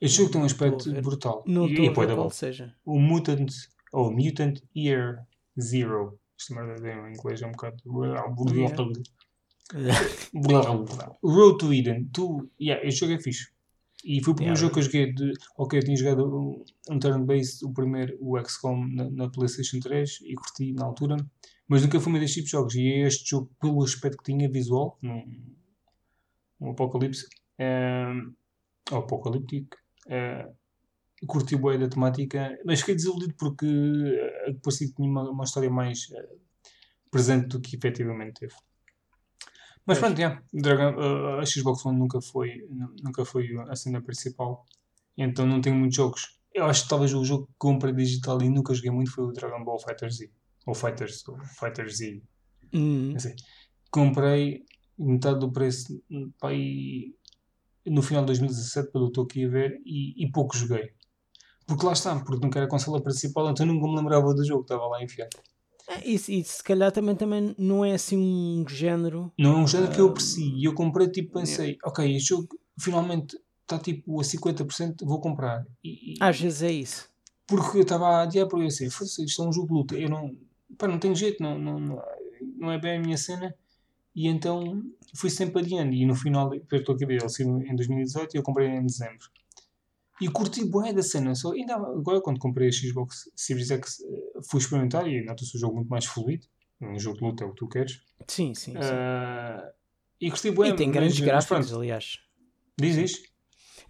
[0.00, 1.02] Este jogo tem um aspecto ver.
[1.02, 1.42] brutal.
[1.46, 2.74] Não e, e é da qual seja.
[2.84, 3.48] o Mutant,
[3.92, 5.26] ou Mutant Year
[5.58, 6.18] Zero.
[6.36, 7.76] Isto merda em inglês é um bocado.
[11.22, 12.04] Road to Eden.
[12.12, 13.48] Tu, yeah, este jogo é fixe.
[14.04, 14.60] E foi o primeiro Yeah.
[14.60, 15.32] jogo que eu joguei de.
[15.56, 20.18] Ok, eu tinha jogado um, um turn-based, o primeiro, o XCOM, na, na PlayStation 3
[20.26, 21.16] e curti na altura.
[21.66, 22.74] Mas nunca fui deste tipo de jogos.
[22.74, 25.54] E este jogo, pelo aspecto que tinha visual, um,
[26.60, 27.26] um apocalipse,
[27.58, 28.06] é,
[28.90, 29.76] apocalíptico,
[30.08, 30.48] é,
[31.26, 35.70] curti bué da temática, mas fiquei desiludido porque eh, parecia que tinha uma, uma história
[35.70, 36.28] mais eh,
[37.10, 38.54] presente do que efetivamente teve.
[39.86, 40.00] Mas Pois.
[40.00, 44.66] pronto, yeah, Dragon, eh, a Xbox One nunca foi, nu- nunca foi a cena principal,
[45.16, 46.40] então não tenho muitos jogos.
[46.52, 49.32] Eu acho que talvez o jogo que comprei digital e nunca joguei muito foi o
[49.32, 50.30] Dragon Ball Fighter Z.
[50.66, 52.22] Ou Fighters, ou Fighter Z.
[52.72, 53.18] Hum.
[53.18, 53.34] Sei.
[53.90, 54.64] Comprei
[54.98, 56.02] metade do preço
[56.38, 57.14] pá, e
[57.86, 60.90] no final de 2017, pelo que estou aqui a ver, e, e pouco joguei.
[61.66, 64.62] Porque lá está, porque nunca era a consola principal, então nunca me lembrava do jogo,
[64.62, 65.36] estava lá enfiado.
[65.88, 69.30] Ah, E, se- e se calhar também, também não é assim um género.
[69.38, 70.56] Não é um género que eu Ah, aprecio.
[70.58, 75.64] E eu comprei, tipo, pensei, ok, este jogo finalmente está tipo a 50%, vou comprar.
[75.82, 77.08] E, Às vezes é isso.
[77.46, 79.94] porque eu estava a adiar, porque eu assim, "Foda-se, isto é um jogo de luta,
[79.96, 80.34] eu não,
[80.78, 82.02] pá, não tenho jeito, não, não, não,
[82.58, 83.54] não é bem a minha cena.
[84.14, 84.82] E então
[85.14, 85.92] fui sempre adiando.
[85.92, 89.28] E no final, a ver, ele saiu em 2018 e eu comprei em dezembro.
[90.20, 91.34] E curti bué da cena.
[91.34, 95.58] Só, ainda agora, quando comprei a Xbox Series X, eh, fui experimentar e nota-se o
[95.60, 96.46] jogo muito mais fluido.
[96.80, 98.00] Um jogo de luta é o que tu queres.
[98.28, 98.72] Sim, sim.
[98.72, 98.78] sim.
[98.80, 99.72] Ah,
[100.20, 100.68] e gostei bué.
[100.68, 102.20] e tem grandes mas gráficos, aliás.
[102.78, 103.28] Diz isto.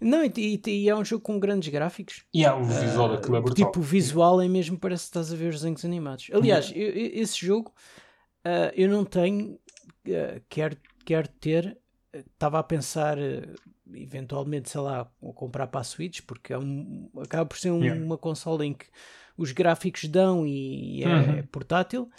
[0.01, 2.25] Não, e, e- é um jogo com grandes gráficos.
[2.33, 3.67] E há o visual Ah, daquilo é brutal.
[3.67, 6.27] Tipo, o visual é mesmo, parece que estás a ver os desenhos animados.
[6.33, 7.71] Aliás, eu- eu- esse jogo
[8.43, 9.57] ah, eu não tenho,
[10.13, 11.77] ah, quero, quero ter.
[12.13, 13.53] Estava a pensar, ah,
[13.93, 18.01] eventualmente, sei lá, comprar para a Switch, porque é um, acaba por ser um- Yeah.
[18.03, 18.85] uma consola em que
[19.37, 21.47] os gráficos dão e é, Uhum.
[21.51, 22.09] portátil,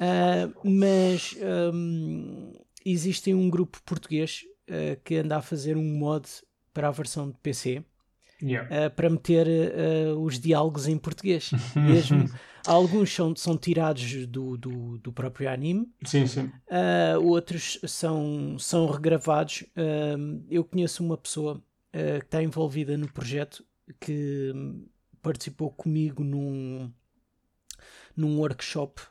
[0.00, 1.34] Ah, mas
[1.74, 2.52] hum,
[2.84, 6.26] existe um grupo português ah, que anda a fazer um mod
[6.72, 7.82] para a versão de PC
[8.40, 8.68] Yeah.
[8.86, 11.50] uh, para meter uh, os diálogos em português.
[11.74, 12.30] Mesmo
[12.66, 16.50] alguns são, são tirados do, do, do próprio anime, Sim, sim.
[16.68, 19.64] uh, outros são, são regravados.
[19.76, 23.64] Um, eu conheço uma pessoa uh, que está envolvida no projeto
[24.00, 24.52] que
[25.22, 26.92] participou comigo num,
[28.16, 29.02] num workshop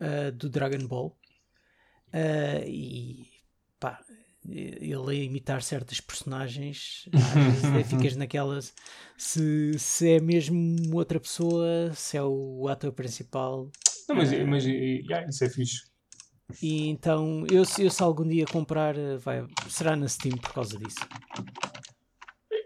[0.00, 1.16] uh, do Dragon Ball
[2.14, 3.35] Uh, e.
[4.48, 8.72] Ele a imitar certas personagens, às vezes ficas naquelas
[9.16, 13.70] se, se é mesmo outra pessoa, se é o ator principal.
[14.08, 14.44] Não, mas, Ah.
[14.46, 15.80] mas yeah, isso é fixe.
[16.62, 20.52] E então, eu, se- eu se algum dia comprar, eh, vai, será na Steam por
[20.52, 21.00] causa disso.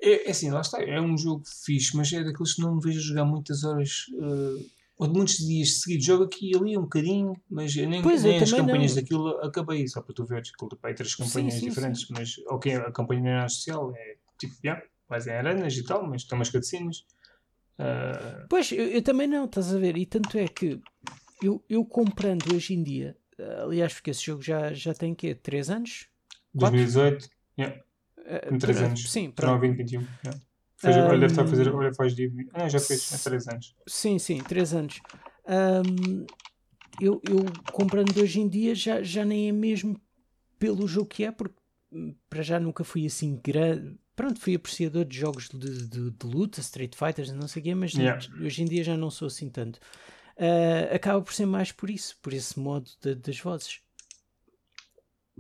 [0.03, 2.83] É, é assim, lá está, é um jogo fixe, mas é daqueles que não me
[2.83, 4.65] vejo jogar muitas horas, eh,
[5.01, 6.05] ou de muitos dias seguidos.
[6.05, 8.95] Jogo aqui e ali um bocadinho, mas eu nem, Pois, eu nem as também campanhas
[8.95, 9.03] não.
[9.03, 12.93] daquilo acabei, só para tu veres que tem três campanhas sim, diferentes, mas ok, a
[12.93, 16.51] campanha não é social, é tipo, yeah, vais em arenas e tal, mas tem umas
[16.51, 17.07] cutscenes.
[17.79, 19.97] Ah, Pois, eu, eu também não, estás a ver?
[19.97, 20.79] E tanto é que
[21.43, 25.35] eu, eu comprando hoje em dia, eh, aliás, porque esse jogo já, já tem quê?
[25.35, 26.09] 3 anos?
[26.55, 26.77] Quatro?
[26.77, 27.83] 2018, yeah,
[28.51, 29.11] tem 3 pronto, anos.
[29.11, 29.61] Sim, pronto.
[29.61, 30.03] 2021.
[30.27, 30.41] Yeah.
[30.81, 32.31] Fez, olha, deve estar a fazer, olha, faz dia.
[32.55, 33.75] Ah, já fez, há 3 anos.
[33.87, 35.03] Sim, sim, 3 anos.
[35.47, 36.25] Ahm,
[36.99, 40.01] eu, eu comprando hoje em dia já, já nem é mesmo
[40.59, 41.57] pelo jogo que é, porque
[41.93, 43.99] hum, para já nunca fui assim grande.
[44.17, 47.75] Pronto, fui apreciador de jogos de, de, de luta, Street Fighters, não sei o quê,
[47.75, 48.19] mas Yeah.
[48.43, 49.79] hoje em dia já não sou assim tanto.
[50.39, 53.81] Ah, acaba por ser mais por isso, por esse modo de- das vozes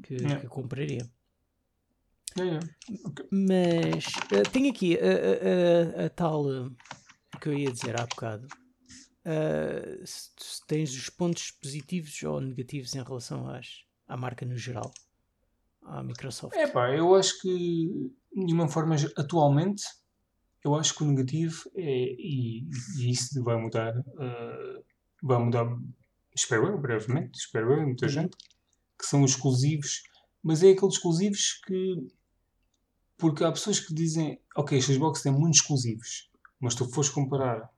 [0.03, 0.41] que, Yeah.
[0.41, 1.09] que compraria.
[2.39, 2.61] É, é.
[3.31, 4.05] Mas
[4.53, 6.71] tenho aqui a, a- a- a tal eh,
[7.41, 8.47] que eu ia dizer há bocado.
[9.25, 14.57] Eh, se, se tens os pontos positivos ou negativos em relação às, à marca no
[14.57, 14.93] geral,
[15.83, 16.57] à Microsoft.
[16.57, 17.89] É pá, eu acho que
[18.35, 19.83] de uma forma atualmente
[20.65, 22.65] eu acho que o negativo é e,
[22.99, 24.83] e isso vai mudar eh,
[25.23, 25.67] vai mudar
[26.35, 28.13] espero eu brevemente espero eu muita Uhum.
[28.13, 28.37] gente
[28.99, 30.03] que são os exclusivos
[30.43, 31.97] mas é aqueles exclusivos que
[33.21, 37.71] porque há pessoas que dizem ok a Xbox tem muitos exclusivos mas tu fores comparar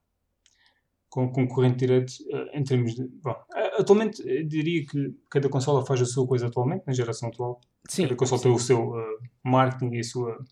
[1.08, 5.48] com o concorrente direto eh, em termos de bom, eh, atualmente eu diria que cada
[5.48, 8.90] consola faz a sua coisa atualmente na geração atual Sim, Cada console tem o seu
[8.90, 10.44] uh, marketing e a sua,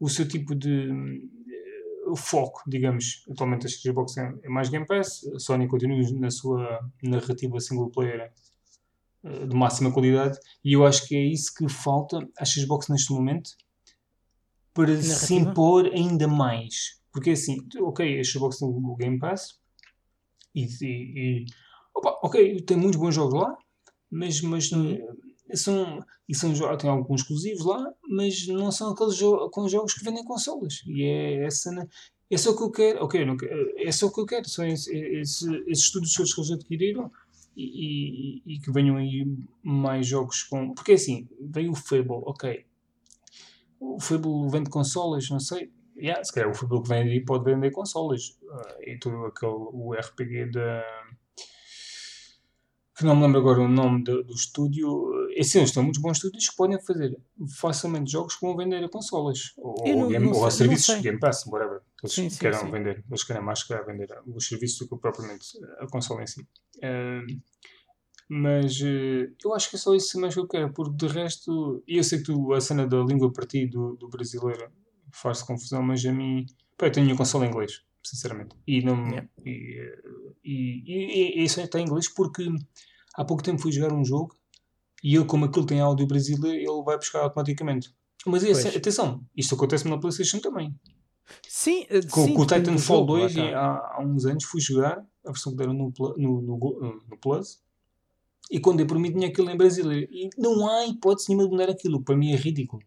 [0.00, 0.90] o seu tipo de
[2.06, 3.24] uh, foco, digamos.
[3.30, 7.90] Atualmente a Xbox é, é mais Game Pass, a Sony continua na sua narrativa single
[7.90, 8.32] player
[9.24, 13.12] uh, de máxima qualidade e eu acho que é isso que falta à Xbox neste
[13.12, 13.52] momento
[14.74, 15.50] para se Narrativa?
[15.50, 17.00] impor ainda mais.
[17.12, 19.58] Porque assim, ok, a Xbox tem o Game Pass
[20.54, 21.46] e, e, e
[21.94, 23.56] opa, ok, tem muitos bons jogos lá,
[24.10, 24.92] mas, mas Uhum.
[25.50, 29.92] eh, são, e são, tem alguns exclusivos lá, mas não são aqueles jo com jogos
[29.94, 30.82] que vendem consolas.
[30.86, 31.70] E é essa.
[31.72, 31.86] na-
[32.30, 33.04] É só o que eu quero.
[33.04, 34.48] Ok, não quero- é só o que eu quero.
[34.48, 37.10] São esse, esses estudos que eles adquiriram
[37.54, 39.26] e, e, e que venham aí
[39.62, 40.72] mais jogos com.
[40.72, 42.64] Porque assim, veio o Fable, ok.
[43.84, 45.72] O Fable vende consolas, não sei.
[45.96, 46.52] Yeah, se calhar o
[46.82, 48.38] que vende aí pode vender consolas.
[48.50, 50.82] Ah, e todo aquele o RPG da.
[52.96, 54.86] Que não me lembro agora o nome do, do estúdio.
[55.38, 57.18] Assim, eles têm muitos bons estúdios que podem fazer
[57.58, 59.52] facilmente jogos que vão vender a consolas.
[59.56, 61.00] Ou, não- game, não ou sei- a serviços.
[61.00, 61.80] Game Pass, whatever.
[62.02, 62.70] Eles Sim, sim, queiram sim.
[62.70, 63.02] vender.
[63.08, 65.46] Eles querem mais que vender os serviços do que propriamente
[65.80, 66.46] a consola em si.
[66.82, 67.22] Ah,
[68.34, 71.82] mas eh, eu acho que é só isso mais que eu quero, porque de resto,
[71.86, 74.70] e eu sei que tu, a cena da língua partir do, do brasileiro
[75.10, 76.46] faz confusão, mas a mim,
[76.78, 79.28] pá, eu tenho um console em inglês, sinceramente, e não Yeah.
[79.44, 79.92] e,
[80.42, 82.48] e, e, e isso está em inglês porque
[83.14, 84.34] há pouco tempo fui jogar um jogo
[85.04, 87.94] e ele, como aquilo tem áudio brasileiro, ele vai buscar automaticamente.
[88.26, 90.74] Mas esse- atenção, isto acontece na PlayStation também.
[91.48, 93.42] Sim, eh, Com, sim, com o Titanfall jogo, lá 2, está.
[93.42, 97.18] e há, há uns anos, fui jogar a versão que deram no, no, no, no
[97.18, 97.60] Plus.
[98.54, 100.06] E quando eu por mim tinha aquilo em brasileiro.
[100.12, 102.02] E não há hipótese nenhuma de mudar aquilo.
[102.04, 102.82] Para mim é ridículo.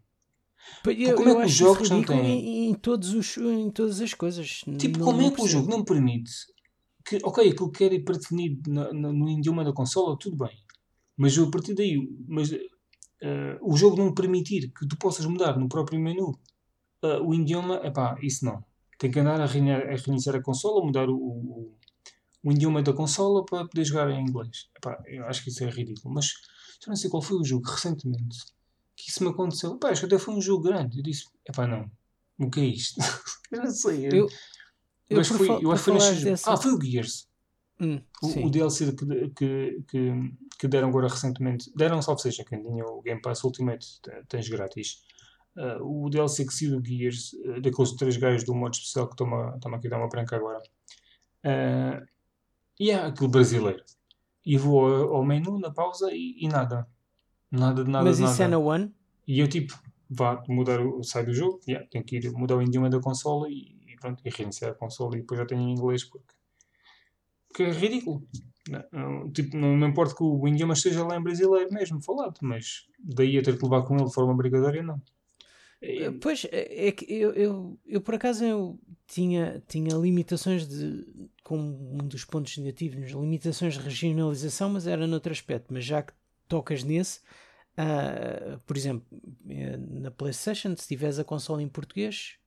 [1.10, 2.20] Eu, como é que os jogos não têm?
[2.68, 4.62] em, em todos os, em todas as coisas.
[4.78, 6.32] Tipo, Não- como não é que o jogo não permite
[7.06, 10.56] que, ok, aquilo que ir predefinido na- na- no idioma da consola, tudo bem.
[11.18, 11.98] Mas eu, a partir daí,
[12.28, 16.32] mas, eh, o jogo não permitir que tu possas mudar no próprio menu
[17.04, 18.64] eh, o idioma, epá, isso não.
[19.00, 21.76] Tem que andar a, reina- a reiniciar a consola, mudar o, o,
[22.46, 24.70] o idioma da consola para poder jogar em inglês.
[24.78, 26.14] Epá, eu acho que isso é ridículo.
[26.14, 28.38] Mas já não sei qual foi o jogo recentemente
[28.96, 29.76] que isso me aconteceu.
[29.76, 31.00] Epá, acho que até foi um jogo grande.
[31.00, 31.92] Eu disse, epá, não.
[32.40, 33.00] O que é isto?
[33.52, 34.06] eu não sei.
[34.08, 34.30] Eu,
[35.10, 37.28] eu Mas foi, eu acho que foi neste dessa- Ah, foi o Gears.
[37.80, 40.12] Hum, O, o DLC que, que, que,
[40.60, 41.70] que deram agora recentemente.
[41.76, 45.04] Deram só, ou seja, quem tinha o Game Pass Ultimate te- tens grátis.
[45.58, 49.16] Ah, o DLC que saiu do Gears, ah, daqueles três gajos do modo especial que
[49.16, 50.62] toma, toma aqui a dar uma branca agora.
[51.44, 52.02] Ah,
[52.80, 53.84] e é aquele brasileiro.
[54.46, 54.86] E vou
[55.16, 56.88] ao, menu na pausa e, e nada.
[57.52, 58.50] Nada de nada Mas isso é nada.
[58.50, 58.94] na One?
[59.28, 59.80] E eu tipo,
[60.10, 63.50] vá mudar o, sai do jogo, yeah, tenho que ir mudar o idioma da consola
[63.50, 66.34] e, e pronto, e reiniciar a consola e depois já tenho em inglês porque,
[67.48, 68.28] porque é ridículo.
[68.70, 72.38] Não, não- tipo, não me importa que o idioma esteja lá em brasileiro mesmo falado,
[72.42, 75.02] mas daí a ter que levar com ele de forma obrigatória, não.
[75.82, 80.68] Eh, É, Pois, é é que eu, eu, eu por acaso eu tinha, tinha limitações
[80.68, 81.06] de,
[81.44, 85.74] como um dos pontos negativos, limitações de regionalização, mas era noutro aspecto.
[85.74, 86.14] Mas já que
[86.48, 87.20] tocas nesse,
[87.78, 89.06] ah, por exemplo,
[89.50, 92.38] eh, na PlayStation, se tiveres a consola em português,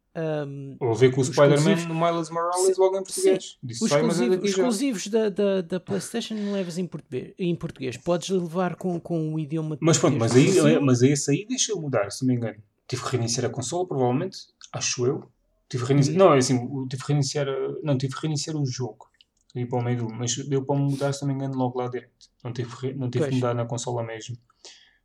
[0.80, 3.56] ou ver com o Spider-Man no Miles Morales Sim, logo em português.
[3.62, 7.96] Disse, os sai, é exclusivos, os da, da, da PlayStation levas em português, em português.
[7.96, 10.80] Podes levar com, com o idioma Mas pronto, mas aí, Brasil.
[10.80, 12.60] mas aí esse aí deixa eu mudar, se não me engano.
[12.88, 14.38] Tive que reiniciar a consola, provavelmente,
[14.72, 15.30] acho eu.
[15.68, 16.24] Tive que reiniciar, Uhum.
[16.28, 19.06] não, é assim, o- tive que reiniciar, a- não, tive que reiniciar o jogo.
[19.54, 21.88] E para o meio do, mas deu para mudar, se não me engano, logo lá
[21.88, 22.12] direto.
[22.44, 24.36] Não tive, não tive que mudar na consola mesmo.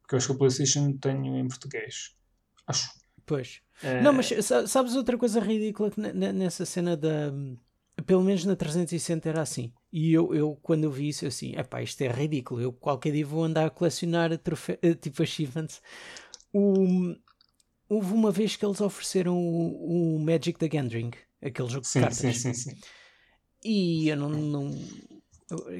[0.01, 2.15] Porque eu acho que a PlayStation tenho em português.
[2.68, 2.89] Acho.
[3.26, 3.61] Pois.
[3.81, 7.31] Eh, Não, mas sa- sabes outra coisa ridícula que ne- ne- nessa cena da.
[8.05, 9.72] Pelo menos na 360 era assim.
[9.91, 12.60] E eu, eu quando eu vi isso, eu assim, epá, isto é ridículo.
[12.61, 15.81] Eu qualquer dia vou andar a colecionar trofe- eh, tipo achievements.
[16.51, 17.15] O,
[17.93, 21.11] houve uma vez que eles ofereceram o, o Magic the Gathering,
[21.41, 22.17] aquele jogo de Sim, cartas.
[22.17, 22.75] sim, sim, sim.
[23.63, 24.71] E eu não, não-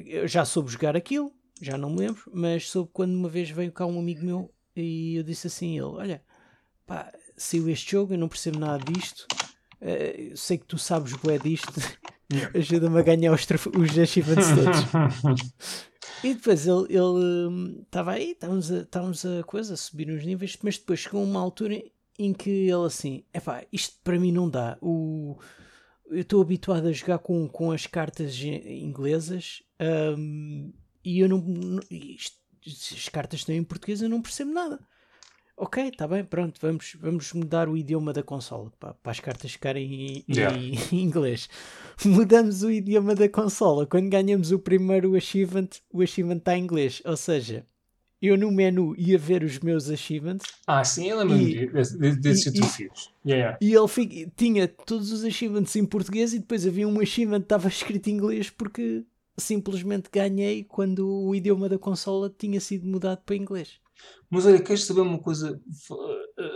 [0.06, 3.72] eu- já soube jogar aquilo, já não me lembro, mas soube quando uma vez veio
[3.72, 6.22] cá um amigo meu e eu disse assim: a ele, olha,
[6.86, 9.26] pá, saiu este jogo, eu não percebo nada disto.
[9.80, 11.72] Uh, sei que tu sabes bué disto.
[12.32, 12.50] Yeah.
[12.58, 15.44] Ajuda-me a ganhar os, os achievements todos.
[16.24, 16.86] e depois ele
[17.82, 21.22] estava hum, aí, estávamos a, estávamos a coisa, a subir uns níveis, mas depois chegou
[21.22, 21.82] uma altura
[22.18, 24.78] em que ele assim, epá, isto para mim não dá.
[24.80, 25.36] O,
[26.06, 29.62] eu estou habituado a jogar com, com as cartas inglesas
[30.18, 30.72] um,
[31.04, 31.38] e eu não.
[31.38, 32.36] não isto,
[32.66, 34.80] as cartas estão em português, eu não percebo nada.
[35.56, 39.52] Ok, está bem, pronto, vamos, vamos mudar o idioma da consola para, para as cartas
[39.52, 40.56] ficarem em, yeah.
[40.56, 41.48] em, em, inglês.
[42.04, 43.86] Mudamos o idioma da consola.
[43.86, 47.00] Quando ganhamos o primeiro achievement, o achievement está em inglês.
[47.04, 47.64] Ou seja,
[48.26, 50.46] eu no menu ia ver os meus achievements.
[50.66, 51.66] Ah, sim, eu lembro-me
[52.16, 53.12] desses desafios.
[53.24, 53.58] Yeah, yeah.
[53.60, 57.46] E ele fica, tinha todos os achievements em português e depois havia um achievement que
[57.46, 59.04] estava escrito em inglês porque
[59.36, 63.80] simplesmente ganhei quando o idioma da consola tinha sido mudado para inglês.
[64.30, 65.60] Mas olha, queres saber uma coisa?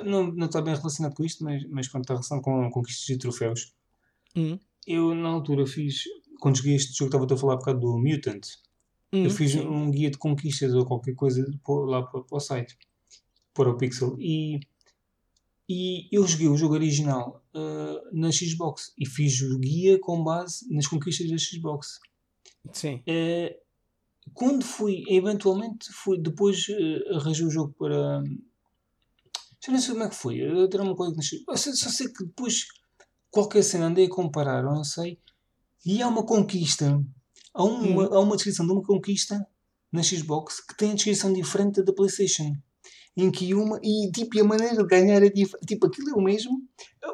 [0.04, 3.18] Não, não está bem relacionado com isto, mas, mas quando está relacionado com conquistas e
[3.18, 3.72] troféus.
[4.36, 4.58] Hum.
[4.86, 6.02] Eu, na altura, fiz.
[6.40, 8.46] Quando joguei este jogo, estava a falar um bocado do Mutant.
[9.12, 9.60] Hum, eu fiz sim.
[9.60, 12.76] um guia de conquistas ou qualquer coisa lá para, para o site,
[13.54, 14.16] para o Pixel.
[14.18, 14.60] E,
[15.68, 20.66] e eu joguei o jogo original uh, na Xbox e fiz o guia com base
[20.72, 22.00] nas conquistas da Xbox.
[22.72, 23.02] Sim.
[23.08, 23.54] Uh,
[24.34, 28.22] quando fui, eventualmente, fui, depois uh, arranjei o jogo para.
[29.64, 30.36] Já não sei como é que foi.
[30.36, 31.44] Eu uma coisa que não sei.
[31.74, 32.66] Só sei que depois,
[33.30, 35.18] qualquer cena, andei a comparar, não sei.
[35.84, 37.02] E há uma conquista
[37.58, 38.14] há uma, hum.
[38.14, 39.46] há uma descrição de uma conquista
[39.92, 42.54] na Xbox que tem a descrição diferente da PlayStation.
[43.16, 45.66] Em que uma, e tipo, a maneira de ganhar é diferente.
[45.66, 46.62] Tipo, aquilo é o mesmo.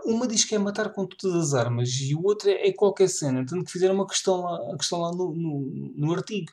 [0.05, 3.09] Uma diz que é matar com todas as armas e o outro é, é qualquer
[3.09, 3.47] cena.
[3.47, 6.53] Tanto que fizeram uma questão lá, a questão lá no, no, no artigo.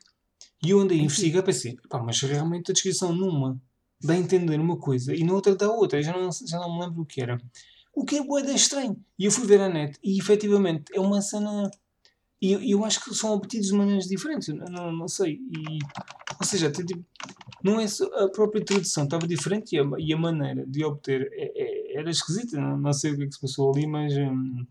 [0.64, 3.60] E eu andei a investigar e pensei, pá, mas realmente a descrição numa
[4.00, 6.02] dá a entender uma coisa e na outra dá outra.
[6.02, 7.38] Já não, já não me lembro o que era.
[7.94, 8.96] O que é boeda estranho.
[9.20, 11.70] E eu fui ver a net e efetivamente é uma cena
[12.42, 15.34] e eu acho que são obtidos de maneiras diferentes, não, não sei.
[15.34, 15.78] E,
[16.40, 17.06] ou seja, tipo,
[17.64, 17.86] não é
[18.16, 22.10] a própria tradução estava diferente e a, e a maneira de obter é, é, era
[22.10, 22.60] esquisita.
[22.60, 24.18] Não, não, sei o que é que se passou ali, mas.
[24.18, 24.66] Hum,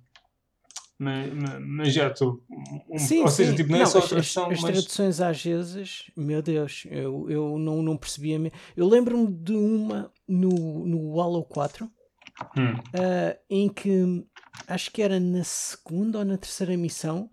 [0.99, 2.43] mas, mas, já estou.
[2.91, 3.57] Um, sim, ou seja, sim.
[3.57, 4.47] Tipo, não, é não é só a tradução.
[4.47, 4.73] As, as mas...
[4.73, 8.53] traduções às vezes, meu Deus, eu, eu não, não percebia.
[8.77, 12.73] Eu lembro-me de uma no, no Halo 4 hum.
[12.75, 14.27] uh, em que
[14.67, 17.31] acho que era na segunda ou na terceira missão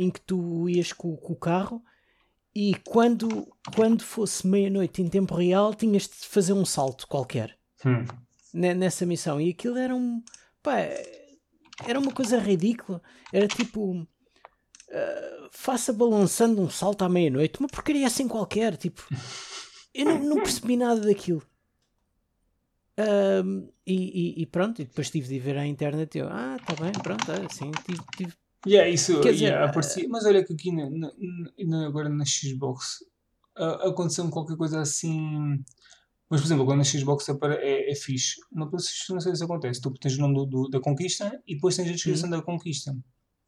[0.00, 1.84] em que tu ias com, com o carro
[2.54, 3.46] e quando,
[3.76, 8.04] quando fosse meia-noite em tempo real tinhas de fazer um salto qualquer hum.
[8.54, 9.38] nessa missão.
[9.40, 10.22] E aquilo era um.
[10.62, 10.78] Pá,
[11.86, 13.02] era uma coisa ridícula.
[13.30, 13.92] Era tipo.
[13.92, 18.76] Uh, faça balançando um salto à meia-noite, uma porcaria assim qualquer.
[18.76, 19.06] Tipo,
[19.94, 21.42] eu não, não percebi nada daquilo.
[22.98, 26.74] Uh, e, e, e, pronto, e depois tive de ver à internet eu, ah, tá
[26.74, 28.34] bem, pronto, é assim, tive, tive
[28.66, 30.08] Yeah, isso, Quer dizer, yeah, aparecia.
[30.08, 31.10] Mas olha que aqui na, na,
[31.66, 33.02] na, agora na Xbox
[33.58, 35.64] uh, aconteceu qualquer coisa assim.
[36.28, 38.36] Mas, por exemplo, quando na Xbox é, é fixe.
[38.52, 39.80] Na PlayStation não sei se acontece.
[39.80, 42.36] Tu tens o nome do, do, da conquista e depois tens a descrição uhum.
[42.36, 42.94] da conquista.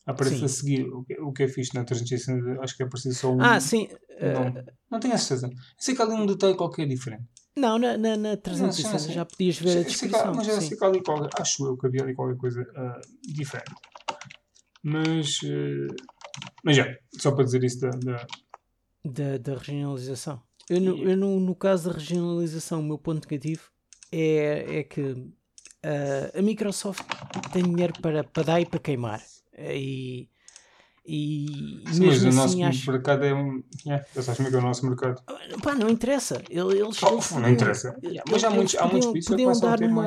[0.04, 0.44] Aparece sim.
[0.44, 3.32] a seguir, o que, o que é fixe na 360, acho que é preciso só
[3.32, 3.40] um.
[3.40, 3.84] Ah, sim.
[3.84, 4.72] Uh...
[4.90, 5.46] Não tenho a certeza.
[5.46, 7.22] Eu sei que há ali um detalhe qualquer diferente.
[7.56, 10.34] Não, na, na, na 360 já podias ver a descrição.
[10.34, 13.72] Mas já sei que ali qualquer, acho eu que havia ali qualquer coisa uh, diferente.
[14.82, 15.94] Mas, uh,
[16.64, 16.86] mas já,
[17.18, 18.26] só para dizer isso da, da...
[19.04, 20.42] da, da regionalização.
[20.68, 23.62] Eu, no, eu no, no caso da regionalização, o meu ponto negativo
[24.10, 27.04] é, é que uh, a Microsoft
[27.52, 29.22] tem dinheiro para, para dar e para queimar.
[29.58, 30.28] E,
[31.04, 32.92] e Sim, mas o assim, nosso acho...
[32.92, 33.62] mercado é um.
[33.84, 35.22] Yeah, é que é o nosso mercado?
[35.62, 36.42] Pá, não interessa.
[36.48, 37.96] Eles, oh, eles não interessa.
[38.02, 40.06] Yeah, mas há muitos, há muitos podiam, podiam dar uma,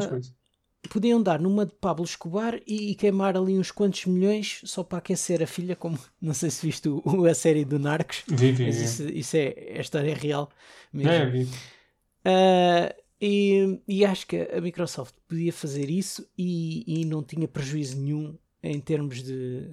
[0.88, 4.98] podiam dar numa de Pablo Escobar e, e, queimar ali uns quantos milhões só para
[4.98, 8.24] aquecer a filha, como não sei se viste o, a série do Narcos.
[8.28, 10.50] Vi, vi, mas isso, isso é, é história real
[10.92, 11.12] mesmo.
[11.12, 11.44] É, vi.
[11.44, 17.98] Uh, e, e, acho que a Microsoft podia fazer isso e, e não tinha prejuízo
[17.98, 19.70] nenhum em termos de,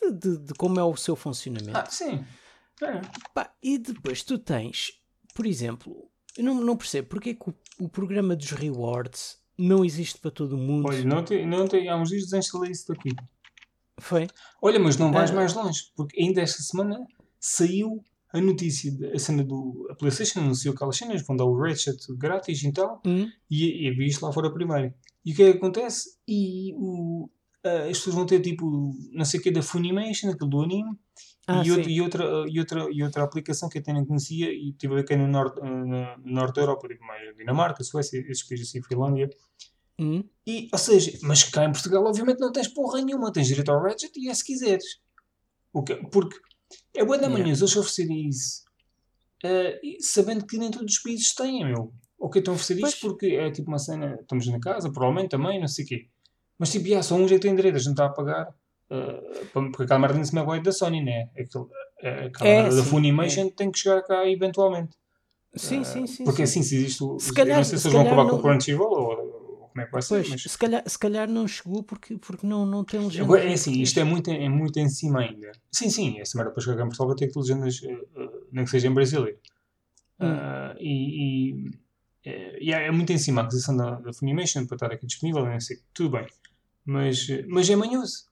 [0.00, 1.76] de, de, de como é o seu funcionamento.
[1.76, 2.24] Ah, sim.
[2.82, 3.00] É.
[3.34, 4.92] Pá, e depois tu tens,
[5.34, 9.84] por exemplo, eu não, não percebo porque é que o, o programa dos rewards não
[9.84, 10.88] existe para todo mundo.
[10.88, 13.10] Olha, não tem, não tem, há uns dias desinstalei isso daqui.
[13.98, 14.26] Foi?
[14.62, 15.34] Olha, mas não vais ah.
[15.34, 16.98] mais longe, porque ainda esta semana
[17.38, 19.86] saiu a notícia, a cena do.
[19.90, 23.28] A PlayStation anunciou aquelas cenas, vão dar o Ratchet grátis e tal, hum.
[23.50, 24.94] e, e vi isto lá fora primeiro.
[25.24, 26.16] E o que é que acontece?
[26.26, 27.28] E o,
[27.66, 30.96] uh, as pessoas vão ter tipo, não sei o que, da Funimation, aquele do anime,
[31.46, 34.52] ah, e, outra, e, outra, e, outra, e outra aplicação que eu até não conhecia,
[34.52, 37.82] e tive a ver que é no norte, no norte da Europa, tipo mais Dinamarca,
[37.82, 39.28] Suécia, esses países assim, Finlândia.
[39.98, 40.24] Hum?
[40.46, 43.32] E, ou seja, mas cá em Portugal, obviamente, não tens porra nenhuma.
[43.32, 44.84] Tens direito ao Ratchet e é se quiseres.
[45.86, 46.36] Que, porque
[46.94, 47.60] é boa da manhã Yeah.
[47.60, 48.64] eles oferecerem isso,
[49.44, 51.92] eh, e sabendo que nem todos os países têm, meu.
[52.18, 52.94] Ok, estão a oferecer Pois.
[52.96, 56.08] porque é tipo uma cena, estamos na casa, provavelmente também, não sei o quê.
[56.58, 58.54] Mas tipo, já, só uns é que têm direito, a gente está a pagar.
[58.90, 61.28] Eh, pa- porque aquela merda não se me é da Sony, né?
[62.02, 64.96] Eh, aquela É, merda da Funimation tem que chegar cá eventualmente.
[65.54, 66.24] Sim, Eh, sim, sim.
[66.24, 66.60] Porque sim.
[66.60, 67.18] assim, se existe o.
[67.18, 69.80] Se calhar- não sei se eles vão acabar com o não- Crunchyroll ou, ou como
[69.82, 70.42] é que vai ser, Pois, mas.
[70.42, 73.24] se calhar, se calhar não chegou porque, porque não, não tem legenda.
[73.24, 75.50] Agora, é assim, isto é muito, é muito em cima ainda.
[75.72, 78.28] Sim, sim, essa merda para chegar cá em Portugal vai ter que ter legendas, eh,
[78.52, 79.38] nem que seja em brasileiro.
[80.20, 80.26] Hum.
[80.26, 81.70] Ah, e e,
[82.24, 85.06] eh, e é, é muito em cima a aquisição da, da Funimation para estar aqui
[85.06, 86.26] disponível, não sei, tudo bem.
[86.84, 88.29] Mas, mas é manhoso.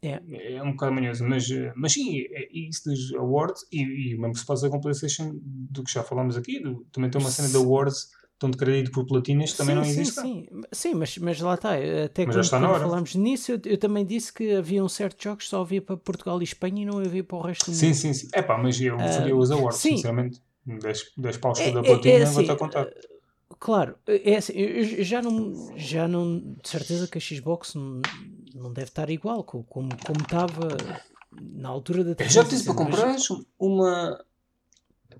[0.00, 0.20] É.
[0.54, 4.34] É um bocado manhoso, mas, eh, mas sim, é isso dos awards e, e mesmo
[4.36, 7.48] se passa com a PlayStation, do que já falámos aqui, do- também tem uma cena
[7.48, 8.08] de awards,
[8.38, 10.14] tanto de crédito por platinas, também sim, não sim, existe.
[10.14, 10.22] cá.
[10.22, 11.70] sim, sim, mas, mas lá está.
[12.04, 15.44] Até Mas quando, quando falámos nisso, eu, eu também disse que havia um certo jogos
[15.44, 17.80] que só havia para Portugal e Espanha e não havia para o resto do mundo.
[17.80, 18.28] Sim, sim, sim.
[18.32, 19.96] É pá, mas eu faria os awards, Ah, sim.
[19.96, 20.40] sinceramente.
[20.64, 22.88] 10, 10 paus É- cada é- platina, é vou-te a assim, contar.
[23.58, 24.68] Claro, é assim, eu
[24.98, 28.00] eu já não, já não, de certeza que a Xbox não,
[28.58, 30.76] não deve estar igual co- como, como estava
[31.32, 34.24] na altura da Eu já te disse para 360, comprar uma.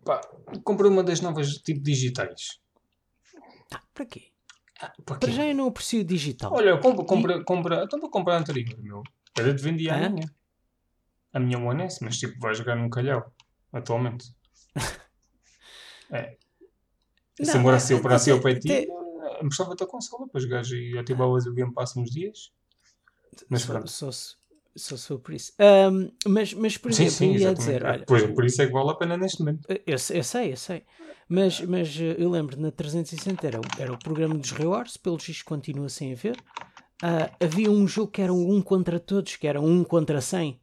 [0.04, 0.20] Pá,
[0.64, 2.60] comprei uma das novas tipo digitais.
[3.72, 4.32] Ah, para quê?
[4.80, 5.32] Ah, para Para quê?
[5.34, 6.52] já eu não aprecio digital.
[6.54, 7.84] Olha, compra, compra, compra.
[7.84, 9.02] Então vou comprar a anterior, meu.
[9.38, 10.30] Era de vendia a minha.
[11.32, 13.32] A minha One S, mas tipo, vai jogar num calhau,
[13.72, 14.26] atualmente.
[16.10, 16.38] É.
[17.38, 18.88] Não, é- se eu para si ao até- pé ti,
[19.42, 22.50] mostrava-te a consola para jogares e ativavas o Game Pass uns dias.
[23.48, 23.86] Mas só, pronto.
[23.86, 24.36] só, se,
[24.76, 25.52] só se for por isso.
[25.58, 28.66] Ahm, mas, mas, por Sim, exemplo, sim, eu ia dizer, olha, Pois, por isso é
[28.66, 29.68] que vale a pena neste momento.
[29.68, 30.82] Eu, eu sei, eu sei.
[31.28, 35.24] Mas, mas eh, eu lembro na 360 era, o- era o programa dos rewards, pelos
[35.24, 36.36] vistos continua sem haver.
[37.02, 40.60] Ah, havia um jogo que era um um contra todos, que era um contra 100.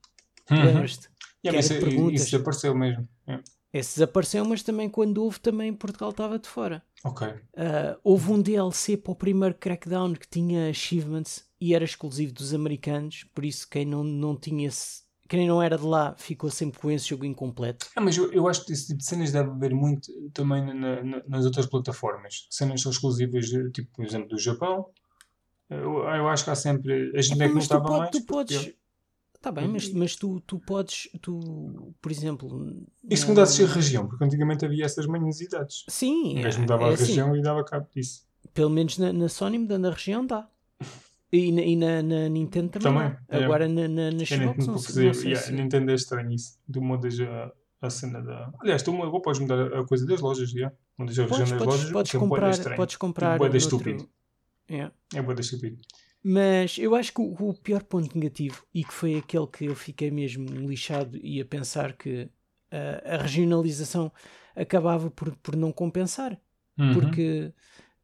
[0.50, 0.66] Uhum.
[0.66, 1.10] Lembras-te?
[1.46, 1.74] Yeah, isso,
[2.12, 3.08] isso desapareceu mesmo.
[3.28, 3.40] É.
[3.78, 6.82] Esse desapareceu, mas também quando houve, também Portugal estava de fora.
[7.04, 7.28] Ok.
[7.58, 12.54] Ah, houve um DLC para o primeiro Crackdown que tinha achievements e era exclusivo dos
[12.54, 16.80] americanos, por isso quem não, não tinha esse, quem não era de lá ficou sempre
[16.80, 17.88] com esse jogo incompleto.
[17.96, 21.04] Ah, mas eu, eu acho que esse tipo de cenas deve haver muito também na-
[21.04, 22.48] na- nas outras plataformas.
[22.50, 24.86] Cenas são exclusivas, tipo, por exemplo, do Japão.
[25.70, 27.12] Eu, eu acho que há sempre.
[27.18, 28.12] A gente é que não mas tu, estava pode- mais.
[28.12, 28.74] tu podes.
[29.46, 32.76] Tá bem, mas, mas tu, tu podes, tu, por exemplo.
[33.08, 35.84] Isso mudasse de região, porque antigamente havia essas manhosidades.
[35.88, 38.26] Sim, O gajo é, mudava é a assim, região e dava cabo disso.
[38.56, 40.50] pelo menos na, na Sony mudando a região dá.
[41.32, 43.44] E na, e na, na Nintendo também, Também, é.
[43.44, 45.94] Agora na, na, na Xbox não, não sei- sei, não sei yeah, se- Nintendo é
[45.94, 46.58] estranho isso.
[46.72, 47.52] Tu mudas a,
[47.82, 48.52] a cena da.
[48.62, 50.72] Aliás, tu agora podes mudar a a coisa das lojas, já.
[50.98, 51.92] Mudas a região Podes, das podes, lojas.
[51.92, 52.78] podes é comprar, estranho.
[52.78, 54.10] podes comprar bué da noutro- estúpido.
[54.72, 54.92] Yeah.
[55.14, 55.78] É boa da estúpido.
[56.28, 59.76] Mas eu acho que o, o pior ponto negativo, e que foi aquele que eu
[59.76, 62.28] fiquei mesmo lixado e a pensar que
[62.72, 64.12] ah, a regionalização
[64.56, 66.36] acabava por, por não compensar.
[66.80, 66.94] Uhum.
[66.94, 67.54] Porque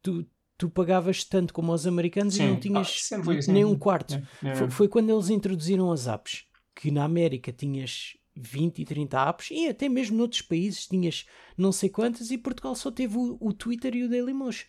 [0.00, 0.24] tu,
[0.56, 2.44] tu pagavas tanto como os americanos Sim.
[2.44, 3.52] e não Ah, tinhas foi assim.
[3.52, 4.14] nem um quarto.
[4.14, 4.54] É, é.
[4.54, 6.44] Foi, foi quando eles introduziram as apps,
[6.76, 11.26] que na América tinhas 20 e 30 apps, e até mesmo noutros países tinhas
[11.58, 14.66] não sei quantas, e Portugal só teve o, o Twitter e o Dailymotion.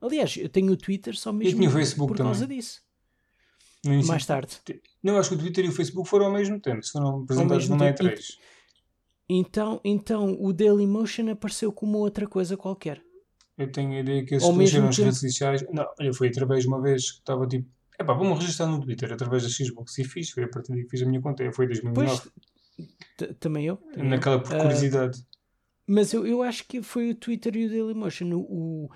[0.00, 2.58] Aliás, eu tenho o Twitter só mesmo tinha o Facebook por causa também.
[2.58, 2.80] disso.
[4.06, 4.56] Mais tarde.
[5.02, 6.82] Não, eu acho que o Twitter e o Facebook foram ao mesmo tempo.
[6.84, 8.02] Se foram apresentados no tempo.
[8.02, 8.20] E3.
[9.28, 13.02] Então, então o Dailymotion apareceu como outra coisa qualquer.
[13.56, 15.64] Eu tenho a ideia que mesmo escolheram as redes sociais.
[15.72, 17.68] Não, olha, foi através de uma vez que estava tipo.
[18.00, 20.30] Epá, vamos registrar no Twitter através da Xbox e fiz.
[20.30, 21.50] Foi a partir daí que fiz a minha conta.
[21.52, 22.06] Foi em 2009.
[22.76, 23.76] Pois, t- também eu.
[23.76, 24.10] também eu.
[24.10, 25.24] Naquela por Ah, curiosidade.
[25.86, 28.30] Mas eu, eu acho que foi o Twitter e o Dailymotion.
[28.34, 28.88] O,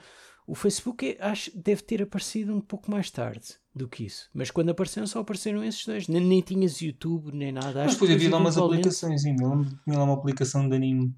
[0.47, 4.29] o, o Facebook acho, deve ter aparecido um pouco mais tarde do que isso.
[4.35, 6.09] Mas quando apareceram, só apareceram esses dois.
[6.09, 7.85] Nem, nem tinhas YouTube, nem nada.
[7.85, 9.45] Mas que havia lá umas aplicações ainda.
[9.45, 11.15] Eu tinha lá uma aplicação de anime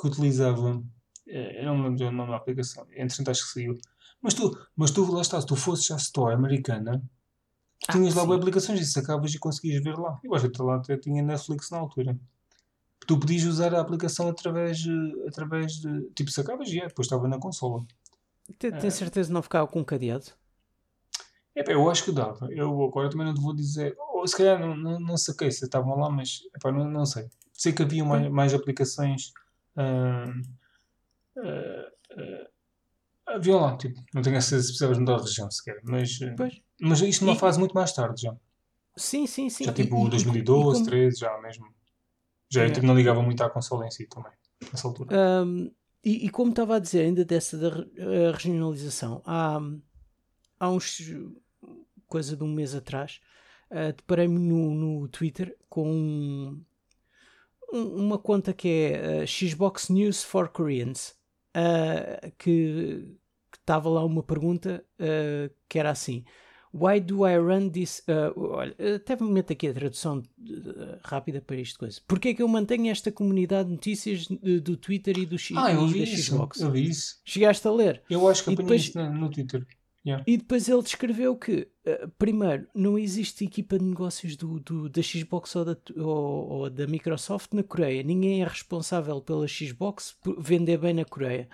[0.00, 0.82] que utilizava.
[1.26, 2.86] eh, Eu não me lembro do nome da aplicação.
[2.94, 3.78] Entretanto, acho que saiu.
[4.20, 6.98] Mas tu, mas tu lá está, se tu fosses à Store americana,
[7.80, 8.34] tu Ah, tinhas lá sim.
[8.34, 10.18] aplicações e sacavas e conseguias ver lá.
[10.24, 12.18] Eu acho que lá até tinha Netflix na altura.
[13.06, 16.10] Tu podias usar a aplicação através, eh, através de.
[16.14, 17.84] Tipo, sacavas e é, depois estava na consola.
[18.58, 20.26] Tem, tem certeza de não ficava com um cadeado?
[21.56, 22.48] Epá, eu acho que dava.
[22.52, 23.96] Eu agora também não te vou dizer.
[24.12, 27.28] Ou se calhar não, não, não saquei se estavam lá, mas epá, não, não sei.
[27.52, 29.32] Sei que havia mais, mais aplicações.
[29.76, 30.24] ah,
[31.38, 35.80] ah, ah, havia lá, tipo, não tenho a certeza se precisavas mudar de região sequer.
[35.84, 36.60] Mas, ah, Pois.
[36.80, 38.36] mas isto numa E- fase muito mais tarde já.
[38.96, 39.64] Sim, sim, sim.
[39.64, 41.66] Já tipo e- e- 2012, e como- 13, já mesmo.
[42.50, 42.74] Já eu Yeah.
[42.74, 44.32] tipo, não ligava muito à consola em si também,
[44.72, 45.16] nessa altura.
[45.44, 45.70] Um,
[46.04, 49.58] e, e como estava a dizer, ainda dessa da a regionalização, há,
[50.60, 51.00] há uns
[52.06, 53.20] coisa de um mês atrás,
[53.70, 56.64] uh, deparei-me no, no Twitter com um,
[57.72, 61.16] um, uma conta que é uh, Xbox News for Koreans,
[61.56, 63.16] uh, que
[63.52, 64.84] estava lá uma pergunta
[65.68, 66.24] que era assim.
[66.74, 68.02] Why do I run this?
[68.34, 70.22] olha, até me meto aqui a tradução
[71.04, 72.00] rápida para isto coisa.
[72.08, 75.72] Porquê é que eu mantenho esta comunidade de notícias do Twitter e do X, ah,
[75.72, 76.60] eu isso, Xbox?
[76.60, 77.20] Eu vi isso.
[77.24, 78.02] Chegaste a ler?
[78.10, 78.82] Eu acho que apanhei depois...
[78.82, 79.64] isso no Twitter.
[80.06, 80.22] Yeah.
[80.26, 85.00] E depois ele descreveu que, uh, primeiro, não existe equipa de negócios do, do da
[85.00, 88.02] Xbox ou da, ou, ou, da Microsoft na Coreia.
[88.02, 91.48] Ninguém é responsável pela Xbox por vender bem na Coreia.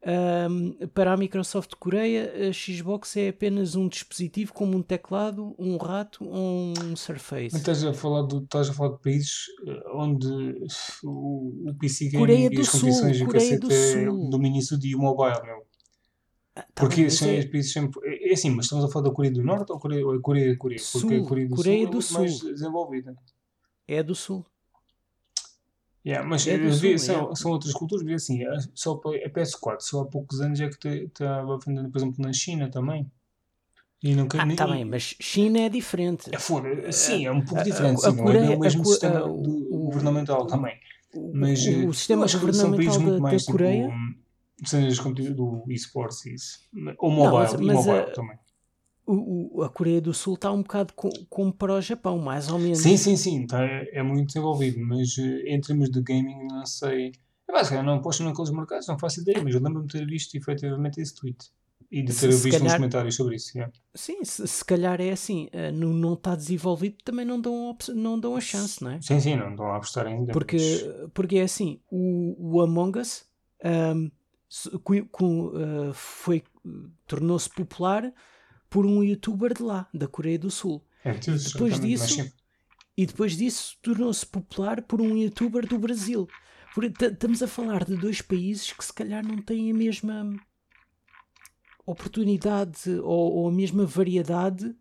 [0.00, 5.76] Um, para a Microsoft Coreia, a Xbox é apenas um dispositivo como um teclado, um
[5.76, 7.48] rato ou um Surface.
[7.52, 10.28] Mas estás a falar, do, estás a falar de países eh, onde
[11.02, 14.30] o, o PC Coreia e as Sul, condições Coreia do é Sul.
[14.30, 15.66] do início de mobile, meu.
[16.54, 18.00] Ah, tá Porque mas os países sempre.
[18.04, 20.20] É é assim, mas estamos a falar da Coreia do Norte ou Coreia, ou é
[20.20, 20.80] Coreia, Coreia?
[20.92, 22.52] Porque Sul, a Coreia do Coreia Sul do é muito mais Sul.
[22.52, 23.16] desenvolvida.
[23.88, 24.46] é do Sul.
[26.08, 30.00] Yeah, mas É vi- são, são outras culturas, vi assim, a- só a PS4 só
[30.00, 33.10] há poucos anos é que estava a vender, por exemplo, na China também.
[34.02, 36.30] E nunca Ah, nem- tá bem, mas China é diferente.
[36.32, 38.60] É, foda, sim, é um pouco a- diferente, a sim, não é Coreia- bem o
[38.60, 40.76] mesmo a sistema a- o- do- o- governamental também.
[41.12, 43.44] O, Mas o- eh, o sistema eu acho que são governamental países muito da, mais
[43.44, 43.88] da Coreia.
[44.56, 44.98] tipo, cenas
[45.34, 46.60] do esportes e isso.
[46.98, 48.38] Ou Não, mobile, mas- e mas, mobile eh, também.
[49.10, 52.50] O, o- a Coreia do Sul está um bocado co- como para o Japão, mais
[52.50, 52.78] ou menos.
[52.78, 57.12] Sim, sim, sim, tá, é, muito desenvolvido, mas eh, em termos de gaming não sei.
[57.48, 60.34] É basicamente, não aposto naqueles mercados, não faço ideia, mas eu lembro-me de ter visto
[60.34, 61.38] efetivamente esse tweet
[61.90, 63.56] e de ter se visto uns calhar- comentários sobre isso.
[63.56, 63.72] yeah.
[63.94, 68.20] Sim, se, se calhar é assim, eh, não, não está desenvolvido, também não dão, não
[68.20, 69.00] dão a chance, não é?
[69.00, 70.32] Sim, sim, não estão a apostar ainda.
[70.34, 73.24] Porque, mas- porque é assim, o, o Among Us
[74.84, 76.42] cu- cu- ah, foi,
[77.06, 78.12] tornou-se popular
[78.70, 80.84] por um youtuber de lá, da Coreia do Sul.
[81.04, 82.32] é, depois disso.
[82.96, 86.26] E depois disso tornou-se popular por um youtuber do Brasil.
[86.74, 90.34] Por- Estamos a falar de dois países que se calhar não têm a mesma
[91.86, 94.74] oportunidade ou, ou a mesma variedade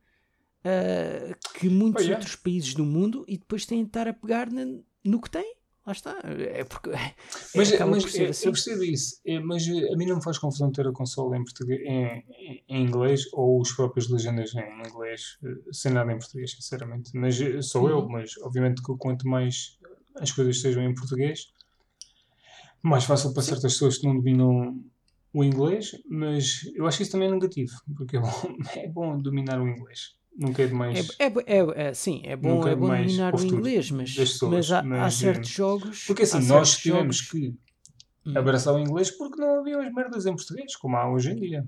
[0.64, 2.14] ah, que muitos Pois é.
[2.15, 4.65] outros países do mundo e depois têm de estar a pegar na-
[5.05, 5.55] no que têm.
[5.88, 6.18] Lá está.
[6.23, 7.15] É porque é,
[7.55, 8.45] Mas, acaba mas por eu, assim.
[8.47, 11.38] eu percebo isso, É, mas eh, a mim não me faz confusão ter a consola
[11.38, 12.26] em, português, em,
[12.68, 17.11] em- inglês ou os próprios legendas em inglês, eh, sem nada em português, sinceramente.
[17.15, 18.09] Mas eh, sou eu, Uhum.
[18.09, 19.80] mas obviamente que quanto mais
[20.19, 21.53] as coisas sejam em português,
[22.84, 24.84] mais fácil para certas pessoas que não dominam
[25.34, 28.31] o inglês, mas eu acho que isso também é negativo, porque é bom,
[28.76, 30.15] é bom dominar o inglês.
[30.38, 31.07] Nunca é demais.
[31.19, 33.89] É, é, é, é- sim, é bom, Nunca é é bom dominar o o inglês,
[33.89, 36.05] mas, pessoas, mas há, há mas, certos jogos.
[36.05, 37.55] Porque assim, nós tivemos jogos- que
[38.26, 38.38] Hum.
[38.38, 41.65] abraçar o inglês porque não havia as merdas em português, como há hoje em dia.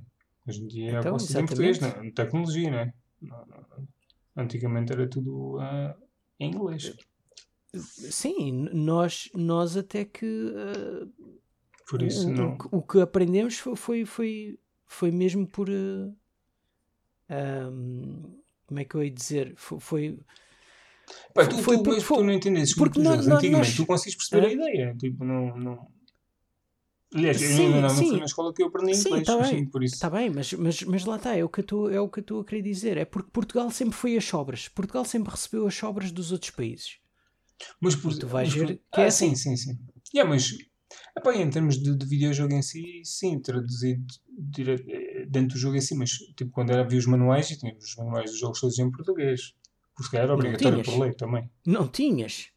[0.47, 2.11] Hoje em dia é Então, em português, não, é?
[2.11, 2.93] tecnologia, não é?
[3.21, 3.87] Não, não, não.
[4.43, 5.95] Antigamente era tudo ah,
[6.39, 6.95] em inglês.
[7.73, 11.07] Sim, nós, nós até que ah,
[11.87, 12.57] Por isso o, o não.
[12.57, 15.69] que- o que aprendemos foi, foi, foi, foi mesmo por.
[15.69, 16.11] ah,
[17.29, 18.38] ahm,
[18.69, 19.53] como é que eu ia dizer?
[19.57, 19.79] Foi.
[19.79, 20.17] foi-
[21.49, 23.25] tu, foi tu, porque foi- tu não entendesses porque jogos.
[23.27, 24.53] nó- Antigamente nós- tu consegues perceber a Hã?
[24.53, 24.95] ideia.
[24.97, 25.57] Tipo, não.
[25.57, 25.87] não...
[27.15, 28.09] Aliás, Sim, não, não, não sim.
[28.11, 29.25] foi na escola que eu aprendi Sim, inglês.
[29.25, 29.45] tá bem.
[29.45, 29.95] assim, por isso.
[29.95, 32.45] Está bem, mas, mas, mas lá está, é o que eu estou- é estou a
[32.45, 32.97] querer dizer.
[32.97, 34.67] É porque Portugal sempre foi as sobras.
[34.67, 36.97] Portugal sempre recebeu as sobras dos outros países.
[37.81, 39.35] Mas por, tu vais mas ver que é ah, assim.
[39.35, 39.79] Sim, sim, sim.
[40.13, 40.53] Yeah, mas
[41.17, 44.03] epá, em termos de, de videojogo em si, sim, traduzido
[45.27, 47.95] dentro do jogo em si, mas tipo quando era, havia os manuais e tinha os
[47.95, 49.53] manuais dos jogos todos em português.
[49.95, 51.49] Por se calhar era Não obrigatório por lei também.
[51.65, 52.47] Não tinhas.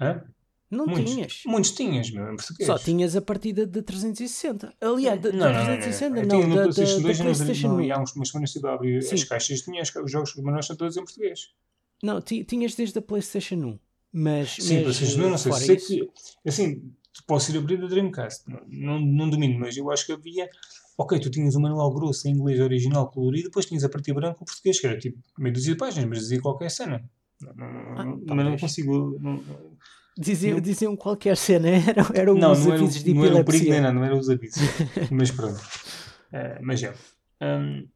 [0.00, 0.22] Hã?
[0.70, 1.12] Não Muitos.
[1.14, 1.42] tinhas.
[1.46, 2.66] Muitos tinhas, meu, em português.
[2.66, 4.74] Só tinhas a partida de 360.
[4.80, 6.96] Aliás, da, Não, da não, não, não, 360 Eu não, tinha no da, da, PlayStation
[6.96, 7.18] da 2
[7.60, 7.80] e 1.
[7.80, 9.14] e há uns, umas semanas estive a abrir Sim.
[9.14, 11.40] as caixas tinha os jogos, os manuais são todos em português.
[12.02, 13.78] Não, ti- tinhas desde a PlayStation 1.
[14.12, 15.76] Mas, Sim, mas PlayStation 2 não sei.
[15.76, 16.10] que,
[16.46, 16.92] assim,
[17.26, 20.48] posso ir abrir a Dreamcast, não, não, não domino, mas eu acho que havia.
[20.96, 24.42] Ok, tu tinhas o manual grosso em inglês original colorido, depois tinhas a partir branco
[24.42, 27.08] o português, que era tipo meia dúzia de páginas, mas dizia qualquer cena.
[27.40, 28.60] Não, não, não, Ah, não- mas não talvez.
[28.60, 29.18] consigo.
[29.20, 29.78] Não, não,
[30.20, 30.60] Diziam, Não.
[30.60, 33.44] diziam qualquer cena, era, era não, os não era, o- avisos de não era o
[33.44, 33.80] perigo nem epilepsia.
[33.80, 34.60] nada, não era os avisos.
[35.12, 35.60] mas pronto.
[36.32, 36.92] Eh, mas é.
[37.40, 37.86] Hum,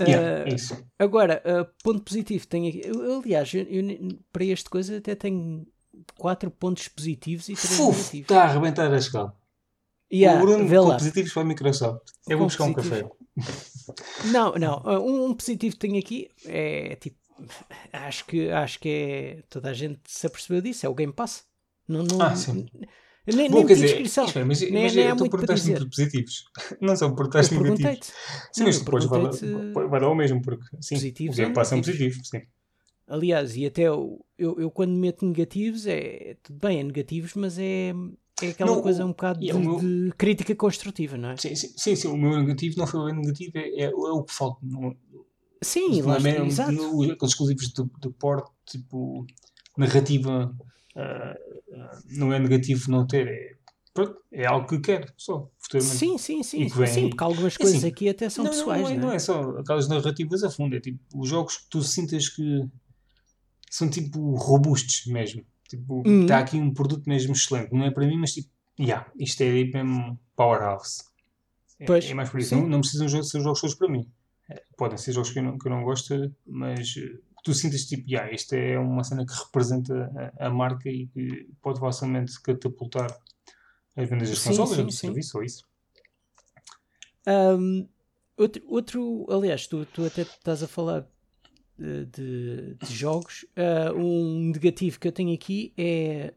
[0.00, 0.76] yeah, Ah, é isso.
[0.98, 2.82] Agora, ah, ponto positivo, tenho aqui.
[2.84, 5.66] eu- aliás, eu, eu para este coisa até tenho
[6.16, 8.20] 4 pontos positivos e 3 Fuf, negativos.
[8.22, 9.36] está a arrebentar a escala.
[10.12, 10.94] Yeah, o Bruno vê com lá.
[10.96, 12.02] positivos para a Microsoft.
[12.28, 13.04] Eu Com vou buscar um café.
[14.32, 14.82] Não, não.
[14.84, 17.16] Um, um positivo que tenho aqui é tipo.
[17.92, 19.42] Acho que, acho que é.
[19.48, 20.86] Toda a gente se apercebeu disso.
[20.86, 21.44] É o Game Pass.
[21.88, 22.66] Não, não, Ah, sim.
[23.26, 23.96] Nem, Bom, nem quer dizer,
[24.36, 26.44] é, mas, nem, mas nem há tu perguntaste-me por positivos,
[26.78, 28.12] não só portaste Eu negativos.
[28.52, 31.72] Sim, mas depois vai, vai vai dar o mesmo, porque sim, Positivos o Game Pass
[31.72, 32.42] é um positivo, sim.
[33.06, 37.58] Aliás, e até eu, eu, eu quando meto negativos, é tudo bem, é negativos, mas
[37.58, 37.92] é,
[38.42, 41.30] é aquela Não, coisa o- um bocado de, é o meu- de crítica construtiva, não
[41.30, 41.36] é?
[41.36, 44.22] Sim, sim, sim, sim, o meu negativo não foi bem negativo, é, é, é o
[44.22, 44.58] que falta.
[44.62, 44.96] Não,
[45.62, 46.72] Sim, não lá é exato.
[46.72, 49.26] aqueles exclusivos de, de porte, tipo,
[49.76, 50.54] narrativa,
[50.96, 51.36] ah,
[51.74, 53.54] ah, não é negativo não ter, é,
[53.92, 55.96] pronto, é algo que quero, só, futuramente.
[55.98, 56.68] Sim, sim, sim.
[56.68, 59.12] Vem- Sim, porque algumas é coisas assim, aqui até são não, pessoais, não, é, não
[59.12, 59.16] é?
[59.16, 62.64] é só aquelas narrativas a fundo, é tipo os jogos que tu sintas que
[63.74, 65.44] são tipo robustos mesmo.
[65.68, 66.20] Tipo, Uhum.
[66.20, 67.72] está aqui um produto mesmo excelente.
[67.72, 68.48] Não é para mim, mas tipo,
[68.78, 71.02] yeah, isto é tipo mesmo powerhouse.
[71.80, 72.54] É, Pois, é mais por isso.
[72.54, 74.08] Não, não precisam ser jogos todos para mim.
[74.48, 77.84] É, Podem ser jogos que eu não, que eu não gosto, mas eh, tu sintas
[77.84, 82.40] tipo, yeah, isto é uma cena que representa a, a marca e que pode facilmente
[82.42, 83.10] catapultar
[83.96, 85.06] as vendas das Sim, consolas, sim, sim.
[85.08, 85.64] serviço, ou isso.
[87.26, 87.88] Ahm,
[88.36, 91.08] outro, outro, aliás, tu, tu até estás a falar
[91.78, 93.44] de, de- jogos.
[93.56, 96.34] Ah, um negativo que eu tenho aqui é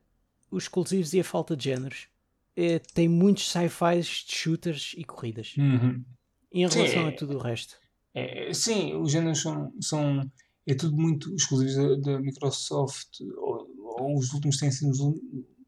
[0.52, 2.08] os exclusivos e a falta de géneros.
[2.56, 6.04] É, tem muitos sci-fis de shooters e corridas Uhum.
[6.52, 7.76] em relação é- a tudo o resto.
[8.16, 10.32] É, sim, os géneros são, são.
[10.66, 13.20] É tudo muito exclusivo da, da Microsoft.
[13.38, 13.70] Ou,
[14.00, 14.88] ou os últimos têm sido.
[14.90, 15.00] nos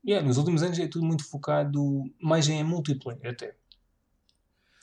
[0.08, 3.56] Yeah, nos últimos anos é tudo muito focado mais em multiplayer, até.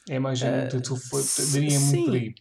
[0.08, 0.68] É mais em.
[0.82, 1.86] Tu foi, s- daria sim.
[1.96, 2.34] muito por aí.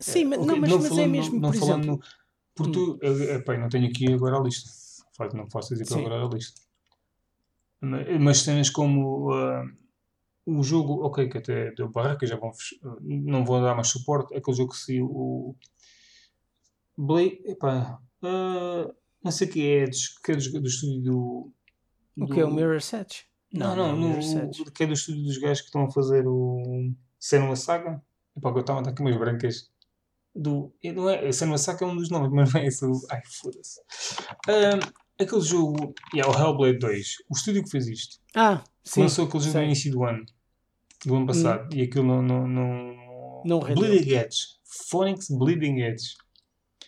[0.00, 1.94] Sim, mas, Ok, não, mas, mas é falando- mesmo, não por falando exemplo.
[1.94, 1.98] Hum.
[1.98, 2.98] no- Porque tu.
[3.02, 4.70] eu não tenho aqui agora a lista.
[5.34, 6.00] Não posso dizer Sim.
[6.06, 6.60] agora a lista.
[7.80, 9.32] Ma- Mas cenas como.
[9.32, 9.64] ah,
[10.46, 12.50] o jogo, ok, que até deu barraca, já vão,
[13.02, 14.34] não vou dar mais suporte.
[14.36, 15.56] Aquele jogo que saiu, o
[16.96, 19.84] Blade, epá, ah, não sei o que é,
[20.24, 21.52] que é do, do estúdio do.
[22.20, 23.24] O que é o do- Mirror's Edge?
[23.52, 26.92] Não, não, o no, que é do estúdio dos gajos que estão a fazer o
[27.18, 28.02] Senua Saga.
[28.36, 29.70] Epá, que eu estava a dar aqui umas brancas.
[30.40, 32.84] Do, e não é, Senua Saga é um dos nomes, mas não é esse.
[33.10, 33.80] Ai, foda-se.
[34.48, 34.78] Ah,
[35.20, 39.00] aquele jogo, yeah, o Hellblade 2, o estúdio que fez isto, Ah, sim.
[39.02, 39.60] lançou aquele jogo sei.
[39.62, 40.24] no início do ano,
[41.04, 42.22] do ano passado, e aquilo não.
[42.22, 43.88] não, não, Não rendeu.
[43.88, 44.38] Bleeding Edge.
[44.90, 46.14] Phonics Bleeding Edge.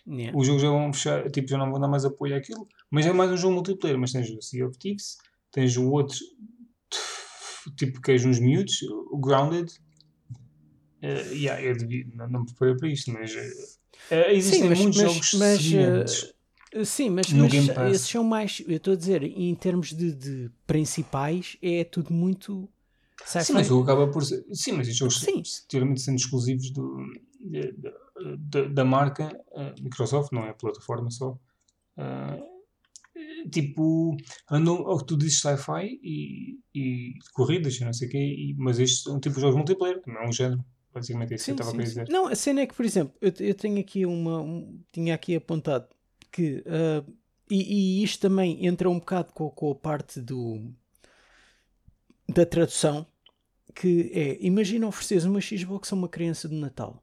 [0.06, 0.36] Yeah.
[0.36, 3.12] O jogo já vão fechar, tipo, já não vão dar mais apoio àquilo, mas é
[3.12, 3.98] mais um jogo multiplayer.
[3.98, 5.18] Mas tens o Sea of Thieves,
[5.50, 6.18] tens o outro,
[7.76, 9.72] tipo, que é uns miúdos, o Grounded.
[11.02, 14.78] Uh, yeah, eu devia, não, não me preparei para isto, mas uh, existem Sim, mas-
[14.80, 16.22] muitos mas- jogos mas, semelhantes.
[16.74, 17.52] Uh, Sim, mas, mas
[17.94, 18.62] esses são mais.
[18.66, 22.68] Eu estou a dizer, em termos de, de principais, é tudo muito.
[23.24, 24.44] Sim, mas o acaba por ser.
[24.52, 25.42] Sim, mas estes jogos, Sim.
[25.68, 27.04] teoricamente, sendo exclusivos do,
[27.40, 27.74] de-
[28.38, 29.36] de- da- marca
[29.82, 31.36] Microsoft, não é a plataforma só.
[33.50, 34.16] tipo,
[34.50, 38.78] andam ao que tu dizes sci-fi e, e corridas, não sei o quê, e- mas
[38.78, 40.64] estes são tipo jogos multiplayer, também é um género.
[40.94, 42.02] Basicamente é isso que eu Sim, estava a sim, sim.
[42.02, 42.08] dizer.
[42.08, 44.40] Não, a cena é que, por exemplo, eu, eu tenho aqui uma.
[44.40, 45.88] um- tinha aqui apontado
[46.30, 46.62] que.
[46.66, 47.04] ah,
[47.50, 50.72] e, e isto também entra um bocado com, com a parte do.
[52.28, 53.06] da tradução.
[53.74, 57.02] Que é, imagina ofereceres uma Xbox a uma criança de Natal.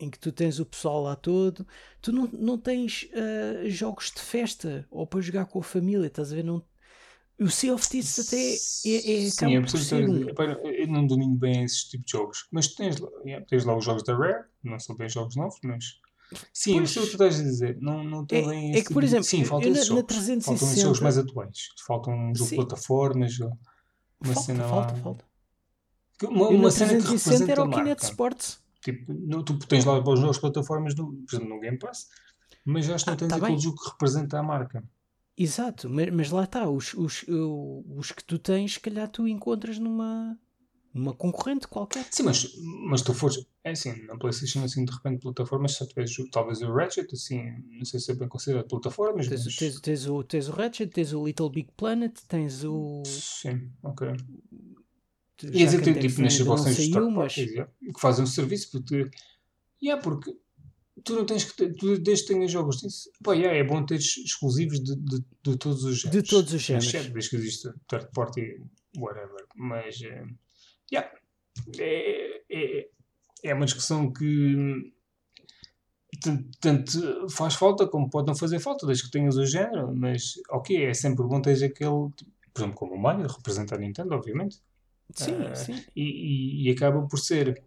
[0.00, 1.66] Em que tu tens o pessoal lá todo,
[2.02, 6.32] tu não, não tens ah, jogos de festa ou para jogar com a família, estás
[6.32, 6.44] a ver?
[6.44, 6.62] Não,
[7.40, 11.06] o Sea of Thieves até é, é, Sim, eu por ser que- um, eu não
[11.06, 14.44] domino bem esses tipos de jogos, mas tens yeah, tens lá os jogos da Rare,
[14.64, 15.84] não são bem jogos novos, mas
[16.52, 16.96] sim, eu Pois.
[16.96, 17.78] o que tu estás a dizer.
[17.80, 19.78] Não, não tem É- bem é esse que, por tipo exemplo, sim, faltam eu na-
[19.80, 20.00] na jogos.
[20.44, 21.58] Faltam esses jogos 360 mais atuais.
[21.86, 23.50] Faltam um jogo de plataformas, uma
[24.24, 24.98] falta, cena falta, lá.
[25.00, 25.24] falta.
[26.18, 28.04] que- Uma, uma na cena que 360 representa era o Kinect.
[28.04, 28.58] Sports.
[28.82, 32.08] Tipo, no- tu tens lá os jogos de plataformas, no, por exemplo, no Game Pass,
[32.64, 33.60] mas acho que não Ah, tens tá aquele bem.
[33.60, 34.82] jogo que representa a marca.
[35.40, 39.78] Exato, mas, mas lá está, os, os, os que tu tens, se calhar tu encontras
[39.78, 40.36] numa,
[40.92, 42.04] numa concorrente qualquer.
[42.10, 42.52] Sim, mas,
[42.88, 43.46] mas tu fores.
[43.62, 47.84] É assim, na PlayStation, assim, de repente, plataformas, só tiveres talvez o Ratchet, assim, não
[47.84, 49.54] sei se é bem considerado plataformas, Tens, mas.
[49.54, 53.04] tens, tens o, tens o Ratchet, tens o Little Big Planet, tens o.
[53.06, 54.08] Sim, ok.
[54.08, 57.14] já E dizer, Can't tipo, não relações de third mas.
[57.14, 59.08] parties, yeah, que fazem um serviço, porque.
[59.80, 60.36] Yeah, porque
[61.08, 63.84] tu não tens que ter, tu, desde que tenhas jogos, tens, pá, yeah, é bom
[63.84, 66.22] ter exclusivos de, de, de todos os géneros.
[66.22, 66.90] De todos os géneros.
[66.90, 68.62] certo, desde que existe third party,
[68.98, 69.46] whatever.
[69.56, 70.26] Mas, eh,
[70.92, 71.10] yeah,
[71.78, 72.88] é, é,
[73.42, 74.92] é uma discussão que
[76.22, 80.34] tanto, tanto faz falta como pode não fazer falta, desde que tenhas o género, mas
[80.50, 82.10] ok, é sempre bom ter aquele,
[82.52, 84.60] por exemplo, como o Mario, representa a Nintendo, obviamente.
[85.14, 85.82] Sim, Ah, sim.
[85.96, 87.62] E, e, e acaba por ser.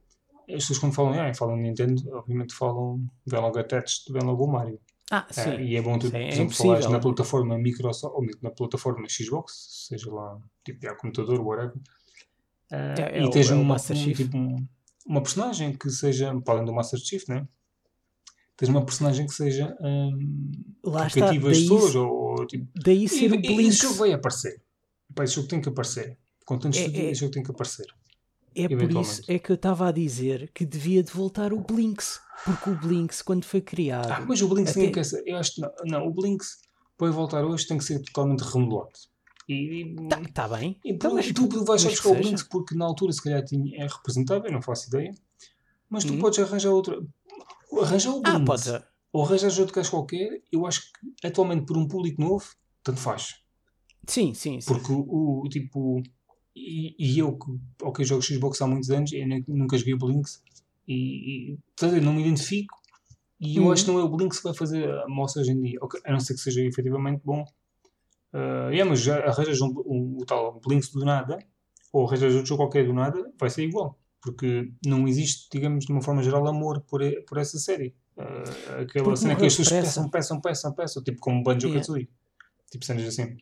[0.55, 4.51] As pessoas quando falam, ah, falam Nintendo, obviamente falam, vem logo attached, vem logo o
[4.51, 4.79] Mario.
[5.09, 5.49] Ah, sim.
[5.55, 6.89] Uh, e é bom tu, Sim, por é exemplo, falares impossível.
[6.91, 11.75] na plataforma Microsoft ou na plataforma Xbox, seja lá, tipo, já computador, whatever.
[11.75, 14.15] Uh, É- é e tens é um, Chief.
[14.17, 14.65] tipo, um-
[15.05, 17.45] uma personagem que seja, para além do Master Chief, né?
[18.55, 20.51] Tens uma personagem que seja um,
[20.83, 23.67] Lá que cativa as Daí, pessoas ou, tipo, daí ser o e, e Blinks.
[23.75, 24.61] esse jogo vai aparecer.
[25.13, 26.17] Pá, esse jogo tem que aparecer.
[26.45, 27.87] Com tantos É- é- esse jogo tem que aparecer.
[28.55, 32.19] É por isso é que eu estava a dizer que devia de voltar o Blinks.
[32.43, 34.11] Porque o Blinks, quando foi criado.
[34.11, 35.23] Ah, mas o Blinks Até- quer ser.
[35.25, 36.07] Eu acho que não, não.
[36.07, 36.57] O Blinks,
[36.97, 38.89] para voltar hoje, tem que ser totalmente remodelado.
[39.47, 40.79] E, Tá, tá bem.
[40.83, 42.15] e Então, mas- tu vais que buscar o.
[42.15, 45.13] Blinks porque na altura se calhar tinha, é representável, não faço ideia.
[45.89, 46.19] Mas tu Hum.
[46.19, 46.99] podes arranjar outra.
[47.81, 48.45] Arranjar o Ah, Blinks.
[48.65, 48.83] pode.
[49.13, 50.81] ou arranjar outro gajo qualquer, eu acho
[51.21, 52.45] que atualmente por um público novo,
[52.81, 53.35] tanto faz.
[54.07, 54.67] Sim, sim, sim.
[54.73, 56.01] Porque o, o tipo.
[56.55, 57.51] E, e eu que
[57.81, 60.43] ok, jogo Xbox há muitos anos, eu nunca joguei o Blinks
[60.87, 62.75] e, e ver, não me identifico.
[63.39, 63.71] E eu Uhum.
[63.71, 65.79] acho que não é o Blinks que vai fazer a moça hoje em dia.
[65.81, 67.43] Ok, a não ser que seja efetivamente bom.
[68.33, 71.37] Uh, é, mas arranjas um, um, o tal Blinks do nada,
[71.91, 73.97] ou arranjas outro jogo qualquer do nada, vai ser igual.
[74.21, 77.95] Porque não existe, digamos, de uma forma geral, amor por, por essa série.
[78.15, 81.79] Uh, aquela Porque cena que as pessoas peçam, peçam, peçam, peçam, tipo como Banjo Yeah.
[81.81, 82.09] Kazooie.
[82.69, 83.37] Tipo cenas assim.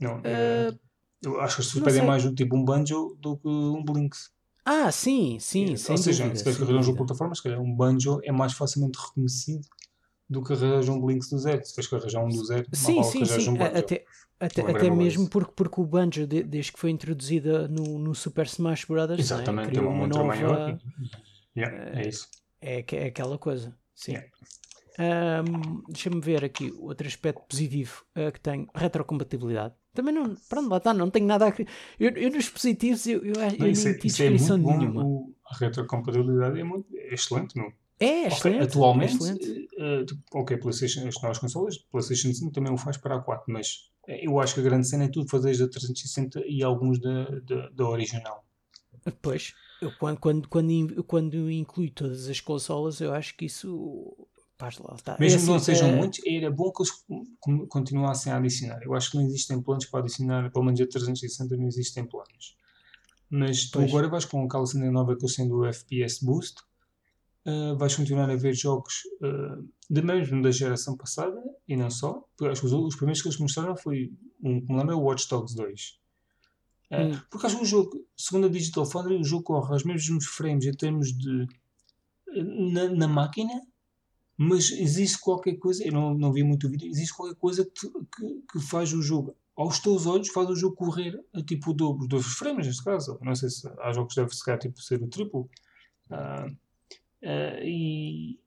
[0.00, 0.78] Não, Ah, é-
[1.24, 4.30] eu acho que as pessoas pedem mais um tipo um Banjo do que um Blinks.
[4.64, 6.38] Ah, sim, sim, É, sem Ou seja, dúvida.
[6.38, 7.06] se queres que arranjar um jogo de dúvida.
[7.06, 9.66] plataformas, se calhar um Banjo é mais facilmente reconhecido
[10.28, 11.64] do que arranjar um Blinks do zero.
[11.64, 13.50] Se tens que arranjar um do zero, Sim, sim, sim.
[13.50, 13.62] um.
[13.62, 14.04] Até,
[14.40, 18.46] até, até mesmo porque, porque o Banjo, de- desde que foi introduzida no, no Super
[18.46, 19.20] Smash Bros., não é?
[19.20, 20.36] Exatamente, tem criou uma uma montra nova.
[20.36, 20.78] maior.
[21.54, 22.28] e- Yeah, é isso.
[22.60, 23.74] É, é aquela coisa.
[23.94, 24.12] Sim.
[24.12, 24.28] Yeah.
[24.98, 29.74] Ahm, Deixa-me ver aqui outro aspecto positivo ah, que tenho: retrocompatibilidade.
[29.96, 30.36] Também não.
[30.48, 31.52] Pronto, lá está, não tenho nada a.
[31.98, 34.68] Eu, eu nos positivos eu, eu, eu Não, nem isso, é, tive é descrição muito
[34.72, 34.78] bom.
[34.78, 35.04] nenhuma.
[35.04, 37.72] O, a retrocompatibilidade é, muito, é excelente, meu.
[37.98, 38.62] É, excelente.
[38.62, 39.68] atualmente, excelente.
[39.78, 43.20] eh, eh, tipo, ok, PlayStation, as novas consolas, PlayStation 5 também o faz para a
[43.20, 46.62] 4, mas eh, eu acho que a grande cena é tudo fazer da 360 e
[46.62, 48.44] alguns da, da, da original.
[49.22, 54.14] Pois, eu, quando, quando, quando, quando inclui todas as consolas, eu acho que isso.
[54.60, 55.16] Lá está.
[55.20, 56.92] Mesmo É que não assim, sejam eh, muitos, era bom que eles
[57.40, 58.80] con- continuassem a adicionar.
[58.82, 62.56] Eu acho que não existem planos para adicionar, pelo menos a 360 não existem planos.
[63.28, 63.90] Mas tu Pois.
[63.90, 66.62] agora vais com aquela cena nova que eles têm do FPS Boost,
[67.44, 71.38] eh, vais continuar a ver jogos eh, da mesmo da geração passada
[71.68, 72.24] e não só.
[72.36, 74.10] Porque acho que os, os primeiros que eles mostraram foi
[74.42, 75.98] um que me lembro é o Watch Dogs 2.
[76.90, 77.20] Eh, Hum.
[77.30, 80.64] Porque acho que o jogo, segundo a Digital Foundry, o jogo corre aos mesmos frames
[80.64, 81.46] em termos de
[82.72, 83.52] na, na máquina,
[84.36, 87.88] mas existe qualquer coisa, eu não, não vi muito o vídeo, existe qualquer coisa que,
[87.88, 91.74] que, que faz o jogo, aos teus olhos, faz o jogo correr a tipo o
[91.74, 93.18] dobro dos frames, neste caso.
[93.22, 95.48] Não sei se há jogos que deve se calhar, tipo, ser o triplo.
[96.10, 96.46] Ah,
[97.24, 98.38] ah, e,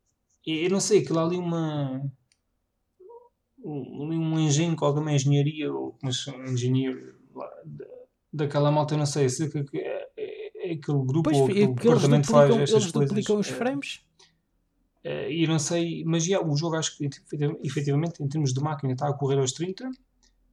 [0.45, 2.01] eu não sei, aquilo ali uma.
[3.61, 7.49] Um, um engenho, qualquer uma engenharia, ou mas um engenheiro lá,
[8.31, 11.73] daquela malta, não sei, sei que é, é, é aquele grupo Pois, ou é aquele
[11.73, 13.09] departamento faz estas eles coisas.
[13.09, 14.05] duplicam os frames.
[15.03, 18.61] Eh, e não sei, mas já, o jogo acho que efetiv- efetivamente em termos de
[18.61, 19.89] máquina está a correr aos 30,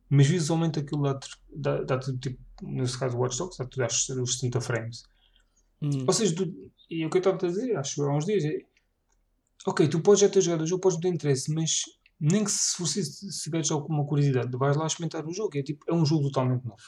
[0.08, 1.02] mas visualmente aquilo
[1.54, 5.02] dá, dá, tipo, nesse caso Watch Dogs, dá tudo aos, aos 70 frames.
[5.82, 6.04] Hum.
[6.06, 8.58] Ou seja, tu, e o que eu estava a dizer, acho há uns dias, é
[9.66, 11.82] ok, tu podes já ter jogado o jogo, podes não ter interesse, mas
[12.20, 15.84] nem que se você se tiveres alguma curiosidade, vais lá experimentar o jogo, é tipo,
[15.88, 16.82] é um jogo totalmente novo.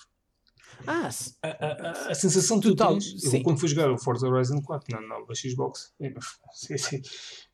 [0.87, 1.09] Ah,
[1.43, 1.73] A, a,
[2.09, 3.43] a, a sensação que Total, tu tens, eu sim.
[3.43, 6.15] quando fui jogar o Forza Horizon 4 na nova Xbox, é,
[6.53, 7.03] sim, sim,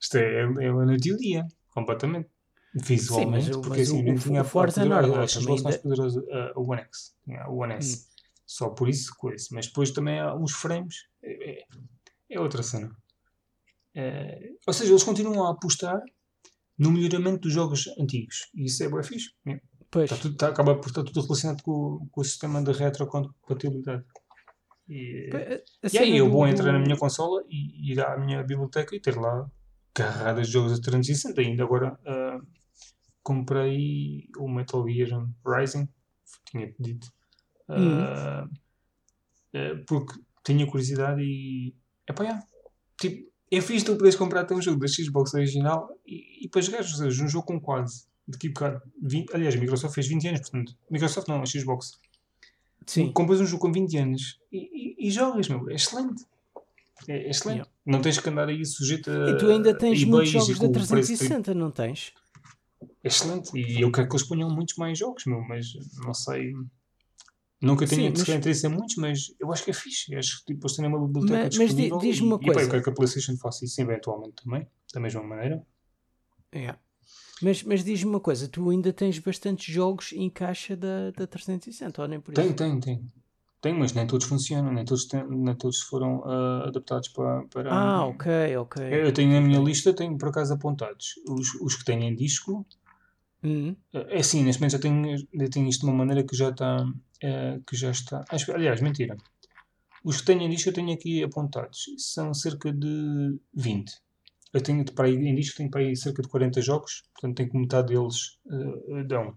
[0.01, 2.29] isto é, é uma noite e um dia, completamente.
[2.75, 5.63] Visualmente, mas o- porque mas assim, o- nem o tinha a Forza normal a Xbox
[5.63, 7.97] mais poderosa, a, a One X, a One S.
[7.97, 8.15] Hum.
[8.47, 9.47] Só por isso, coisa.
[9.53, 11.65] Mas depois também há uns frames, é, é-
[12.31, 12.95] é outra cena.
[13.95, 16.01] É, ou seja, eles continuam a apostar
[16.77, 18.51] no melhoramento dos jogos antigos.
[18.55, 19.31] E isso é bem fixe.
[19.95, 20.11] Pois.
[20.11, 24.05] Tá tudo, tá- acaba por estar tudo relacionado com, com o sistema de retrocompatibilidade.
[24.89, 28.01] E, A- a e aí eu do- vou entrar na do- minha consola e ir
[28.05, 29.49] à minha biblioteca e ter lá
[29.95, 31.41] carradas de jogos a 360.
[31.41, 32.41] Ainda agora ah,
[33.23, 35.89] comprei o Metal Gear Rising,
[36.47, 37.07] tinha dito,
[37.69, 38.47] ah,
[39.55, 41.75] ah, porque tinha curiosidade e
[42.09, 42.45] epá, yeah,
[43.01, 46.61] tipo, é fixe tu poderes comprar até um jogo da Xbox original e, e para
[46.61, 50.41] jogar, um jogo com quase de que bocado, 20 aliás, a Microsoft fez 20 anos,
[50.41, 51.99] portanto, Microsoft não, a Xbox
[52.87, 53.13] Sim.
[53.13, 56.25] compras um jogo com 20 anos e, e, e jogas, meu, é excelente.
[57.09, 57.59] É, é excelente.
[57.59, 57.71] Yeah.
[57.85, 59.31] Não tens que andar aí sujeito a.
[59.31, 62.13] E tu ainda tens a muitos jogos da com o preço de- 360, não tens?
[63.03, 63.51] É excelente.
[63.59, 65.67] E eu quero que eles ponham muitos mais jogos, meu, mas
[66.03, 66.55] não sei.
[67.61, 70.13] Nunca tenho Sim, mas- interesse em muitos, mas eu acho que é fixe.
[70.13, 72.53] Eu Acho que tipo, eles têm uma biblioteca Mas- mas diz-me uma e, e, pá,
[72.53, 72.61] coisa.
[72.63, 75.67] eu quero que a PlayStation faça isso eventualmente também, da mesma maneira.
[76.55, 76.79] Yeah.
[77.45, 82.03] Mas, mas diz-me uma coisa, tu ainda tens bastantes jogos em caixa da, da 360,
[82.03, 82.57] ou nem por Tem, isso?
[82.57, 83.13] tem, tem.
[83.61, 87.71] Tem, mas nem todos funcionam, nem todos, têm- nem todos foram ah, adaptados para, para.
[87.71, 88.27] Ah, ok,
[88.59, 88.77] ok.
[88.93, 91.15] Eu tenho na minha lista, tenho por acaso apontados.
[91.29, 92.67] Os, os que têm em disco,
[93.43, 96.51] Hum, é assim, neste momento já tenho, eu tenho isto de uma maneira que já
[96.51, 96.85] está.
[97.23, 98.25] eh, que já está.
[98.55, 99.17] aliás, mentira.
[100.05, 101.87] Os que tenho em disco eu tenho aqui apontados.
[101.99, 103.93] São cerca de 20.
[104.55, 107.51] Eu tenho para aí, em disco tenho para aí cerca de 40 jogos, portanto tenho
[107.51, 109.37] que metade deles eh, dão.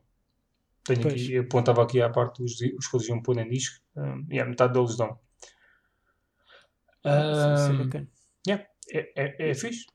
[0.85, 1.13] Tenho Pois.
[1.13, 4.39] aqui, apontava aqui à parte os, os que eles iam pôr em disco, eh, e
[4.39, 5.19] a metade deles dão.
[7.03, 8.07] ah, é Ah, bacana.
[8.47, 9.85] yeah, é, é, é fixe.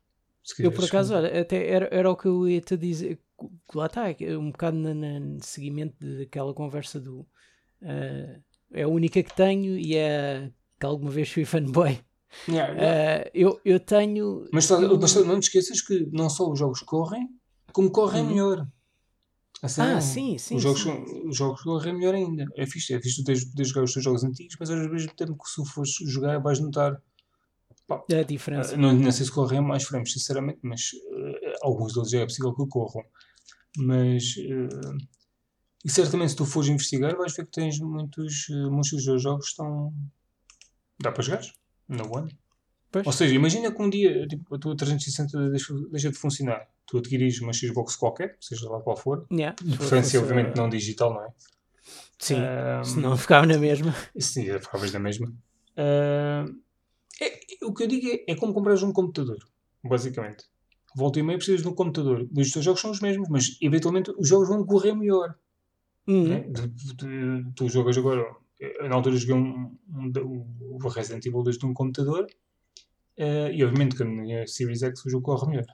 [0.59, 3.19] Eu por acaso, olha, até era, era o que eu ia te dizer.
[3.74, 7.27] Lá está, é um bocado na, na- no seguimento daquela conversa do.
[7.82, 8.40] ah,
[8.73, 10.51] é a única que tenho e é
[10.81, 11.99] que alguma vez fui fanboy.
[12.48, 13.24] Yeah, yeah.
[13.26, 14.48] Ah, eu, eu tenho.
[14.52, 17.28] Mas, só- eu- mas só não te esqueças que não só os jogos correm,
[17.72, 18.28] como correm Uhum.
[18.30, 18.68] melhor.
[19.62, 20.56] Assim, Ah, sim, sim.
[20.56, 21.28] os, jogos, sim.
[21.28, 22.46] os jogos correm melhor ainda.
[22.56, 25.36] É fixe, é fixe tu poderes jogar os teus jogos antigos, mas às vezes tempo
[25.36, 27.00] que se fores jogar vais notar.
[27.86, 28.74] pá, A diferença.
[28.74, 32.24] ah, não, não sei se correm mais frames, sinceramente, mas ah, alguns deles já é
[32.24, 33.04] possível que corram.
[33.78, 34.96] Mas ah,
[35.84, 39.50] e certamente se tu fores investigar vais ver que tens muitos, muitos dos jogos que
[39.50, 39.92] estão.
[41.00, 41.42] dá para jogar
[41.93, 42.36] no One.
[42.90, 43.06] Pois.
[43.06, 46.66] Ou seja, imagina que um dia tipo, a tua 360 deixa, deixa de funcionar.
[46.86, 49.27] Tu adquiris uma Xbox qualquer, seja lá qual for.
[49.32, 51.28] Yeah, De preferência, obviamente, não digital, não é?
[52.19, 53.94] Sim, Ahm, se não ficava na mesma.
[54.19, 55.32] Sim, é ficavas da mesma.
[55.77, 56.60] Ahm,
[57.20, 59.39] é- o que eu digo é, é como comprares um computador,
[59.82, 60.44] basicamente.
[60.94, 62.28] Volta e meia precisas de um computador.
[62.36, 65.35] Os teus jogos são os mesmos, mas eventualmente os jogos vão correr melhor.
[66.06, 66.40] Hum, né?
[66.40, 68.23] De- de- tu jogas agora.
[68.80, 70.12] Eu, Na altura joguei um, um,
[70.84, 72.26] o Resident Evil 2 de um computador
[73.16, 75.66] eh, e obviamente que a minha Series X o jogo corre melhor.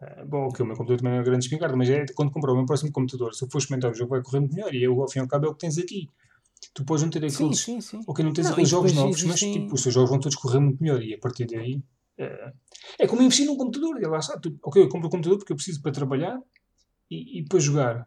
[0.00, 2.30] Eh, bom, ok, o meu computador também não é uma grande espingarda, mas é quando
[2.30, 4.74] comprar o meu próximo computador, se eu for experimentar o jogo, vai correr muito melhor.
[4.74, 6.08] E eu, ao fim e ao cabo é o que tens aqui.
[6.74, 7.60] Tu podes não ter sim, aqueles.
[7.60, 8.00] sim, sim.
[8.06, 10.60] Ok, não tens Não, aqueles jogos novos, mas tipo, os teus jogos vão todos correr
[10.60, 11.02] muito melhor.
[11.02, 11.82] E a partir daí.
[12.18, 12.52] eh,
[12.98, 14.00] é como investir num computador.
[14.00, 14.38] E lá está.
[14.38, 16.38] Tu, ok, eu compro o computador porque eu preciso para trabalhar
[17.10, 18.06] e, e para jogar.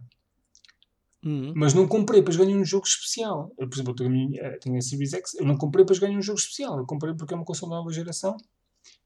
[1.24, 3.54] Hum, Mas não comprei para jogar nenhum jogo especial.
[3.58, 5.94] Eu, por exemplo, eu tenho a, eh, tenho a Series X, eu não comprei para
[5.96, 6.78] jogar nenhum jogo especial.
[6.80, 8.36] Eu comprei porque é uma console da nova geração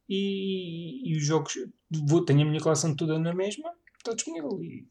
[0.08, 1.54] e, e os jogos.
[2.08, 4.62] Vou, tenho a minha coleção toda na mesma, está disponível.
[4.64, 4.88] E,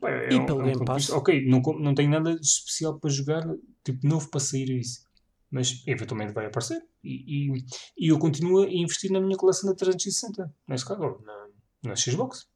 [0.00, 1.10] pá, é E um- pelo é um Game Pass?
[1.10, 3.42] Ok, não, não tenho nada de especial para jogar,
[3.84, 5.04] tipo novo para sair isso.
[5.50, 6.82] Mas eventualmente vai aparecer.
[7.04, 7.64] E, e,
[7.98, 11.48] e eu continuo a investir na minha coleção da 360, neste caso, na,
[11.84, 12.48] na Xbox.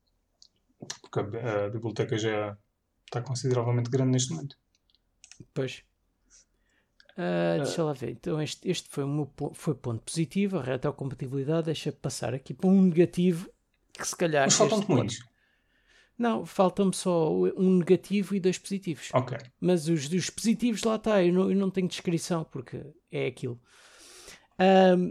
[1.03, 2.57] Porque a, a biblioteca já
[3.11, 4.57] está consideravelmente grande neste momento.
[5.53, 5.83] pois.
[7.17, 8.11] Ah, deixa lá ver.
[8.13, 11.67] Então, este, este foi o meu po- foi ponto positivo, a retrocompatibilidade.
[11.67, 13.51] Deixa passar aqui para um negativo
[13.93, 14.45] que se calhar.
[14.47, 15.19] Mas faltam-te muitos.
[16.17, 19.11] Não, faltam-me só um negativo e dois positivos.
[19.13, 19.37] Ok.
[19.61, 22.81] Mas os dos positivos lá está, eu não, eu não tenho descrição porque
[23.11, 23.61] é aquilo.
[24.59, 25.11] Ahm,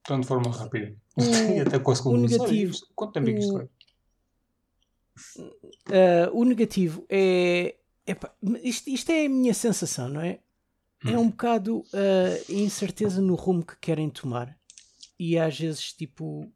[0.00, 0.96] Então, de forma rápida.
[1.16, 1.20] O-
[1.56, 2.38] e até quase o conclusão.
[2.38, 3.68] negativo- Quanto tempo é que isto o-
[5.86, 7.74] ah, o negativo é.
[8.62, 10.40] isto, isto é a minha sensação, não é?
[11.04, 14.58] É um bocado a incerteza no rumo que querem tomar.
[15.18, 16.50] E às vezes, tipo,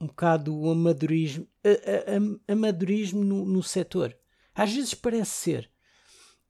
[0.00, 1.68] um bocado o amadorismo, a-
[2.12, 2.16] a-
[2.50, 4.14] a- amadorismo no, no setor.
[4.54, 5.70] Às vezes parece ser.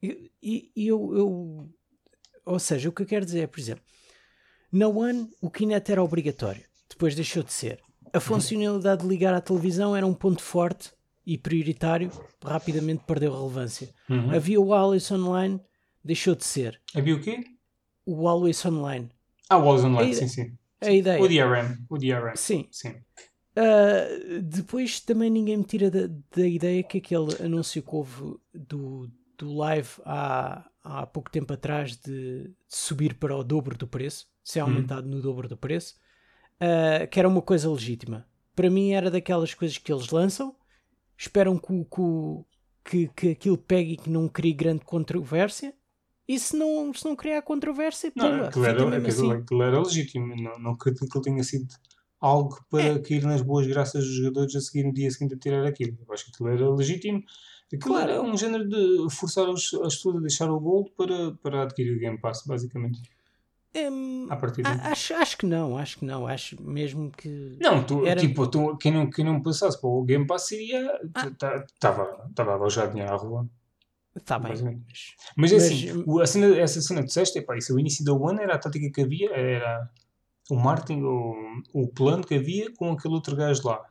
[0.01, 1.69] E e- e eu, eu.
[2.45, 3.83] Ou seja, o que eu quero dizer é, por exemplo,
[4.71, 7.79] na One o Kinect era obrigatório, depois deixou de ser.
[8.11, 10.91] A funcionalidade de ligar à televisão era um ponto forte
[11.25, 12.11] e prioritário,
[12.43, 13.89] rapidamente perdeu relevância.
[14.09, 14.35] Uhum.
[14.35, 15.59] Havia o Always Online,
[16.03, 16.79] deixou de ser.
[16.93, 17.43] Havia o quê?
[18.05, 19.09] O Always Online.
[19.49, 20.57] Ah, o Walls Online, A sim, sim.
[20.81, 21.21] A ideia.
[21.21, 21.77] O DRM.
[21.89, 22.35] O DRM.
[22.35, 22.67] Sim.
[22.71, 22.95] Sim.
[23.55, 24.07] Ah,
[24.41, 29.53] depois também ninguém me tira da, da ideia que aquele anúncio que houve do, do
[29.53, 34.59] live há, há pouco tempo atrás de, de subir para o dobro do preço, ser
[34.59, 35.95] aumentado no dobro do preço,
[36.59, 38.27] ah, que era uma coisa legítima.
[38.55, 40.55] Para mim era daquelas coisas que eles lançam,
[41.17, 41.85] esperam que,
[42.83, 45.73] que, que, aquilo pegue e que não crie grande controvérsia,
[46.27, 49.31] e se não, se não criar controvérsia, Não, pumba, aquilo era, aquilo, assim.
[49.31, 50.35] aquilo era legítimo.
[50.35, 51.67] Não, não que ele tenha sido
[52.19, 55.65] algo para cair nas boas graças dos jogadores a seguir no dia seguinte a tirar
[55.65, 55.97] aquilo.
[56.07, 57.23] Eu acho que aquilo era legítimo.
[57.67, 58.11] Aquilo Claro.
[58.11, 61.99] era um género de forçar as pessoas a deixar o Gold para, para adquirir o
[61.99, 63.01] Game Pass, basicamente.
[64.69, 68.47] A- acho, acho que não, acho que não, acho mesmo que Não, tu, Era- tipo,
[68.47, 70.99] tu, quem, não, quem não passasse para o Game Pass seria.
[71.13, 71.65] Ah.
[71.73, 73.47] Estava a alojar dinheiro à rua.
[74.15, 74.51] está bem.
[74.51, 74.61] Mas-
[75.35, 77.79] Mas é Mas, assim, hum, o- a cena- essa cena que disseste, epá, isso, o
[77.79, 79.89] início da One era a tática que havia, era
[80.49, 81.33] o marketing, o,
[81.73, 83.83] o plano que havia com aquele outro gajo lá.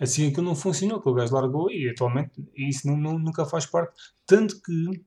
[0.00, 3.66] Assim aquilo não funcionou, que o gajo largou e atualmente isso não, não- nunca faz
[3.66, 3.92] parte.
[4.26, 5.04] Tanto que,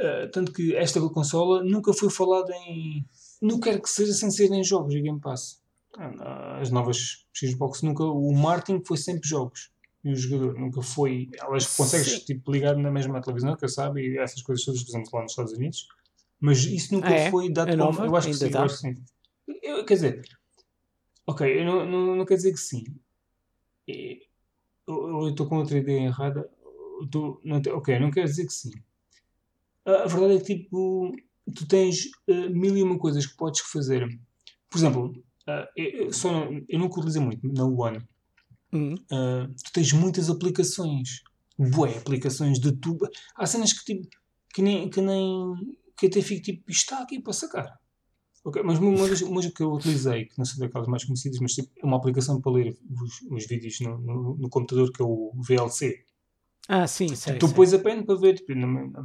[0.00, 3.04] eh, tanto que esta consola nunca foi falada em.
[3.40, 5.60] Não quero que seja sem ser em jogos e Game Pass.
[5.98, 8.04] Ah, As novas Xbox nunca.
[8.04, 9.70] O marketing foi sempre jogos.
[10.02, 11.28] E o jogador nunca foi.
[11.38, 14.90] Elas consegues tipo, ligar na mesma televisão, que eu sabe, e essas coisas todas, por
[14.90, 15.88] exemplo, lá nos Estados Unidos.
[16.40, 17.30] Mas isso nunca Ah, é?
[17.30, 17.84] foi dado A como.
[17.84, 18.06] nova?
[18.06, 18.94] Eu acho que sim, eu acho que sim.
[19.62, 20.22] Eu- quer dizer,
[21.26, 22.84] ok, eu não, não, não quero dizer que sim.
[23.88, 24.18] É,
[24.86, 26.50] Eu estou com outra ideia errada.
[27.00, 28.70] Eu tô- não ok, não quero dizer que sim.
[29.90, 31.12] A, verdade é que tipo,
[31.54, 34.06] tu tens eh, mil e uma coisas que podes fazer.
[34.70, 35.12] Por exemplo,
[35.46, 37.98] ah, eu, só não- eu nunca utilizei muito na One.
[38.72, 38.94] Hum.
[39.10, 41.22] Ah, tu tens muitas aplicações.
[41.58, 43.06] Bué, aplicações de tubo.
[43.36, 44.08] Há cenas que tipo,
[44.54, 45.54] que nem, que nem,
[45.98, 47.78] que até fico tipo, isto está aqui para sacar.
[48.42, 51.38] Ok, mas uma das, uma das que eu utilizei, que não sei daquelas mais conhecidas,
[51.40, 55.02] mas tipo, é uma aplicação para ler os, os vídeos no, no, no computador, que
[55.02, 56.02] é o VLC.
[56.68, 57.38] Ah, sim, sei.
[57.38, 58.52] Tu pões a pen para ver, tipo,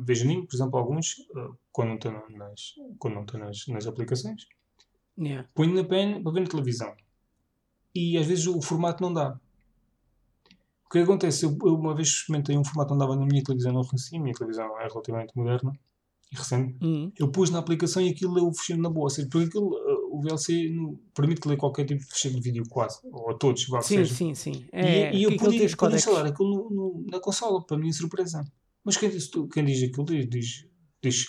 [0.03, 3.87] vejo anime, por exemplo, alguns, ah, quando não estou nas, quando não estou nas, nas
[3.87, 4.45] aplicações,
[5.17, 5.47] Yeah.
[5.53, 6.93] ponho na pen para ver na televisão.
[7.93, 9.39] E às vezes o formato não dá.
[10.85, 11.45] O que acontece?
[11.45, 14.17] Eu, eu uma vez experimentei um formato que não dava na minha televisão, não reconheci,
[14.17, 15.73] a minha televisão é relativamente moderna
[16.31, 16.77] e recente.
[16.81, 17.11] Hum.
[17.17, 19.05] Eu pus na aplicação e aquilo leu o fecheiro na boa.
[19.05, 22.41] Ou seja, porque aquilo, uh, o VLC no- permite ler qualquer tipo de fecheiro de
[22.43, 22.99] vídeo, quase.
[23.11, 24.13] Ou a todos, vá, Sim, seja.
[24.15, 24.65] sim, sim.
[24.73, 25.73] E, É, e eu códecs.
[25.95, 28.43] instalar aquilo no- no- na consola, para a minha surpresa.
[28.83, 30.67] Mas quem diz, quem diz aquilo diz, diz,
[31.01, 31.25] diz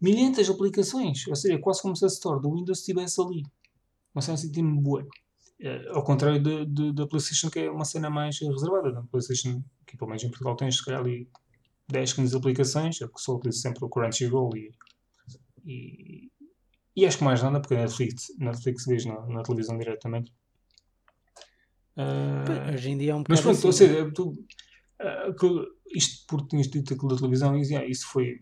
[0.00, 1.26] milhentas aplicações.
[1.26, 3.42] Ou seja, é quase como se a Store do Windows estivesse ali.
[4.14, 5.06] Uma cena assim, tipo, boa.
[5.60, 8.92] Eh, ao contrário da- da- da PlayStation, que é uma cena mais reservada.
[8.92, 11.28] Na PlayStation, que pelo menos em Portugal tens, se calhar, ali
[11.88, 13.00] 10, 15 aplicações.
[13.00, 14.70] Eu que só utilizo sempre o Crunchyroll e,
[15.64, 16.30] e,
[16.96, 20.32] e acho que mais nada, porque a Netflix, Netflix vês na, na televisão diretamente.
[22.46, 23.78] Pois, Hoje em dia é um mas pronto, ou assim.
[23.86, 24.32] seja, tu,
[25.28, 28.40] aquilo- isto porque tinhas dito aquilo da televisão, e ah, isso foi.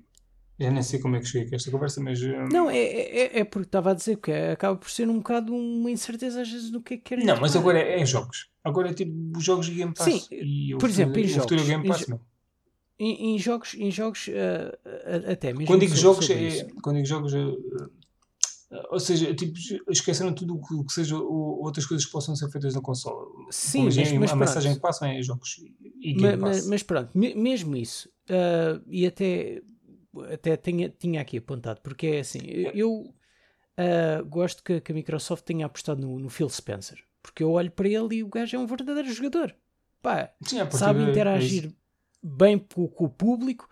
[0.61, 2.21] Já nem sei como é que cheguei a esta conversa, mas.
[2.23, 5.19] ah, Não, é, é, é porque estava a dizer que é- acaba por ser um
[5.19, 8.07] bocado uma incerteza às vezes no que é que querem Não, mas agora é, é
[8.07, 8.49] jogos.
[8.65, 10.05] Agora é tipo os jogos de Game Pass.
[10.05, 12.21] Sim, e por exemplo, futuro, em futuro é jogos, Game em Pass, jo- meu.
[13.01, 14.29] Em, em jogos, em jogos
[15.31, 16.65] até mesmo Quando digo jogos, é.
[16.83, 17.39] Quando digo jogos, é,
[18.91, 19.59] ou seja, tipo,
[19.91, 22.81] esqueceram tudo o que, o que seja o- outras coisas que possam ser feitas na
[22.83, 23.27] consola.
[23.51, 24.37] Sim, mas, é- mas a pronto.
[24.37, 25.57] mensagem que passam é jogos
[26.01, 26.67] e Ma- Game ma- Pass.
[26.69, 29.63] mas pronto, me- mesmo isso, ah, e até,
[30.33, 32.41] até tinha, tinha aqui apontado, porque é assim,
[32.75, 33.15] eu
[33.77, 37.71] ah, gosto que, que a Microsoft tenha apostado no, no Phil Spencer, porque eu olho
[37.71, 39.55] para ele e o gajo é um verdadeiro jogador.
[40.03, 41.77] Pá, Sim, partir sabe é interagir isso.
[42.23, 43.69] bem com, com o público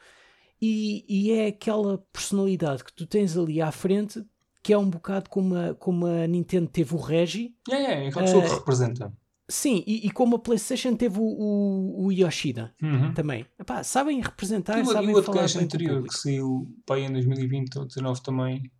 [0.60, 4.24] e, e é aquela personalidade que tu tens ali à frente
[4.66, 8.08] que é um bocado como a, como a Nintendo teve o Reggie, É, é, é
[8.08, 9.12] aquela pessoa que Ah, representa.
[9.48, 13.14] sim, e, e como a PlayStation teve o, o, o Yoshida Uhum.
[13.14, 13.46] também.
[13.60, 17.12] Epá, sabem representar, E e sabem o falar bem anterior que saiu para aí em
[17.12, 18.72] 2020 ou 2019 também.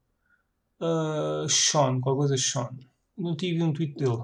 [0.80, 2.68] ah, Sean, qualquer coisa Sean.
[3.16, 4.22] Não tive um tweet dele.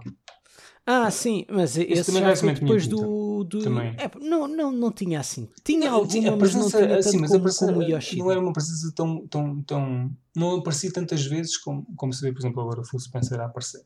[0.85, 3.45] Ah, sim, mas esse também já parece foi uma depois do...
[3.45, 3.59] do...
[3.61, 3.95] Também.
[3.99, 5.49] É, não, não, não tinha assim.
[5.65, 7.83] Tinha Não, alguma, a mas não presença, tinha assim, tanto mas a como, presença como
[7.83, 8.23] Yoshida.
[8.25, 10.11] não era uma presença tão, tão, tão.
[10.35, 13.47] Não aparecia tantas vezes como, como se vê, por exemplo, agora o Phil Spencer a
[13.47, 13.83] aparecer.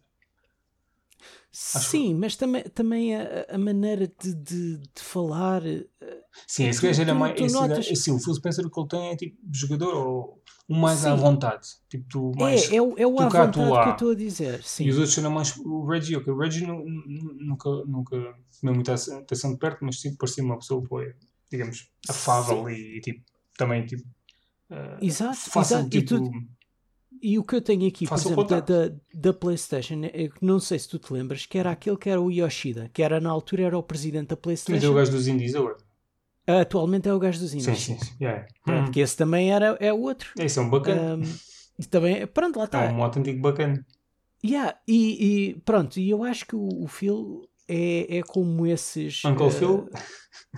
[1.74, 5.64] Acho Sim, mas também, também a, a maneira de, de, de falar...
[5.66, 5.86] eh,
[6.46, 7.36] Sim, esse gajo era mais.
[7.36, 10.78] tu esse notas- assim, o Phil Spencer que ele tem é tipo jogador ou um
[10.80, 11.22] mais à Sim.
[11.22, 11.68] vontade.
[11.88, 12.70] Tipo, tu mais.
[12.70, 14.62] É, é, o- é o à vontade que eu estou a dizer.
[14.62, 14.84] Sim.
[14.84, 15.56] E os outros eram mais.
[15.58, 16.32] O Reggie, ok.
[16.32, 20.58] O Reggie nu- nu- nunca, nunca tomei muita atenção de perto, mas tipo, parecia uma
[20.58, 21.00] pessoa, pô,
[21.50, 23.22] digamos, afável e, tipo,
[23.56, 24.02] também, tipo.
[24.70, 25.96] eh, Exato, fácil, exato.
[25.96, 26.18] E tipo.
[26.20, 26.55] tu-
[27.22, 30.78] E o que eu tenho aqui, por exemplo, da, da, da PlayStation, é não sei
[30.78, 33.62] se tu te lembras, que era aquele que era o Yoshida, que era na altura
[33.62, 34.94] era o presidente da Mas é o PlayStation.
[34.94, 35.76] gajo dos indies agora.
[36.46, 37.78] Atualmente é o gajo dos Sim, indies.
[37.78, 38.14] sim, sim.
[38.20, 38.46] Yeah.
[38.64, 38.92] Pronto, Hum.
[38.92, 40.30] que esse também era, é outro.
[40.38, 41.18] Esse é um bacana.
[41.78, 42.92] E também, pronto, lá é está.
[42.92, 43.84] um autêntico bacana.
[44.44, 49.24] Yeah, e, e pronto, e eu acho que o, o Phil é, é como esses.
[49.24, 49.88] Uncle eh, Phil?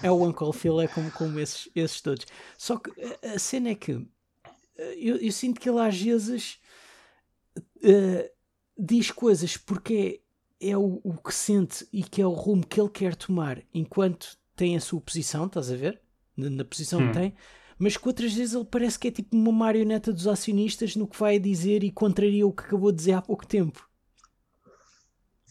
[0.03, 2.27] É o Uncle Phil, é como, como esses, esses todos.
[2.59, 2.91] Só que
[3.27, 4.07] a, cena é que
[4.97, 6.59] eu, eu sinto que ele às vezes
[7.83, 8.33] eh,
[8.77, 10.21] diz coisas porque
[10.61, 13.63] é, é o, o que sente e que é o rumo que ele quer tomar
[13.73, 16.01] enquanto tem a sua posição, estás a ver?
[16.37, 17.09] Na, na posição Hum.
[17.09, 17.35] que tem.
[17.79, 21.19] Mas que outras vezes ele parece que é tipo uma marioneta dos acionistas no que
[21.19, 23.89] vai dizer e contraria o que acabou de dizer há pouco tempo.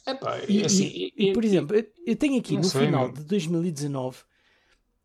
[0.05, 2.69] Epá, E, é assim, e- e- e, por exemplo, eu, eu tenho aqui não no
[2.69, 3.13] sei, final meu.
[3.13, 4.23] de 2019, e-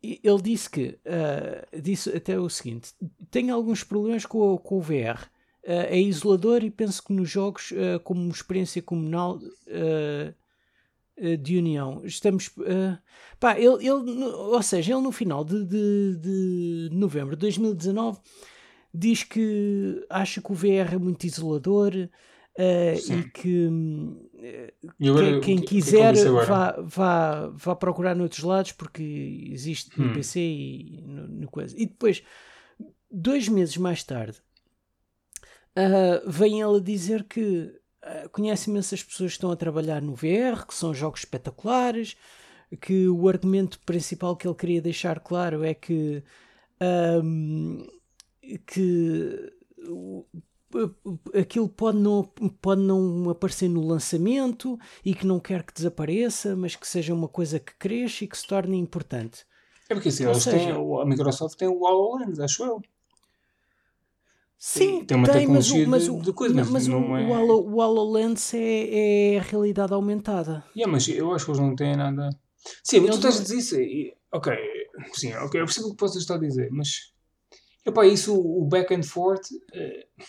[0.03, 2.93] ele disse que, ah, disse até o seguinte:
[3.31, 5.31] tenho alguns problemas com, o- com o VR.
[5.67, 10.35] Ah, é isolador e penso que nos jogos, ah, como experiência comunal, uh,
[11.41, 12.01] de união.
[12.05, 12.49] Estamos.
[12.57, 12.99] Uh,
[13.39, 18.19] pá, ele, ele, ou seja, ele no final de, de, de novembro de 2019
[18.93, 21.93] diz que acha que o VR é muito isolador.
[22.59, 23.69] Uh, e que,
[25.09, 30.13] agora, quem, que, quiser que vá, vá, vá procurar noutros lados porque existe no hum.
[30.13, 31.75] PC e no, no, coisa.
[31.79, 32.23] E depois,
[33.11, 34.39] dois meses mais tarde,
[35.79, 37.73] uh, vem ele dizer que
[38.05, 42.19] uh, conhece imensas pessoas que estão a trabalhar no VR, que são jogos espetaculares,
[42.83, 46.23] que o argumento principal que ele queria deixar claro é que.
[46.83, 47.87] Um,
[48.67, 49.53] que
[51.35, 52.25] aquilo pode não,
[52.61, 57.29] pode não aparecer no lançamento e que não quer que desapareça, mas que seja uma
[57.29, 59.45] coisa que cresça e que se torne importante.
[59.89, 62.83] É porque assim, seja, têm, a Microsoft tem o HoloLens, acho eu.
[64.59, 67.27] Sim, tem uma tem, tecnologia mas, o, mas, de, de coisa, mas, mas não é...
[67.27, 70.65] o, HoloLens é, é a realidade aumentada.
[70.77, 72.31] Yeah, mas eu acho que eles não têm nada.
[72.85, 73.81] Sim, mas tu estás a dizer isso.
[73.81, 74.57] E, ok,
[75.15, 77.13] sim, ok, eu percebo o que podes estar a dizer, mas.
[77.85, 79.51] Epá, isso, o back and forth.
[79.51, 80.23] Uh,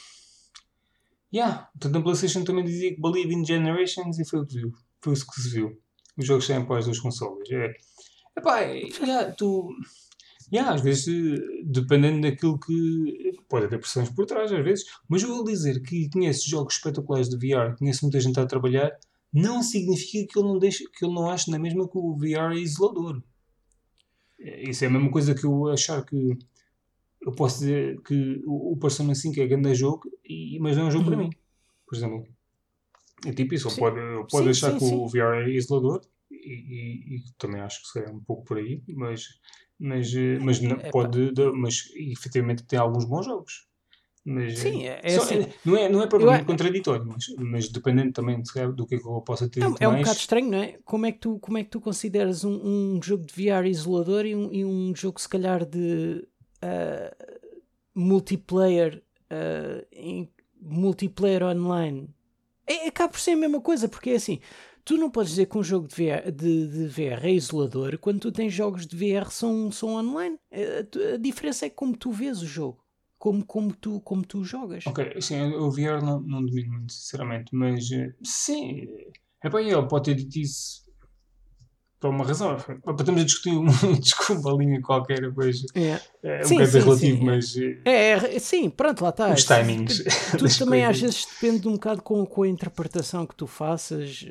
[1.34, 4.72] Yeah, portanto, na PlayStation também dizia que believe in generations e foi o que viu.
[5.02, 5.82] Foi isso que se viu.
[6.16, 7.50] Os jogos saem para as duas consoles.
[7.52, 7.74] É,
[8.38, 9.68] epá, yeah, tu.
[10.52, 13.34] Yeah, às vezes, dependendo daquilo que.
[13.50, 14.86] Pode haver pressões por trás, às vezes.
[15.10, 18.92] Mas eu vou dizer que conheço jogos espetaculares de VR, conheço muita gente a trabalhar,
[19.34, 22.54] não significa que ele não, deixe, que ele não ache na mesma que o VR
[22.54, 23.24] é isolador.
[24.38, 26.38] Isso é a mesma coisa que eu achar que
[27.26, 30.92] eu posso dizer que o, Persona 5 é grande jogo, e, mas não é um
[30.92, 31.12] jogo uhum.
[31.12, 31.30] para mim.
[31.88, 32.28] Por exemplo,
[33.26, 33.70] é tipo isso.
[33.70, 33.80] Sim.
[33.80, 37.82] Pode, pode sim, achar sim, que o VR é isolador, e, e, e, também acho
[37.92, 39.28] que é um pouco por aí, mas,
[39.80, 43.68] mas, eh, mas, não, é, pode, mas efetivamente tem alguns bons jogos.
[44.26, 47.70] Mas, Sim, é, é, só, assim, não, é, não é propriamente eu, contraditório, mas, mas
[47.70, 48.42] dependendo também
[48.74, 49.62] do que, é que eu possa ter.
[49.62, 50.80] É, é um bocado estranho, não é?
[50.86, 52.54] Como é que tu, como é que tu consideras um,
[52.96, 56.26] um jogo de VR isolador e um, e um jogo, se calhar, de
[56.64, 57.50] uh,
[57.94, 60.32] multiplayer uh, em
[60.62, 62.10] multiplayer online
[62.66, 64.40] é, acaba por ser a mesma coisa, porque é assim,
[64.86, 68.20] tu não podes dizer que um jogo de VR, de, de VR é isolador quando
[68.22, 70.38] tu tens jogos de VR são, são online.
[70.52, 72.84] A, a, diferença é como tu vês o jogo,
[73.18, 74.86] como, como, tu, como tu jogas.
[74.88, 78.88] Ok, sim, o VR não, não domino muito, sinceramente, mas eh, sim,
[79.44, 80.83] é para ele pode ter dito isso
[82.04, 82.58] por uma razão.
[82.58, 83.66] Estamos a discutir um,
[83.98, 87.24] desculpa, linha qualquer, depois é, é um sim, bocado sim, relativo, sim.
[87.24, 87.56] mas.
[87.86, 89.34] É, é, sim, pronto, lá está.
[89.34, 90.04] Os timings.
[90.38, 94.26] Tudo também às vezes depende um bocado com, com a interpretação que tu faças.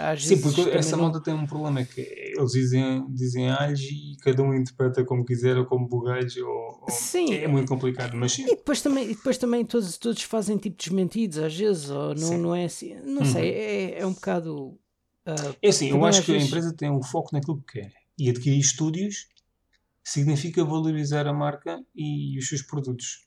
[0.00, 1.20] Às sim, porque essa não...
[1.20, 5.56] tem um problema, é que eles dizem, dizem alhos e cada um interpreta como quiser,
[5.56, 7.34] ou como bugalhos, ou, ou, sim.
[7.34, 8.12] é muito complicado.
[8.14, 8.44] Mas sim.
[8.44, 12.38] E depois também, e depois também todos, todos fazem tipo desmentidos, às vezes, ou não,
[12.38, 12.94] não é assim.
[13.04, 13.24] Não uhum.
[13.24, 14.78] sei, é, é um bocado
[15.26, 17.92] Uh, é assim, eu acho que a empresa tem um foco naquilo que quer.
[18.16, 19.28] E adquirir estúdios
[20.04, 23.26] significa valorizar a marca e os seus produtos.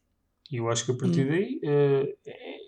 [0.50, 1.30] E eu acho que a partir hum.
[1.30, 2.18] daí uh,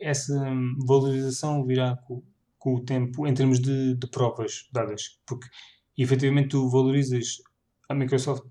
[0.01, 0.37] essa
[0.85, 2.21] valorização virá com,
[2.59, 5.17] com, o tempo em termos de, de, provas dadas.
[5.25, 5.47] Porque
[5.97, 7.37] efetivamente tu valorizas
[7.89, 8.43] a Microsoft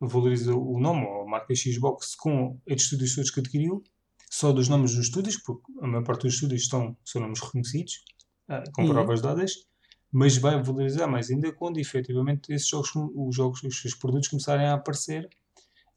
[0.00, 3.82] valoriza o nome ou a marca Xbox com estes estúdios todos que adquiriu,
[4.30, 8.04] só dos nomes dos estúdios, porque a maior parte dos estúdios estão, são nomes reconhecidos,
[8.48, 8.88] uh, com hum.
[8.88, 9.66] provas dadas
[10.14, 14.64] mas vai valorizar mais ainda quando efetivamente esses jogos, os jogos, os seus produtos começarem
[14.64, 15.28] a aparecer.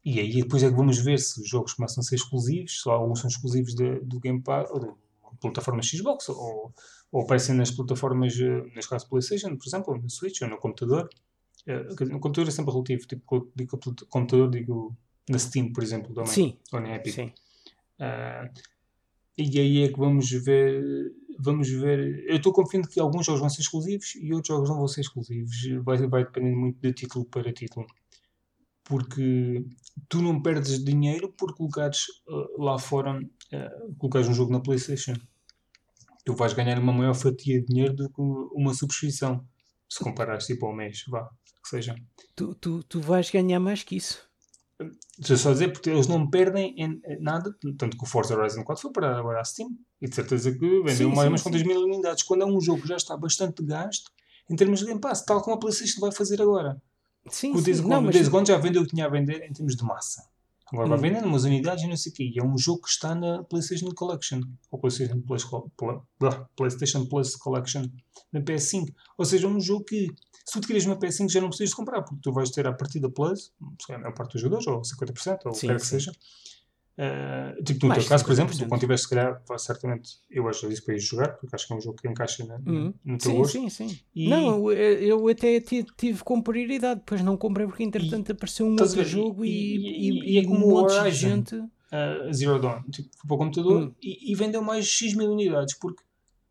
[0.04, 2.94] E aí depois é que vamos ver se os jogos começam a ser exclusivos, só
[2.94, 4.92] alguns são exclusivos de, do Game Pass, ou da
[5.40, 6.74] plataforma Xbox, ou,
[7.12, 11.08] ou aparecem nas plataformas, eh, neste caso PlayStation, por exemplo, no Switch ou no computador.
[11.64, 13.78] Eh, no computador é sempre relativo, tipo, digo
[14.10, 14.96] computador, digo
[15.30, 16.32] na Steam, por exemplo, também.
[16.32, 16.58] Sim.
[16.72, 17.14] Ou na Epic.
[17.14, 17.32] Sim.
[18.00, 18.50] Uh,
[19.36, 22.24] e aí é que vamos ver vamos ver.
[22.28, 25.02] Eu estou confiante que alguns jogos vão ser exclusivos e outros jogos não vão ser
[25.02, 25.56] exclusivos.
[25.84, 27.86] Vai, vai depender muito de título para título.
[28.84, 29.64] Porque
[30.08, 35.14] tu não perdes dinheiro por colocares uh, lá fora, uh, colocares um jogo na PlayStation.
[36.24, 39.46] Tu vais ganhar uma maior fatia de dinheiro do que uma subscrição.
[39.88, 41.30] Se comparares tipo ao mês, vá,
[41.62, 41.94] que seja.
[42.34, 44.27] Tu, tu, tu vais ganhar mais que isso.
[45.18, 48.80] Deixa só dizer, porque eles não perdem em nada, tanto que o Forza Horizon 4
[48.80, 52.22] foi para agora a Steam, e de certeza que vendeu mais umas quantas mil unidades,
[52.22, 54.12] quando é um jogo que já está bastante gasto,
[54.48, 56.80] em termos de Game Pass, tal como a PlayStation vai fazer agora.
[57.28, 57.80] Sim, o Days.
[57.80, 60.22] Gone, Days Gone já vendeu o que tinha a vender em termos de massa.
[60.72, 60.90] Agora hum.
[60.90, 62.32] vai vendendo umas unidades e não sei o quê.
[62.34, 64.40] E é um jogo que está na PlayStation Collection.
[64.70, 65.46] Ou PlayStation Plus,
[66.56, 67.86] PlayStation Plus Collection
[68.32, 68.92] na PS5.
[69.16, 70.08] Ou seja, é um jogo que
[70.48, 72.72] se tu adquires uma PS5 já não precisas de comprar, porque tu vais ter a
[72.72, 73.52] partida Plus,
[73.90, 76.12] a maior parte dos jogadores, ou 50%, ou o que quer que seja.
[77.00, 78.58] Uh, tipo, no Mais teu caso, por exemplo, 50%.
[78.58, 81.72] tu quando tiveste, se calhar, certamente, eu acho isso para ir jogar, porque acho que
[81.72, 82.92] é um jogo que encaixa na- Uhum.
[83.04, 83.52] no teu Sim, gosto.
[83.52, 84.00] sim, sim.
[84.16, 88.66] E- Não, eu, eu até ti- tive com prioridade, depois não comprei porque entretanto apareceu
[88.66, 91.54] um outro jogo e, E- e, e- e e como um monte de gente.
[91.54, 93.94] uh, Zero Dawn, tipo, para o computador Hum.
[94.02, 96.02] e, e vendeu mais X mil unidades, porque,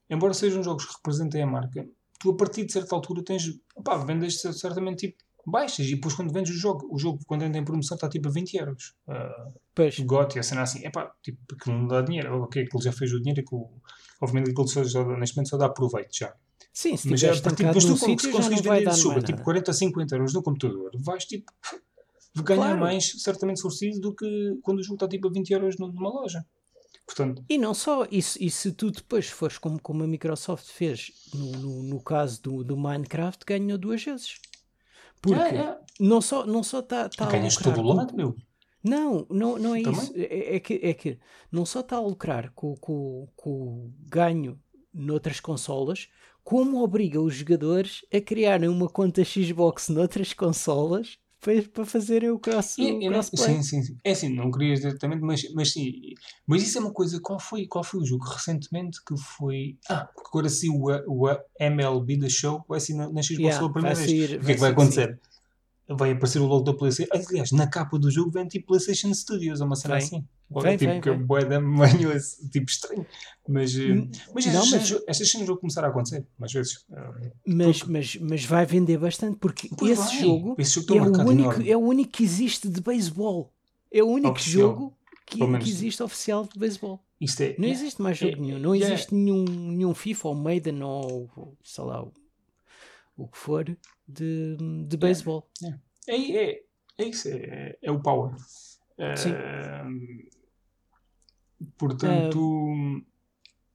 [0.09, 1.85] embora sejam jogos que representem a marca,
[2.19, 6.33] tu a partir de certa altura tens, pá, vendes certamente tipo baixas e depois quando
[6.33, 8.93] vendes o jogo, o jogo quando entra em promoção está tipo a 20 euros.
[9.07, 12.81] Uh, Pois, e a cena assim, é pá, tipo, que não dá dinheiro, ok, aquilo
[12.81, 13.69] já fez o dinheiro, aquilo,
[14.19, 16.33] obviamente aquilo só, já, neste momento só dá proveito já.
[16.73, 19.11] sim, se Mas a partir depois tu se sítio conseguires vai vender dar esse jogo
[19.11, 19.43] a mais tipo nada.
[19.45, 21.51] 40, 50 euros no computador, vais tipo
[22.43, 22.79] ganhar Claro.
[22.79, 26.09] mais certamente sortido do que quando o jogo está tipo a 20 euros num- numa
[26.09, 26.45] loja.
[27.07, 30.67] Portanto, E não só, e se, e se tu depois fores como, como a Microsoft
[30.67, 34.39] fez no, no, no caso do, do Minecraft, ganhou duas vezes.
[35.21, 35.77] Porque é, é.
[35.99, 38.35] não só não só está tá a ganhas lucrar todo o com- lado, meu.
[38.83, 39.99] Não, não, não é Também?
[40.01, 40.13] isso.
[40.15, 41.17] É, é que, é que
[41.51, 44.59] não só está a lucrar com, com, com o ganho
[44.93, 46.07] noutras consolas,
[46.43, 52.39] como obriga os jogadores a criarem uma conta Xbox noutras consolas para, para fazerem o
[52.39, 53.97] cross, E- o sim, sim, sim.
[54.03, 56.13] É assim, não querias diretamente, mas, mas sim.
[56.45, 59.77] Mas isso é uma coisa, qual foi, qual foi o jogo recentemente que foi.
[59.89, 63.59] Ah, porque agora sim o, o MLB da Show vai ser na, na Xbox Yeah,
[63.59, 64.11] pela primeira vai vez.
[64.29, 65.19] sair- o que é que vai acontecer?
[65.89, 67.11] Vai aparecer o logo da PlayStation.
[67.13, 70.25] Aliás, na capa do jogo vem tipo PlayStation Studios, ou uma cena assim.
[70.49, 73.05] Vem, tipo vem, que é bué da manhoso, tipo estranho.
[73.49, 76.51] Mas, eh, Hum, mas não, estas, mas- cenas- estas cenas vão começar a acontecer, mais
[76.53, 76.85] vezes.
[77.45, 80.19] Mas, mas, mas vai vender bastante porque Pois esse vai.
[80.21, 81.69] jogo, Esse jogo é, um o único, enorme.
[81.69, 83.51] é o único que existe de beisebol.
[83.91, 84.69] É o único Oficial.
[84.69, 85.63] jogo que, menos.
[85.65, 87.03] que existe oficial de beisebol.
[87.39, 88.59] É, Não é- existe mais jogo é- nenhum.
[88.59, 92.13] Não existe nenhum, nenhum FIFA ou Maiden ou sei lá o,
[93.17, 93.65] o que for
[94.07, 94.57] de,
[94.87, 95.49] de beisebol.
[96.07, 96.61] É, é,
[96.99, 98.33] é isso, é, é o power.
[99.15, 99.31] Sim.
[101.77, 103.03] Portanto,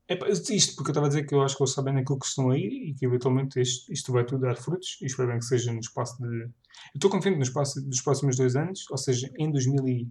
[0.08, 2.18] é pá, isto porque eu estava a dizer que eu acho que eles sabem naquilo
[2.18, 5.38] que estão aí e que eventualmente isto, isto vai tudo dar frutos e espero bem
[5.38, 6.42] que seja no espaço de.
[6.42, 6.50] Eu
[6.96, 10.08] estou confiante no espaço dos próximos dois anos, ou seja, em 2000 e.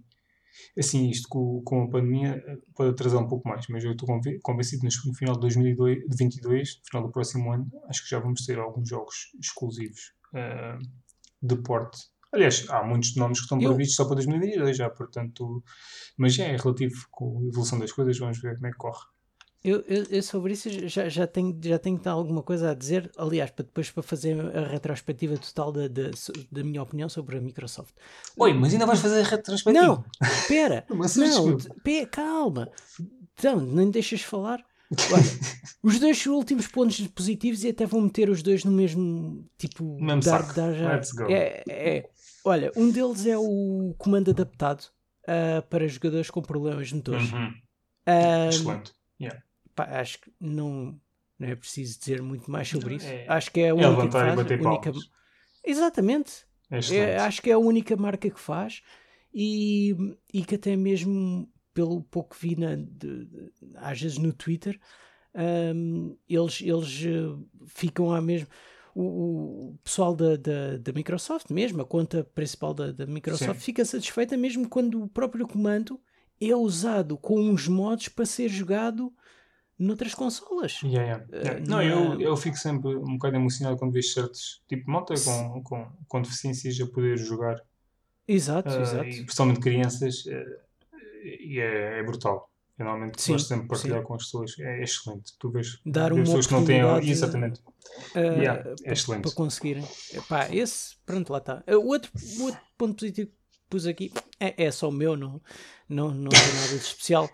[0.78, 4.06] Assim, isto com, com a pandemia eh, pode atrasar um pouco mais, mas eu estou
[4.06, 8.18] conven- convencido que no final de 2022, no final do próximo ano, acho que já
[8.18, 10.78] vamos ter alguns jogos exclusivos ah,
[11.42, 12.11] de porte.
[12.32, 15.62] Aliás, há muitos nomes que estão previstos só para 2022 já, portanto,
[16.16, 19.04] mas já é relativo com a evolução das coisas, vamos ver como é que corre.
[19.64, 23.50] Eu, eu, eu sobre isso já, já, tenho, já tenho alguma coisa a dizer, aliás,
[23.52, 26.10] para depois para fazer a retrospectiva total da, da,
[26.50, 27.94] da minha opinião sobre a Microsoft.
[28.36, 29.86] Oi, mas ainda vais fazer a retrospectiva?
[29.86, 31.06] Não, espera, não,
[31.56, 31.76] desculpa.
[31.84, 32.70] pe- calma.
[33.38, 34.64] Então, nem deixas falar.
[35.12, 35.22] Olha,
[35.80, 40.20] os dois últimos pontos positivos e até vou meter os dois no mesmo tipo mesmo
[40.22, 40.92] dar, dar já.
[40.94, 41.30] Let's go.
[41.30, 42.10] É, é.
[42.44, 44.86] Olha, um deles é o comando adaptado
[45.26, 47.32] ah, para jogadores com problemas de motores.
[47.32, 47.54] Uhum.
[48.06, 48.92] Ah, Excelente.
[49.74, 51.00] pá, acho que não,
[51.38, 53.06] não é preciso dizer muito mais sobre isso.
[53.06, 54.34] é- Acho que é a É única e faz.
[54.36, 55.10] bater única- palmas.
[55.64, 56.46] Exatamente.
[56.70, 58.82] É É, acho que é a única marca que faz
[59.32, 59.94] e,
[60.32, 64.78] e que até mesmo pelo pouco que vi na, de- de- às vezes no Twitter
[65.74, 67.36] hum, eles, eles eh,
[67.66, 68.48] ficam à mesma
[68.94, 73.64] o, o pessoal da, da, da Microsoft mesmo, a conta principal da, da Microsoft Sim.
[73.64, 76.00] fica satisfeita mesmo quando o próprio comando
[76.40, 79.12] é usado com uns modos para ser jogado
[79.78, 80.80] noutras consolas.
[80.82, 81.60] Yeah, yeah, Eh, yeah.
[81.66, 85.62] Não, na- eu, eu fico sempre um bocado emocionado quando vejo certos tipo malta com,
[85.62, 87.60] com, com deficiências a poder jogar,
[88.28, 89.04] Exato, ah, exato.
[89.08, 90.60] e principalmente crianças, eh,
[91.40, 92.48] e é, é brutal.
[92.78, 94.06] Eu normalmente Sim, gosto sempre de partilhar sim.
[94.06, 95.32] com as pessoas, é excelente.
[95.38, 96.80] Tu vês, Dar uma pessoas que não têm.
[97.08, 97.60] Exatamente.
[98.14, 99.22] Uh, Yeah, é para, excelente.
[99.22, 99.84] para conseguirem.
[100.12, 101.62] Epá, esse, pronto, lá está.
[101.68, 103.36] O outro, outro ponto positivo que
[103.68, 105.40] pus aqui é, é só o meu, não,
[105.88, 107.30] não, não tem nada de especial.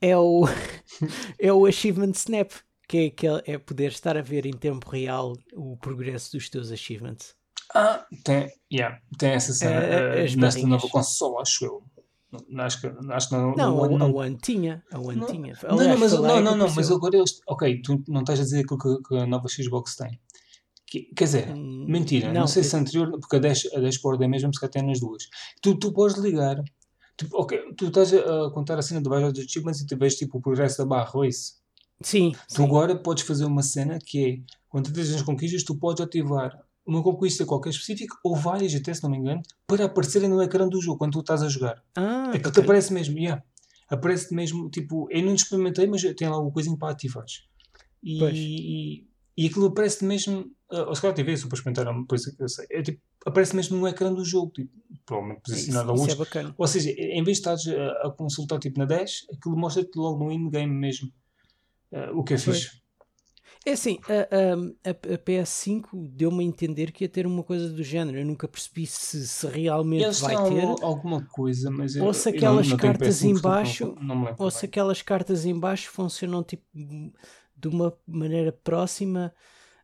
[0.00, 0.44] É o,
[1.38, 2.50] é o Achievement Snap,
[2.88, 6.72] que é, que é poder estar a ver em tempo real o progresso dos teus
[6.72, 7.34] achievements.
[7.74, 11.84] Ah, tem, yeah, tem essa cena Eh, eh, as nesta nova consola, acho eu.
[12.48, 14.06] Não, Acho que, acho que não, Não, One não.
[14.06, 14.84] a One tinha.
[14.92, 15.54] A One Não, tinha.
[15.62, 17.40] Não, não, mas, não, não, não, mas agora eles.
[17.46, 20.20] Ok, tu não estás a dizer aquilo que, que a nova Xbox tem.
[20.86, 23.80] Que- quer dizer, Hum, mentira, não, não, sei se a anterior, porque a dash, a
[23.80, 25.28] dashboard é mesmo, se calhar tem nas duas.
[25.62, 26.62] Tu, tu podes ligar,
[27.16, 30.38] tu, ok, tu estás a, contar a cena de dos achievements e tu vês tipo
[30.38, 31.54] o progresso da barra, ou isso.
[32.02, 32.64] Sim, Tu sim.
[32.64, 36.58] agora podes fazer uma cena que é, quando tu tens as conquistas, tu podes ativar
[36.86, 40.68] uma conquista qualquer específica, ou várias até, se não me engano, para aparecerem no ecrã
[40.68, 41.82] do jogo, quando tu estás a jogar.
[41.96, 43.42] Ah, É que te aparece mesmo, yeah.
[43.88, 47.44] Aparece mesmo, tipo, eu não experimentei, mas tem lá o coisinho para ativares.
[48.02, 50.40] E, e, e aquilo aparece mesmo,
[50.72, 52.66] uh, ou se calhar tive isso para experimentar, por isso que eu sei.
[52.70, 54.70] É tipo, aparece mesmo no ecrã do jogo, tipo,
[55.04, 56.36] provavelmente posicionado isso, a isso luz.
[56.36, 56.54] é.
[56.56, 60.24] Ou seja, em vez de estares a, a consultar tipo na 10, aquilo mostra-te logo
[60.24, 61.12] no in-game mesmo.
[61.92, 62.62] Uh, o que é Pois.
[62.62, 62.80] fixe.
[63.66, 64.12] É assim, a,
[64.88, 68.18] a- a- a PS5 deu-me a entender que ia ter uma coisa do género.
[68.18, 70.64] Eu nunca percebi se, se realmente Eles vai ter.
[70.64, 73.86] al- alguma coisa, mas eu, Ou se aquelas não, não cartas PS5, em portanto baixo-
[73.98, 74.68] não, não me lembro Ou se bem.
[74.68, 79.32] aquelas cartas em baixo funcionam tipo de uma maneira próxima.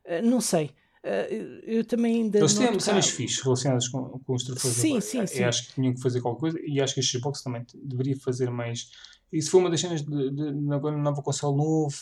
[0.03, 0.71] Eh, Não sei.
[1.03, 4.73] Eh, eu- Eu também ainda Eles têm cenas fixes relacionadas com, com os troféus.
[4.73, 5.43] Sim, sim, Eu sim.
[5.43, 8.49] acho que tinham que fazer qualquer coisa e acho que a Xbox também deveria fazer
[8.49, 8.89] mais.
[9.31, 11.95] Se for uma das cenas de, de, de agora no novo console novo,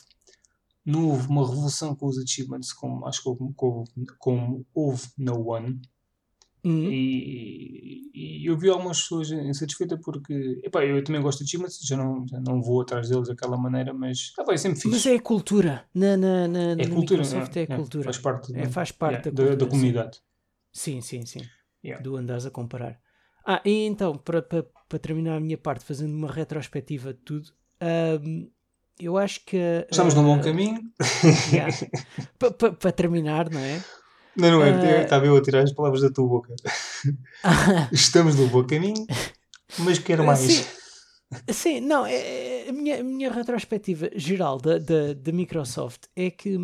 [0.86, 3.84] não houve uma revolução com os achievements, como acho que houve, como,
[4.20, 5.82] como houve na One.
[6.64, 6.90] Hum.
[6.90, 11.95] E, e eu vi algumas pessoas insatisfeitas porque epá, eu também gosto de achievements, já
[11.95, 14.90] não, já não vou atrás deles daquela maneira, mas epá, é sempre fixe.
[14.90, 15.86] Mas é a cultura.
[15.94, 18.03] Na, na, na, É na cultura, Microsoft é, a é, cultura.
[18.06, 20.22] faz parte, É, da- faz parte yeah, da da, cultura, da comunidade.
[20.74, 21.41] Sim, sim, sim.
[21.84, 22.03] Yeah.
[22.03, 22.99] Do andares a comparar.
[23.45, 27.53] Ah, e então, para, para, para terminar a minha parte, fazendo uma retrospectiva de tudo,
[27.80, 28.48] ahm,
[28.99, 29.57] eu acho que.
[29.89, 30.81] Estamos num bom ah, caminho.
[31.51, 31.72] yeah.
[32.39, 33.84] Pa- pa- Para terminar, não é?
[34.35, 35.01] Não, não é, Ah.
[35.03, 36.53] estava eu a tirar as palavras da tua boca.
[37.91, 39.05] Estamos no bom caminho,
[39.80, 40.39] mas quero mais.
[40.39, 40.65] Sim.
[41.51, 42.15] Sim, não, é,
[42.65, 46.57] é- a, minha, a minha retrospectiva geral da, da, da Microsoft é que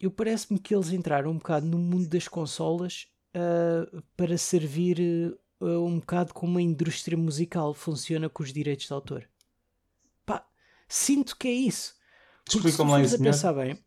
[0.00, 3.84] eu parece-me que eles entraram um bocado no mundo das consolas ah,
[4.16, 9.24] para servir um bocado como a indústria musical funciona com os direitos de autor.
[10.88, 11.94] Sinto que é isso.
[12.44, 13.78] Porque se Explica-me lá isso a pensar bem,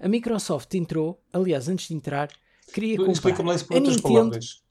[0.00, 2.28] a Microsoft entrou, aliás, antes de entrar,
[2.72, 4.62] queria comprar Explica-me lá isso por outras Nintendo, palavras.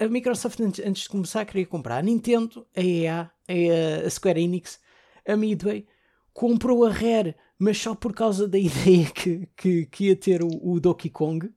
[0.00, 4.40] a, a- Microsoft antes, de começar queria comprar a Nintendo, a EA, a, a Square
[4.40, 4.78] Enix,
[5.26, 5.86] a Midway,
[6.32, 10.48] comprou a Rare, mas só por causa da ideia que, que, que ia ter o,
[10.62, 11.50] o Donkey Kong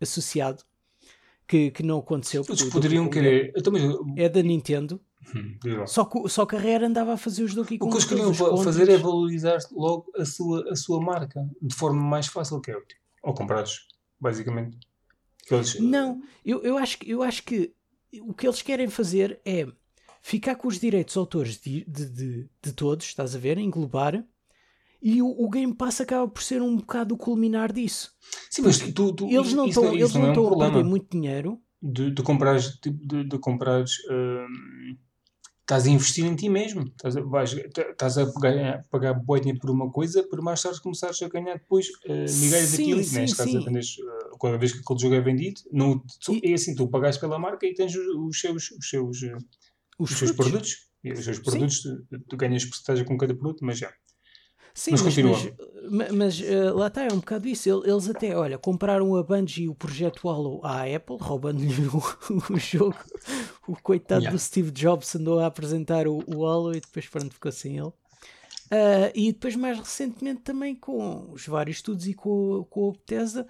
[0.00, 0.64] associado,
[1.46, 2.44] que, que não aconteceu.
[2.48, 3.52] Eles poderiam querer.
[3.62, 5.00] Também, É da Nintendo,
[5.34, 7.90] Hum, só que, só que a Rare andava a fazer os Donkey O Kong.
[7.92, 12.26] que eles queriam fazer é valorizar logo a sua, a sua marca de forma mais
[12.26, 13.86] fácil que é tipo, ou comprares,
[14.20, 14.78] basicamente.
[15.50, 17.72] Eles- Não, eu, eu, acho, que- eu acho que
[18.20, 19.66] o que eles querem fazer é
[20.20, 24.24] ficar com os direitos autores de, de, de, de todos, estás a ver, englobar,
[25.00, 28.12] e o, o Game Pass acaba por ser um bocado o culminar disso.
[28.50, 30.58] Sim, mas tu, tu- Eles não isso estão isso eles não é um estão a
[30.70, 31.60] perder muito dinheiro.
[31.82, 34.96] de, de comprares, tipo, de, de comprares, hum,
[35.62, 39.60] estás a investir em ti mesmo, estás a, vais, estás a ganhar, pagar bué dinheiro
[39.60, 42.10] por uma coisa, para mais tarde começares a ganhar depois uh,
[42.40, 43.20] migalhas Sim, daquilo, né?
[43.20, 43.58] neste caso sim.
[43.58, 46.74] a vendes, uh, cada vez que aquele jogo é vendido, não, tu- E- é assim,
[46.74, 49.38] tu pagas pela marca e tens os, os seus, os seus, uh,
[49.98, 53.64] Os, os seus produtos, e os seus produtos, tu, tu ganhas porcentagem com cada produto,
[53.64, 53.92] mas já.
[54.74, 55.52] Sim, Mas mas,
[55.90, 57.68] mas, mas, eh, lá está, é um bocado isso.
[57.68, 62.02] Ele- Eles até, olha, compraram a Bungie e o projeto Hollow à Apple, roubando-lhe o,
[62.54, 62.96] o jogo.
[63.68, 64.36] O coitado Yeah.
[64.36, 67.92] do Steve Jobs andou a apresentar o, o Hollow e depois pronto, ficou sem ele.
[68.70, 73.46] Ah, e depois mais recentemente também com os vários estudos e com, com a Bethesda.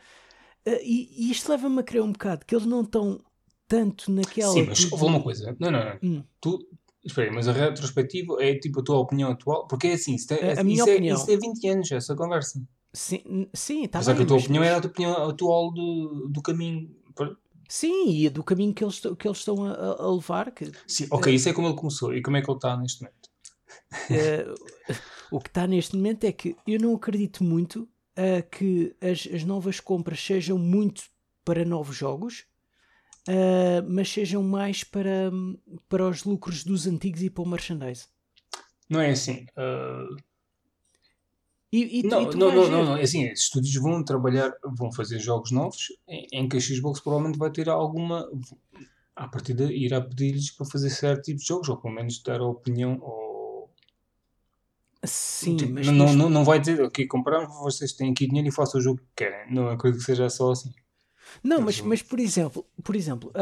[0.67, 3.21] Ah, e, e isto leva-me a crer um bocado que eles não estão
[3.69, 4.53] tanto naquela...
[4.53, 5.99] Sim, mas de- houve uma coisa, não, não, não.
[6.03, 6.25] Hum.
[6.41, 6.59] Tu,
[7.05, 10.33] espera aí, mas a retrospectiva é tipo a tua opinião atual, porque é assim, isso,
[10.35, 11.17] é, A- a minha isso, é, opinião.
[11.17, 12.63] isso é 20 anos, essa conversa.
[12.93, 14.15] Sim, sim, está bem.
[14.17, 16.95] que a tua mas- opinião mas- era a tua opinião atual do, do caminho.
[17.69, 21.35] Sim, e do caminho que eles, que eles estão a, a levar, que Sim, ok,
[21.35, 23.31] isso é como ele começou e como é que ele está neste momento.
[24.11, 24.47] Eh,
[25.31, 29.43] o que está neste momento é que eu não acredito muito eh, que as, as
[29.45, 31.05] novas compras sejam muito
[31.45, 32.45] para novos jogos,
[33.29, 35.31] eh, mas sejam mais para,
[35.89, 38.07] para os lucros dos antigos e para o merchandise.
[38.89, 39.47] Não é assim.
[39.57, 40.07] ah,
[41.73, 44.53] E, e tu- não, e não, não, não, não, é assim, esses estúdios vão trabalhar,
[44.63, 48.29] vão fazer jogos novos em, em que a Xbox provavelmente vai ter alguma.
[49.17, 52.47] À partida irá pedir-lhes para fazer certo tipo de jogos, ou pelo menos dar a
[52.47, 52.99] opinião.
[53.01, 53.71] Ou,
[55.05, 58.53] Sim, tipo, mas, não, não, não vai dizer, ok, compramos, vocês têm aqui dinheiro e
[58.53, 59.53] façam o jogo que querem.
[59.53, 60.73] Não acredito que seja só assim.
[61.43, 63.33] Não, mas mas, mas por exemplo, por exemplo,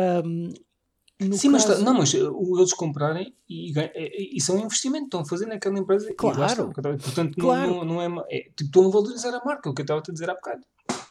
[1.21, 4.57] no Sim, mas, tá- caso- não, mas uh, o eles comprarem e, e, e são
[4.57, 6.13] um investimento, estão a fazer naquela empresa.
[6.15, 6.73] Claro.
[6.73, 7.71] portanto, não- Claro.
[7.71, 8.45] não, não é, ma- é.
[8.57, 10.63] Tipo, estão a valorizar a marca, o que eu estava a dizer há bocado.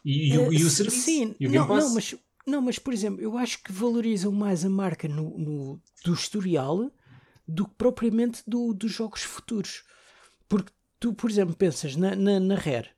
[0.04, 1.02] E, e Eh, e o s- serviço.
[1.02, 2.14] Sim, e o não, não, mas,
[2.46, 6.90] não, mas por exemplo, eu acho que valorizam mais a marca no, no- do historial
[7.46, 9.84] do que propriamente do, dos jogos futuros.
[10.48, 12.88] Porque tu, por exemplo, pensas na, na, na Rare.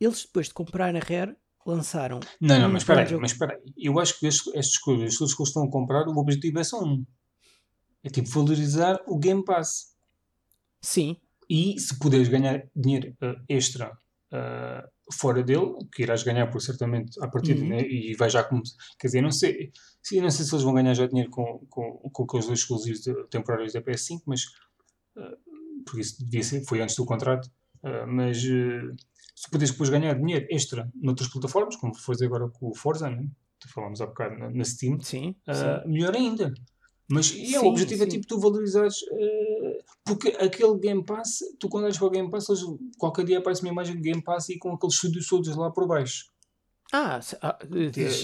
[0.00, 1.36] Eles depois de comprar a Rare
[1.66, 2.20] lançaram.
[2.40, 3.72] Não, não, mas espera aí, mas espera aí.
[3.76, 6.64] Eu acho que estes, estas coisas, as coisas que estão a comprar, o objetivo é
[6.64, 7.04] só um.
[8.04, 9.92] É tipo valorizar o Game Pass.
[10.80, 11.16] Sim,
[11.48, 13.92] E se puderes ganhar dinheiro uh, extra
[14.32, 17.68] uh, fora dele, que irás ganhar por certamente à partida, Uhum.
[17.68, 17.80] né?
[17.82, 18.62] e vai já como.
[18.98, 19.70] Quer dizer, não sei,
[20.02, 23.00] sim, não sei se eles vão ganhar já dinheiro com, com, com aqueles dois exclusivos
[23.02, 24.42] de- temporários da PS5, mas.
[25.16, 25.36] eh,
[25.84, 27.50] porque isso devia ser, foi antes do contrato,
[28.06, 28.40] mas
[29.42, 33.10] se puderes depois ganhar dinheiro extra noutras plataformas, como foi fazer agora com o Forza,
[33.10, 33.26] né?
[33.72, 36.52] falámos há bocado na, na Steam, Sim, Uh, melhor ainda.
[37.08, 38.12] Mas e é, Sim, o objetivo é sim.
[38.12, 42.48] tipo tu valorizares uh, porque aquele Game Pass, tu quando olhas para o Game Pass,
[42.48, 42.62] eles-
[42.98, 45.86] qualquer dia aparece uma imagem de Game Pass e com aqueles estúdios todos lá por
[45.86, 46.26] baixo.
[46.92, 47.56] Ah, se- ah,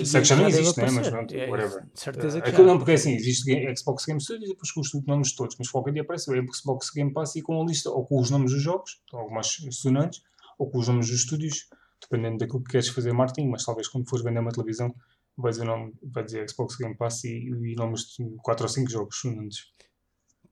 [0.04, 0.90] Sei que já não existe, né?
[0.90, 1.86] mas pronto, É, whatever.
[1.94, 4.92] certeza que não, porque é assim, existe Game- Xbox Game Studios e depois com os
[5.06, 8.04] nomes todos, mas qualquer dia aparece o Xbox Game Pass e com a lista, ou
[8.04, 9.00] com os nomes dos jogos,
[9.30, 10.20] mais sonantes,
[10.58, 11.68] ou com os nomes dos estúdios,
[12.00, 14.94] dependendo daquilo que queres fazer marketing, mas talvez quando fores vender uma televisão
[15.36, 18.90] vai dizer, nome, vai dizer Xbox Game Pass e, e nomes de 4 ou 5
[18.90, 19.72] jogos sonantes.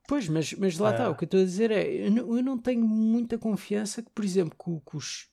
[0.07, 1.09] Pois, mas, mas lá está, Ah.
[1.09, 4.09] o que eu estou a dizer é, eu não, eu não tenho muita confiança que,
[4.09, 5.29] por exemplo, que, que os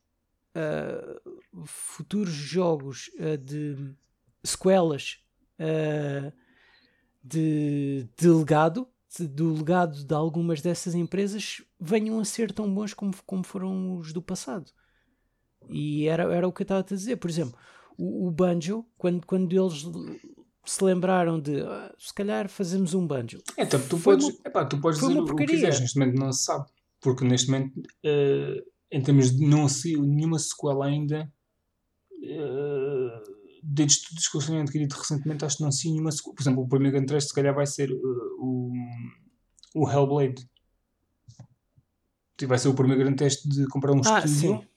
[0.57, 1.21] ah,
[1.65, 3.95] futuros jogos ah, de
[4.43, 5.21] sequelas
[5.61, 6.33] ah,
[7.23, 8.89] de, de legado,
[9.23, 14.13] do legado de algumas dessas empresas, venham a ser tão bons como, como foram os
[14.13, 14.71] do passado.
[15.69, 17.17] E era, era o que eu estava a te dizer.
[17.17, 17.57] Por exemplo,
[17.97, 19.87] o, o Banjo, quando, quando eles
[20.67, 23.41] se lembraram de "Ah, se calhar fazemos um Banjo.
[23.57, 26.19] É, então, tu Foi podes, uma- epá, tu podes dizer o que quiseres, neste momento
[26.19, 26.67] não se sabe.
[27.01, 31.31] Porque neste momento, eh, em termos de não saiu nenhuma sequela ainda,
[32.23, 32.84] eh,
[33.67, 36.35] de estudos que eles têm adquirido recentemente, acho que não saiu nenhuma sequela.
[36.35, 37.95] Por exemplo, o primeiro grande teste se calhar vai ser eh,
[38.39, 38.71] o,
[39.75, 40.47] o Hellblade.
[42.47, 44.61] Vai ser o primeiro grande teste de comprar um Ah, estúdio.
[44.61, 44.69] sim.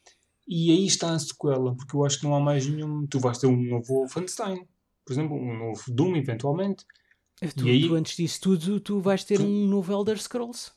[0.48, 3.06] E aí está a sequela, porque eu acho que não há mais nenhum.
[3.08, 4.66] Tu vais ter um novo Wolfenstein,
[5.06, 6.86] por exemplo, um novo Doom, eventualmente.
[7.56, 10.72] Tu, E aí- tu, antes disso tudo, tu vais ter Tu- um novo Elder Scrolls.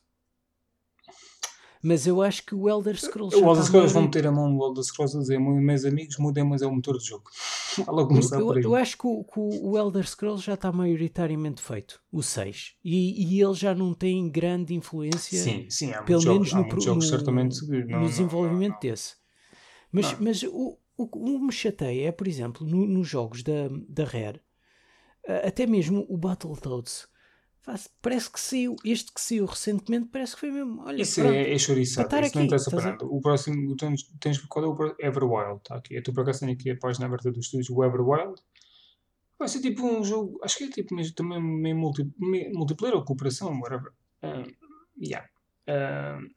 [1.82, 3.35] Mas eu acho que o Elder Scrolls.
[3.35, 6.19] O Elder está Scrolls vão meter a mão no Elder Scrolls a dizer, meus amigos,
[6.19, 7.24] mudem, mas é o motor do jogo.
[7.89, 8.65] Logo começar Eu, por aí.
[8.65, 12.74] eu acho que o, que o Elder Scrolls já está maioritariamente feito, o 6.
[12.85, 16.81] E, e ele já não tem grande influência, Sim, sim, há pelo menos jogos, no,
[16.82, 19.15] jogos no- certamente não, no não- desenvolvimento não, desse.
[19.90, 20.19] Mas, Não.
[20.20, 24.40] mas o, o, que me chateia é, por exemplo, no- nos jogos da, da Rare,
[25.47, 27.09] até mesmo o Battletoads,
[28.00, 30.82] parece que saiu, este que saiu recentemente, parece que foi mesmo.
[30.82, 33.04] Olha, Isso pronto, é, é chouriçado, isso não aqui, interessa para nada.
[33.04, 35.58] O próximo, tens, tens, qual é o Everwild?
[35.58, 35.94] Está aqui.
[35.94, 38.40] Eu estou por acaso tenho aqui a página aberta dos estúdios, o Everwild.
[39.38, 42.06] Vai ser tipo um jogo, acho que é tipo mesmo, também meio multi,
[42.52, 43.92] multiplayer ou cooperação, whatever.
[44.22, 44.44] Um,
[45.02, 45.26] yeah.
[45.66, 46.28] Um,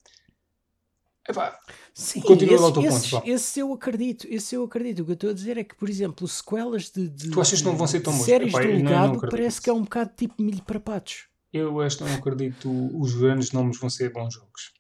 [1.28, 1.60] epá,
[1.94, 3.22] Sim, Continua esse, ponto, esses, vá.
[3.26, 5.02] esses eu acredito, esse eu acredito.
[5.02, 7.62] O que eu estou a dizer é que, por exemplo, sequelas de, de, Tu achas
[7.62, 10.42] que não vão ser tão séries Epá, não legado parece que é um bocado tipo
[10.42, 11.28] milho para patos.
[11.52, 12.70] Eu esta não acredito
[13.00, 14.74] os grandes nomes vão ser bons jogos.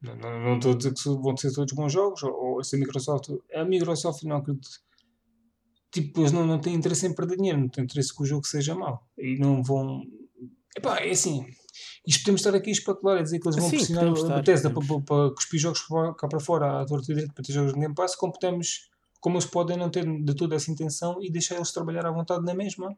[0.00, 2.76] Não, não, não estou a dizer que vão ser todos bons jogos, ou, ou se
[2.76, 3.30] a Microsoft.
[3.52, 4.68] A Microsoft não acredito.
[5.90, 8.46] Tipo, eles não, não têm interesse em perder dinheiro, não têm interesse que o jogo
[8.46, 9.04] seja mau.
[9.18, 10.02] E não vão.
[10.76, 11.46] Epá, é assim.
[12.06, 14.22] Isto podemos estar aqui a especular, a dizer que eles vão Sim, pressionar podemos a
[14.22, 15.82] estar, Bethesda para, para, para cuspir jogos
[16.18, 18.90] cá para fora à torta e direito para ter jogos de Game Pass, como podemos.
[19.20, 22.44] Como eles podem não ter de toda essa intenção e deixar eles trabalhar à vontade
[22.44, 22.96] na mesma.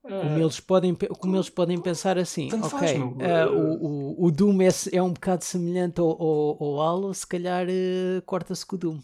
[0.00, 4.26] Como Ah, eles, podem, como eles podem pensar assim, Tanto ok, faz, ah, o, o,
[4.26, 8.64] o Doom é, é um bocado semelhante ao, ao, ao Halo, se calhar eh, corta-se
[8.64, 9.00] com o Doom.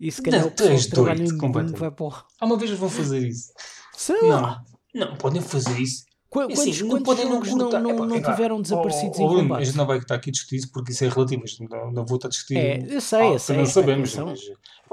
[0.00, 2.24] E se calhar Não, o pessoal que trabalha Doom vai para.
[2.40, 3.52] Há uma vez eles vão fazer isso.
[3.94, 4.64] Sei lá.
[4.94, 6.04] Não, não podem fazer isso.
[6.32, 9.22] Qu- É Quantos, assim, não quantos podem não jogos não, não, não tiveram desaparecidos oh,
[9.22, 9.60] oh, em combate?
[9.60, 11.42] A gente não vai estar aqui a discutir isso porque isso é relativo.
[11.68, 12.56] Não, não vou estar a discutir.
[12.56, 14.14] É, eu sei, Ah, eu sei, Não é sabemos.
[14.16, 14.40] Mas,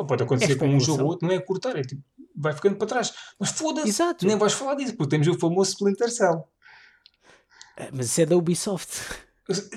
[0.05, 2.01] pode acontecer É com um jogo ou outro, não é cortar, é tipo,
[2.35, 3.13] vai ficando para trás.
[3.39, 6.43] Mas foda-se, nem vais falar disso, porque temos o famoso Splinter Cell.
[7.77, 8.91] Ah, Mas isso é da Ubisoft.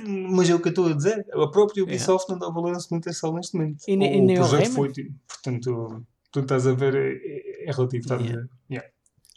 [0.05, 1.25] Mas é o que eu estou a dizer.
[1.33, 3.85] A própria Ubisoft não dá valor a Splinter Cell neste momento.
[3.87, 7.69] E O- e nem o projeto foi, tipo, portanto, tu estás a ver, é, é-
[7.69, 8.39] é relativo, estás Yeah.
[8.39, 8.51] a ver.
[8.71, 8.89] Yeah.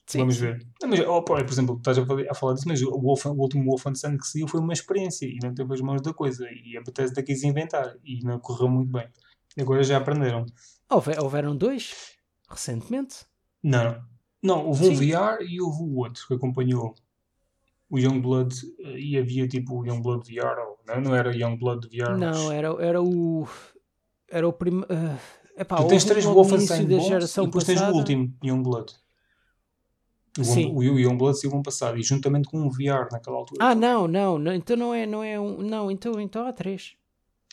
[0.07, 0.63] Sim, Vamos ver.
[0.81, 3.65] Não, mas, oh, pá, por exemplo, estás a falar, disso, mas o, Wolfen, o último
[3.65, 6.47] Wolfenstein que saiu foi uma experiência e não teve as mãos da coisa.
[6.51, 9.07] E a Bethesda quis inventar e não correu muito bem.
[9.57, 10.45] E agora já aprenderam.
[10.89, 12.13] Houve- houveram dois,
[12.47, 13.25] recentemente.
[13.63, 14.03] Não, não.
[14.43, 15.11] Não, houve um Sim.
[15.11, 16.93] VR e houve o outro que acompanhou
[17.89, 22.11] o Youngblood eh, e havia tipo o Youngblood VR, ou, não, não era Youngblood VR,
[22.15, 23.47] Não, mas era, era o.
[24.29, 24.87] Era o primeiro.
[25.57, 27.07] epá, tu tens três Wolfenstein bons
[27.37, 27.93] e depois tens passada.
[27.93, 28.93] o último, Youngblood.
[30.39, 30.65] O, Sim.
[30.73, 33.59] o, o Youngblood saiu ano passado e juntamente com um VR naquela altura.
[33.65, 35.61] Ah, não, não, não, então não é, não é um.
[35.61, 36.93] Não, então, então há três.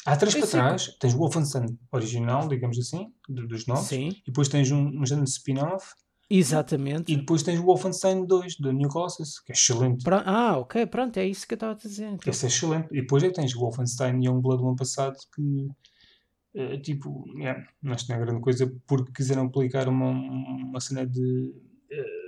[0.04, 0.88] Há três para que- trás.
[0.98, 3.84] Tens o Wolfenstein original, digamos assim, do- dos novos.
[3.86, 5.94] Sim, E depois tens um, um género de spin-off.
[6.28, 7.12] exatamente.
[7.12, 10.04] E depois tens o Wolfenstein 2, do New Colossus, que é excelente.
[10.24, 12.06] Ah, ok, pronto, é isso que eu estava a dizer.
[12.08, 12.28] Então.
[12.32, 12.88] Esse é excelente.
[12.90, 15.68] E depois é que tens o Wolfenstein Youngblood do ano passado, que
[16.54, 21.50] Uh, tipo, yeah, que não é grande coisa porque quiseram aplicar uma, uma cena de
[21.90, 22.21] uh,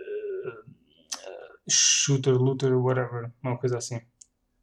[1.69, 4.01] shooter, looter, whatever, uma coisa assim.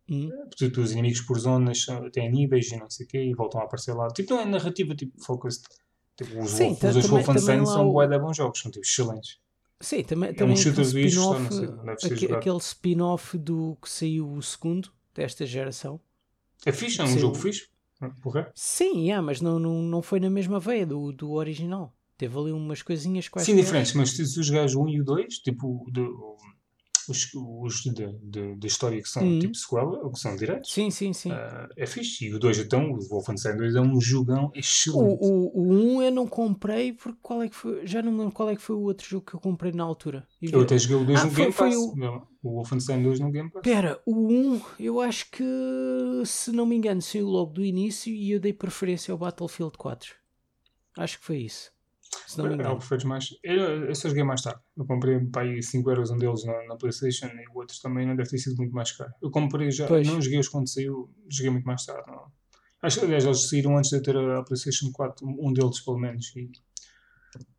[0.10, 0.30] Hum.
[0.30, 3.64] Portanto, os inimigos por zonas têm níveis e não sei o quê e voltam a
[3.64, 4.08] aparecer lá.
[4.10, 5.64] Tipo, não é narrativa, tipo, focused.
[6.18, 9.40] Tipo, os, Sim, Wolf, os lá são o- bué bons jogos, são tipo excelentes.
[9.80, 11.42] Sim, também, É um também shooter aquele de bichos, só, spin-off,
[11.86, 12.38] não sei, deve jogado.
[12.38, 16.00] aquele spin-off do que saiu o segundo desta geração.
[16.66, 17.20] É fixe, é um Sim.
[17.20, 17.70] jogo fixe.
[18.22, 18.52] Porra.
[18.56, 21.96] Sim, yeah, mas não, não, não foi na mesma veia do, do original.
[22.18, 23.46] Teve ali umas coisinhas quase.
[23.48, 26.02] Sim, diferentes, mas se tu jogares o 1 e o 2, tipo, de,
[27.10, 27.92] os, os de,
[28.24, 29.40] de, de história que são Uhum.
[29.40, 31.32] tipo sequela, ou que são diretos, Sim, sim, sim.
[31.32, 32.26] ah, é fixe.
[32.26, 35.18] E o 2 então, o Wolfenstein 2 é um jogão excelente.
[35.22, 37.86] O, o, o 1 eu não comprei porque qual é que foi.
[37.88, 39.84] Já não me lembro qual é que foi o outro jogo que eu comprei na
[39.84, 40.28] altura.
[40.42, 41.78] Eu vi- até joguei o 2 Ah, no foi- Game foi Pass.
[41.78, 43.62] o- Não, O Wolfenstein 2 no Game Pass.
[43.62, 45.44] Pera, o 1 eu acho que
[46.26, 50.16] se não me engano saiu logo do início e eu dei preferência ao Battlefield 4.
[50.98, 51.72] Acho que foi isso.
[52.28, 52.70] Se não me É engano.
[52.70, 53.30] algo mais.
[53.44, 54.60] Eu, eu só joguei mais tarde.
[54.78, 58.06] Eu comprei para aí 5 euros um deles na, na PlayStation e o outro também
[58.08, 59.12] não deve ter sido muito mais caro.
[59.22, 60.08] Eu comprei já, Pois.
[60.08, 62.10] não joguei os quando saiu, joguei muito mais tarde.
[62.10, 62.26] Não.
[62.82, 65.98] Acho que aliás eles saíram antes de eu ter a PlayStation 4, um deles pelo
[66.00, 66.34] menos.
[66.36, 66.50] E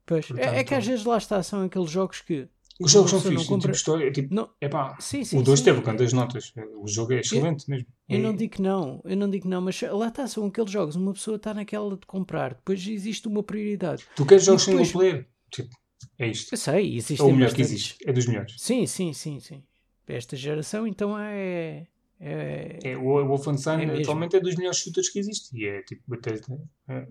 [0.04, 0.26] Pois.
[0.30, 2.48] É, é que Portanto- às vezes lá está, são aqueles jogos que.
[2.80, 4.12] Os jogos são fixos, compra- tipo.
[4.12, 5.38] Tipo, Não, epá, sim, sim.
[5.38, 5.64] o 2 sim.
[5.66, 6.52] teve quantas notas?
[6.80, 7.86] O jogo é excelente mesmo.
[8.08, 10.46] Eu não É- digo que não, eu não digo que não, mas lá está, são
[10.46, 14.04] aqueles jogos, uma pessoa está naquela de comprar, depois existe uma prioridade.
[14.16, 15.28] Tu queres jogos depois- single player?
[15.50, 15.76] Tipo,
[16.18, 16.52] é isto.
[16.52, 17.70] Eu sei, É existem o melhor que bastantes.
[17.70, 17.98] existe.
[18.08, 18.54] É dos melhores.
[18.58, 19.62] Sim, sim, sim, sim.
[20.06, 21.86] Esta geração então é.
[22.20, 22.78] é...
[22.82, 25.56] É, o o Wolfenstein É atualmente é dos melhores shooters que existe.
[25.56, 26.58] E é tipo, Bethesda,
[26.88, 27.06] é,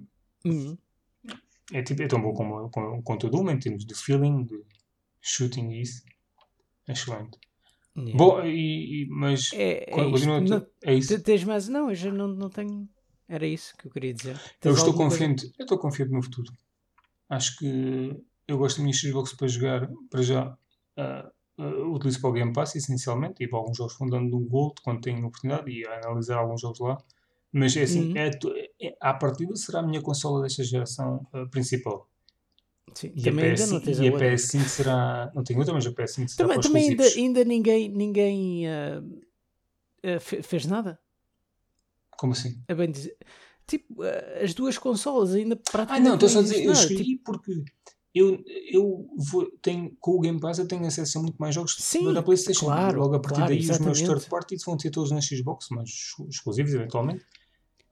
[0.46, 0.78] Hum,
[1.74, 4.60] É, tipo, é tão bom como, como, como todo uma em termos de feeling, de
[5.22, 6.04] shooting isso.
[6.88, 7.38] Excelente.
[7.96, 8.18] yeah.
[8.18, 10.68] Bom, e, e- mas é, é continua isto.
[10.84, 11.18] é isso.
[11.18, 11.68] te- tens mais.
[11.68, 12.88] Não, eu já não, não tenho.
[13.28, 14.36] Era isso que eu queria dizer.
[14.36, 15.24] Eu Tens estou alguma coisa?
[15.26, 16.52] confiante, eu estou confiante no futuro.
[17.30, 18.14] Acho que
[18.48, 20.58] eu gosto da minha Xbox para jogar, para já,
[20.98, 24.82] ah, ah, utilizo para o Game Pass essencialmente e para alguns jogos fundando no Gold
[24.84, 26.98] quando tenho oportunidade e analisar alguns jogos lá.
[27.54, 28.18] Mas é assim, Uhum.
[28.18, 28.32] é,
[28.82, 32.10] é, à partida será a minha consola desta geração ah, principal.
[32.94, 34.34] Sim, E também a, ainda PS, não tens e a a outra.
[34.34, 35.32] PS5 será.
[35.34, 39.02] Não tenho outra, mas a PS5 será Também, também ainda, ainda ninguém, ninguém ah,
[40.04, 41.00] ah, fe- fez nada.
[42.18, 42.62] Como assim?
[42.68, 43.16] É bem dizer.
[43.66, 47.04] Tipo, ah, as duas consolas ainda Ah, praticamente não, estou só a dizer, eu escolhi
[47.04, 47.64] Tipo, porque
[48.14, 51.78] eu, eu vou, tenho, com o Game Pass eu tenho acesso a muito mais jogos
[51.80, 52.66] Sim, da PlayStation.
[52.66, 54.06] claro, Logo a partir claro, daí os meus exatamente.
[54.06, 57.26] third parties vão ter todos na Xbox, mas ex- exclusivos eventualmente.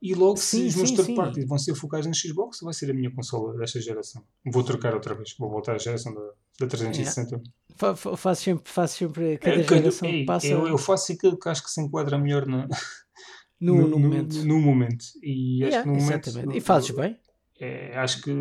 [0.02, 2.90] E logo Sim, se os meus third parties vão ser focados na Xbox, vai ser
[2.90, 4.24] a minha consola desta geração.
[4.46, 6.22] Vou trocar outra vez, vou voltar à geração da,
[6.62, 7.42] da 360.
[7.76, 11.38] fa- fa- faço sempre, faço sempre cada É, geração que passa eu, eu faço aquilo
[11.38, 12.68] que acho que se enquadra melhor na-
[13.60, 14.42] no, no momento.
[14.46, 15.04] no momento.
[15.22, 16.28] E acho Yeah, que no momento.
[16.30, 16.58] exatamente.
[16.58, 17.20] E fazes bem.
[17.60, 18.32] é, acho que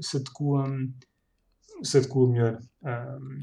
[0.00, 0.64] se adequa,
[1.82, 2.58] se adequa melhor.
[2.84, 3.40] Um,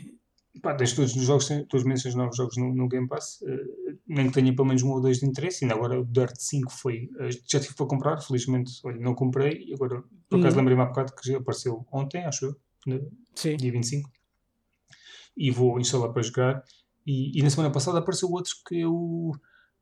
[0.62, 3.96] pá, tens todos os jogos, todos os meses novos jogos no, no Game Pass, eh,
[4.08, 5.64] nem que tenha pelo menos um ou dois de interesse.
[5.66, 7.10] Ainda agora o Dirt 5 foi.
[7.20, 9.64] eh, já tive para comprar, felizmente olha, não comprei.
[9.68, 10.62] E agora, por acaso, Uhum.
[10.62, 12.56] lembrei-me há bocado que já apareceu ontem, acho eu,
[12.88, 13.58] no Sim.
[13.58, 14.10] dia 25.
[15.38, 16.64] E vou instalar para jogar.
[17.06, 19.32] E, e na semana passada apareceu outros que eu.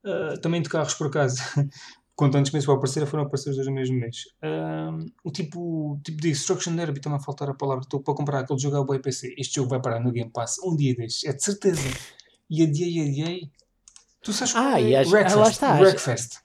[0.06, 1.38] ah, também de carros, por acaso.
[2.16, 4.18] Com tantos meses para aparecer, foram aparecer os dois no mesmo mês.
[4.44, 7.84] Ahm, o tipo, tipo de Destruction Derby, está-me a faltar a palavra.
[7.84, 9.34] Estou para comprar aquele jogo ao boi PC.
[9.38, 11.82] Este jogo vai parar no Game Pass um dia destes, é de certeza.
[12.50, 13.52] E adiei, adiei.
[14.22, 14.84] Tu sabes qual Ah, é?
[14.90, 16.38] e acho- Wreckfest, ah, lá está, Wreckfest.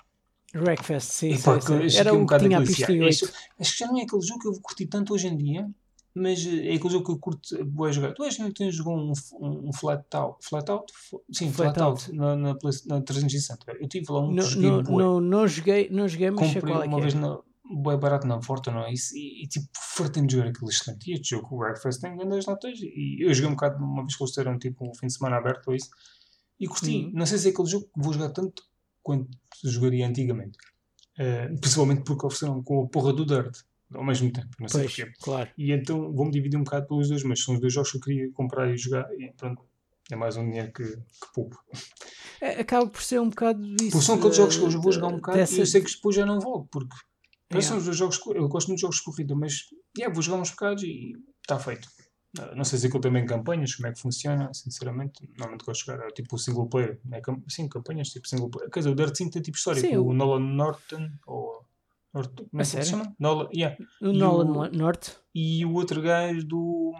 [0.54, 1.28] Wreckfest, sim.
[1.34, 1.60] E, pá, sei.
[1.60, 3.04] que Era fiquei um o que tinha a pista 8.
[3.04, 3.28] Este-
[3.60, 5.68] Acho que já não é aquele jogo que eu vou curtir tanto hoje em dia,
[6.14, 8.12] mas eh, é aquele jogo que eu curto bué jogar.
[8.14, 10.38] Tu hoje não tens jogado um, um, um Flat Out?
[10.42, 10.92] Flat Out?
[11.32, 13.72] Sim, Flat Flat, Out, na, na, Play- na 360.
[13.80, 15.02] Eu tive lá um que Não, joguei não, bué.
[15.20, 17.18] não, joguei, não joguei, mas sei Comprei qual é uma que vez é.
[17.18, 17.38] na
[17.70, 19.14] bué barato na Forta, não é isso?
[19.16, 21.10] E, e tipo, fartei de jogar aquilo excelente.
[21.10, 22.78] E este jogo, o Wreckfest, tem grandes notas.
[22.80, 25.36] E eu joguei um bocado, uma vez que eles tiveram tipo um fim de semana
[25.36, 25.90] aberto ou isso.
[26.58, 27.04] E curti.
[27.04, 27.12] Uhum.
[27.14, 28.62] Não sei se é aquele jogo que vou jogar tanto
[29.02, 29.28] quanto
[29.64, 30.56] jogaria antigamente.
[31.18, 33.58] Eh, principalmente porque ofereceram com a porra do Dirt
[33.94, 34.48] ao mesmo tempo.
[34.60, 35.12] Não sei Pois, porquê.
[35.20, 35.50] claro.
[35.56, 38.00] E então vou-me dividir um bocado pelos dois, mas são os dois jogos que eu
[38.02, 39.06] queria comprar e jogar.
[39.18, 39.62] E pronto,
[40.10, 41.56] é mais um dinheiro que, que poupo.
[42.40, 43.90] É, acaba por ser um bocado isso.
[43.90, 45.90] Porque são aqueles jogos que eu vou jogar um bocado dessa- e eu sei que
[45.92, 46.68] depois já não volto.
[46.70, 46.94] Porque
[47.50, 47.66] Yeah.
[47.66, 48.20] são os dois jogos.
[48.34, 49.54] Eu gosto muito de jogos de corrida, mas
[49.96, 51.88] yeah, vou jogar uns bocados e está feito.
[52.54, 55.26] Não sei se aquilo também campanhas, como é que funciona, sinceramente.
[55.38, 57.00] Normalmente gosto de jogar é tipo single player.
[57.10, 58.70] É, sim, campanhas tipo single player.
[58.70, 59.80] Quer dizer, o Dirt 5 tem tipo história.
[59.80, 61.64] Sim, o- Nolan Norton ou.
[62.14, 63.14] Norton, como é que se chama?
[63.18, 63.76] Nolan, yeah.
[64.00, 65.16] O e Nolan o- Norte.
[65.34, 66.92] E o outro gajo do.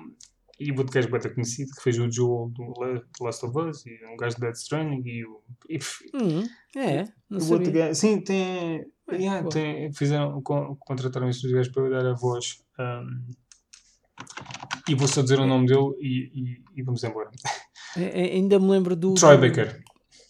[0.60, 3.58] E o outro gajo bem conhecido que fez o Joel do La- do Last of
[3.58, 5.40] Us e um gajo de Dead Stranding e o.
[5.68, 5.78] E,
[6.14, 7.94] Hum, é, não o outro gajo.
[7.94, 8.84] Sim, tem.
[9.10, 9.50] Yeah, boa.
[9.52, 12.62] tem- fizeram, con- contrataram esses gajos para dar a voz.
[12.78, 13.30] um,
[14.88, 17.30] e vou só dizer o nome dele e, e- e vamos embora.
[17.96, 19.14] A- a- Ainda me lembro do.
[19.14, 19.82] Troy do- Baker.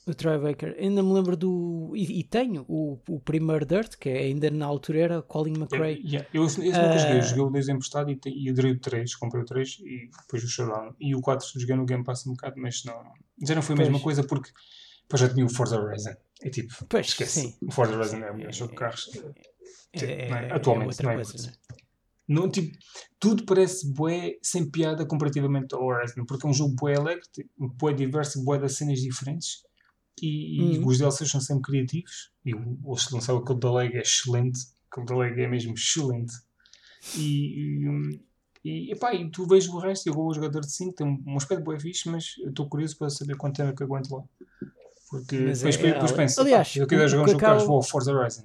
[0.08, 0.74] O Troy Baker.
[0.78, 1.92] Ainda me lembro do.
[1.94, 6.00] E, e tenho o, o primeiro Dirt, que é ainda na altura era Colin McRae.
[6.04, 7.20] Yeah, Eu esse esse nunca joguei, Ah.
[7.20, 10.42] joguei o 2 emprestado e, te- e adorei o 3, comprei o 3 e depois
[10.42, 10.94] o Showdown.
[10.98, 12.94] E o 4 joguei no Game Pass um bocado, mas não,
[13.46, 14.02] já não foi a mesma Pois.
[14.04, 14.50] coisa porque
[15.02, 16.14] depois já tinha o Forza Horizon.
[16.42, 17.40] E tipo, Pois, esquece.
[17.42, 17.56] sim.
[17.62, 19.10] O Forza Horizon é o melhor jogo de carros.
[19.92, 20.48] É, é- não é?
[20.48, 21.52] é Atualmente, outra não é coisa, né?
[22.30, 22.76] Não, tipo,
[23.18, 27.50] tudo parece bué sem piada comparativamente ao Horizon, porque é um jogo bué alegre, tipo,
[27.58, 29.62] bué diverso, bué de cenas diferentes
[30.22, 30.86] e, e Uhum.
[30.86, 34.60] os DLCs são sempre criativos e o, o se lançar aquele da Leg é excelente,
[34.90, 36.32] aquele da Leg é mesmo excelente
[37.16, 38.20] e, e,
[38.64, 41.36] e, epá, e tu vês o resto, eu vou ao jogador de 5, tem um,
[41.36, 44.22] aspecto bué fixe, mas estou curioso para saber quanto tempo é que aguento lá.
[45.10, 47.28] Porque Mas depois, é- depois é- penso, aliás, pá, eu o- quiser o jogar um
[47.28, 48.44] jogo acaba- vou ao Forza Horizon.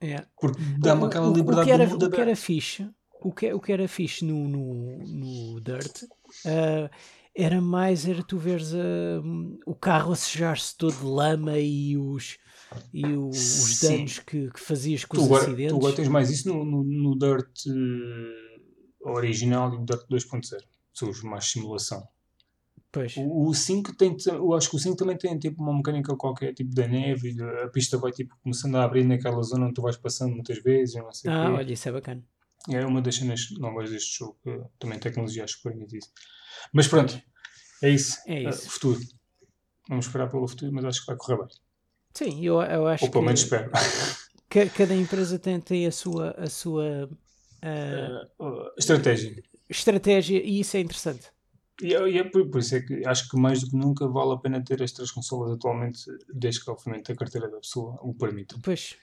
[0.00, 0.24] É.
[0.40, 2.88] Porque dá-me aquela liberdade o que era, do mundo o que era fixe,
[3.20, 6.04] o que, o que era fixe no, no, no Dirt
[6.46, 6.90] ah,
[7.34, 9.22] era mais era tu veres ah,
[9.66, 12.38] o carro a sujar-se todo de lama e os,
[12.92, 15.72] e o- os danos que, que fazias com Tu os agora, acidentes.
[15.72, 18.60] tu agora tens mais isso no, no, no Dirt eh,
[19.10, 20.62] original e no Dirt 2.0.
[20.92, 22.06] São os mais simulação.
[22.90, 26.14] Pois, O, o 5 tem, eu acho que o 5 também tem tipo uma mecânica
[26.14, 27.34] qualquer, tipo da neve,
[27.64, 30.94] a pista vai tipo começando a abrir naquela zona onde tu vais passando muitas vezes,
[30.96, 31.52] não sei ah, quê.
[31.52, 32.22] olha, isso é bacana.
[32.70, 36.10] É uma das cenas novas deste jogo, que também tecnologia acho que permite isso.
[36.72, 37.20] Mas pronto,
[37.82, 38.18] é isso.
[38.26, 38.70] É Eh, isso.
[38.70, 39.00] futuro.
[39.88, 41.48] Vamos esperar pelo futuro, mas acho que vai correr bem.
[42.14, 43.70] Sim, eu, eu acho Ou pelo que menos espero.
[44.48, 47.08] ca- cada empresa tem, tem a sua, a sua
[47.62, 49.42] ah, Eh, eh, estratégia.
[49.68, 51.30] estratégia e isso é interessante.
[51.82, 54.06] E é, e é por, por isso é que acho que mais do que nunca
[54.06, 56.00] vale a pena ter estas consolas atualmente,
[56.32, 58.56] desde que obviamente a carteira da pessoa o permita.
[58.62, 58.96] Pois,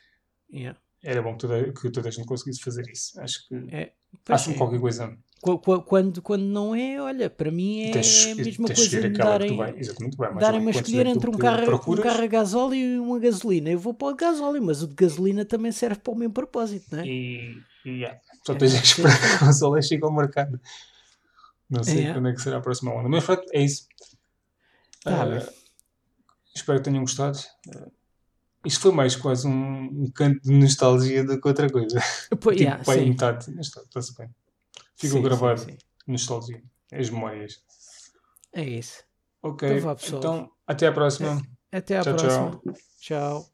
[0.53, 0.80] yeah.
[1.01, 3.19] Era bom que toda, que toda a gente conseguisse fazer isso.
[3.21, 3.93] Acho que é,
[4.38, 4.57] sempre é.
[4.57, 5.17] qualquer coisa.
[5.41, 9.09] Qu- qu- Quando, quando não é, olha, para mim é tens, a mesma coisa de
[9.09, 9.57] que darem,
[10.38, 13.69] darem-me a escolher entre um que carro, um carro a gasóleo e uma gasolina.
[13.69, 16.88] Eu vou para o gasóleo, mas o de gasolina também serve para o mesmo propósito,
[16.93, 17.07] não é?
[17.07, 19.01] E, yeah, só É, tens que sim.
[19.01, 20.60] esperar que a consola chegue ao mercado.
[21.69, 22.13] Não sei É.
[22.13, 23.07] quando é que será a próxima onda.
[23.07, 23.87] Mas pronto, é isso.
[25.02, 25.39] Tá bem.
[26.53, 27.39] espero que tenham gostado.
[27.73, 27.87] Ah,
[28.65, 31.99] isto foi mais quase um, um canto de nostalgia do que outra coisa.
[32.41, 33.10] Pois, tipo, yeah, pai sim.
[33.10, 33.60] metade.
[33.60, 34.29] Está-se bem.
[34.96, 35.60] Ficou Sim, gravado.
[35.62, 35.78] sim, sim.
[36.07, 36.63] Nostalgia.
[36.91, 37.62] As memórias.
[38.54, 39.04] É isso.
[39.41, 39.70] Ok.
[39.78, 39.97] Então vá.
[40.07, 41.41] Então, até à próxima.
[41.71, 42.62] Até à Tchau, próxima.
[42.63, 42.73] tchau.
[42.99, 43.49] tchau.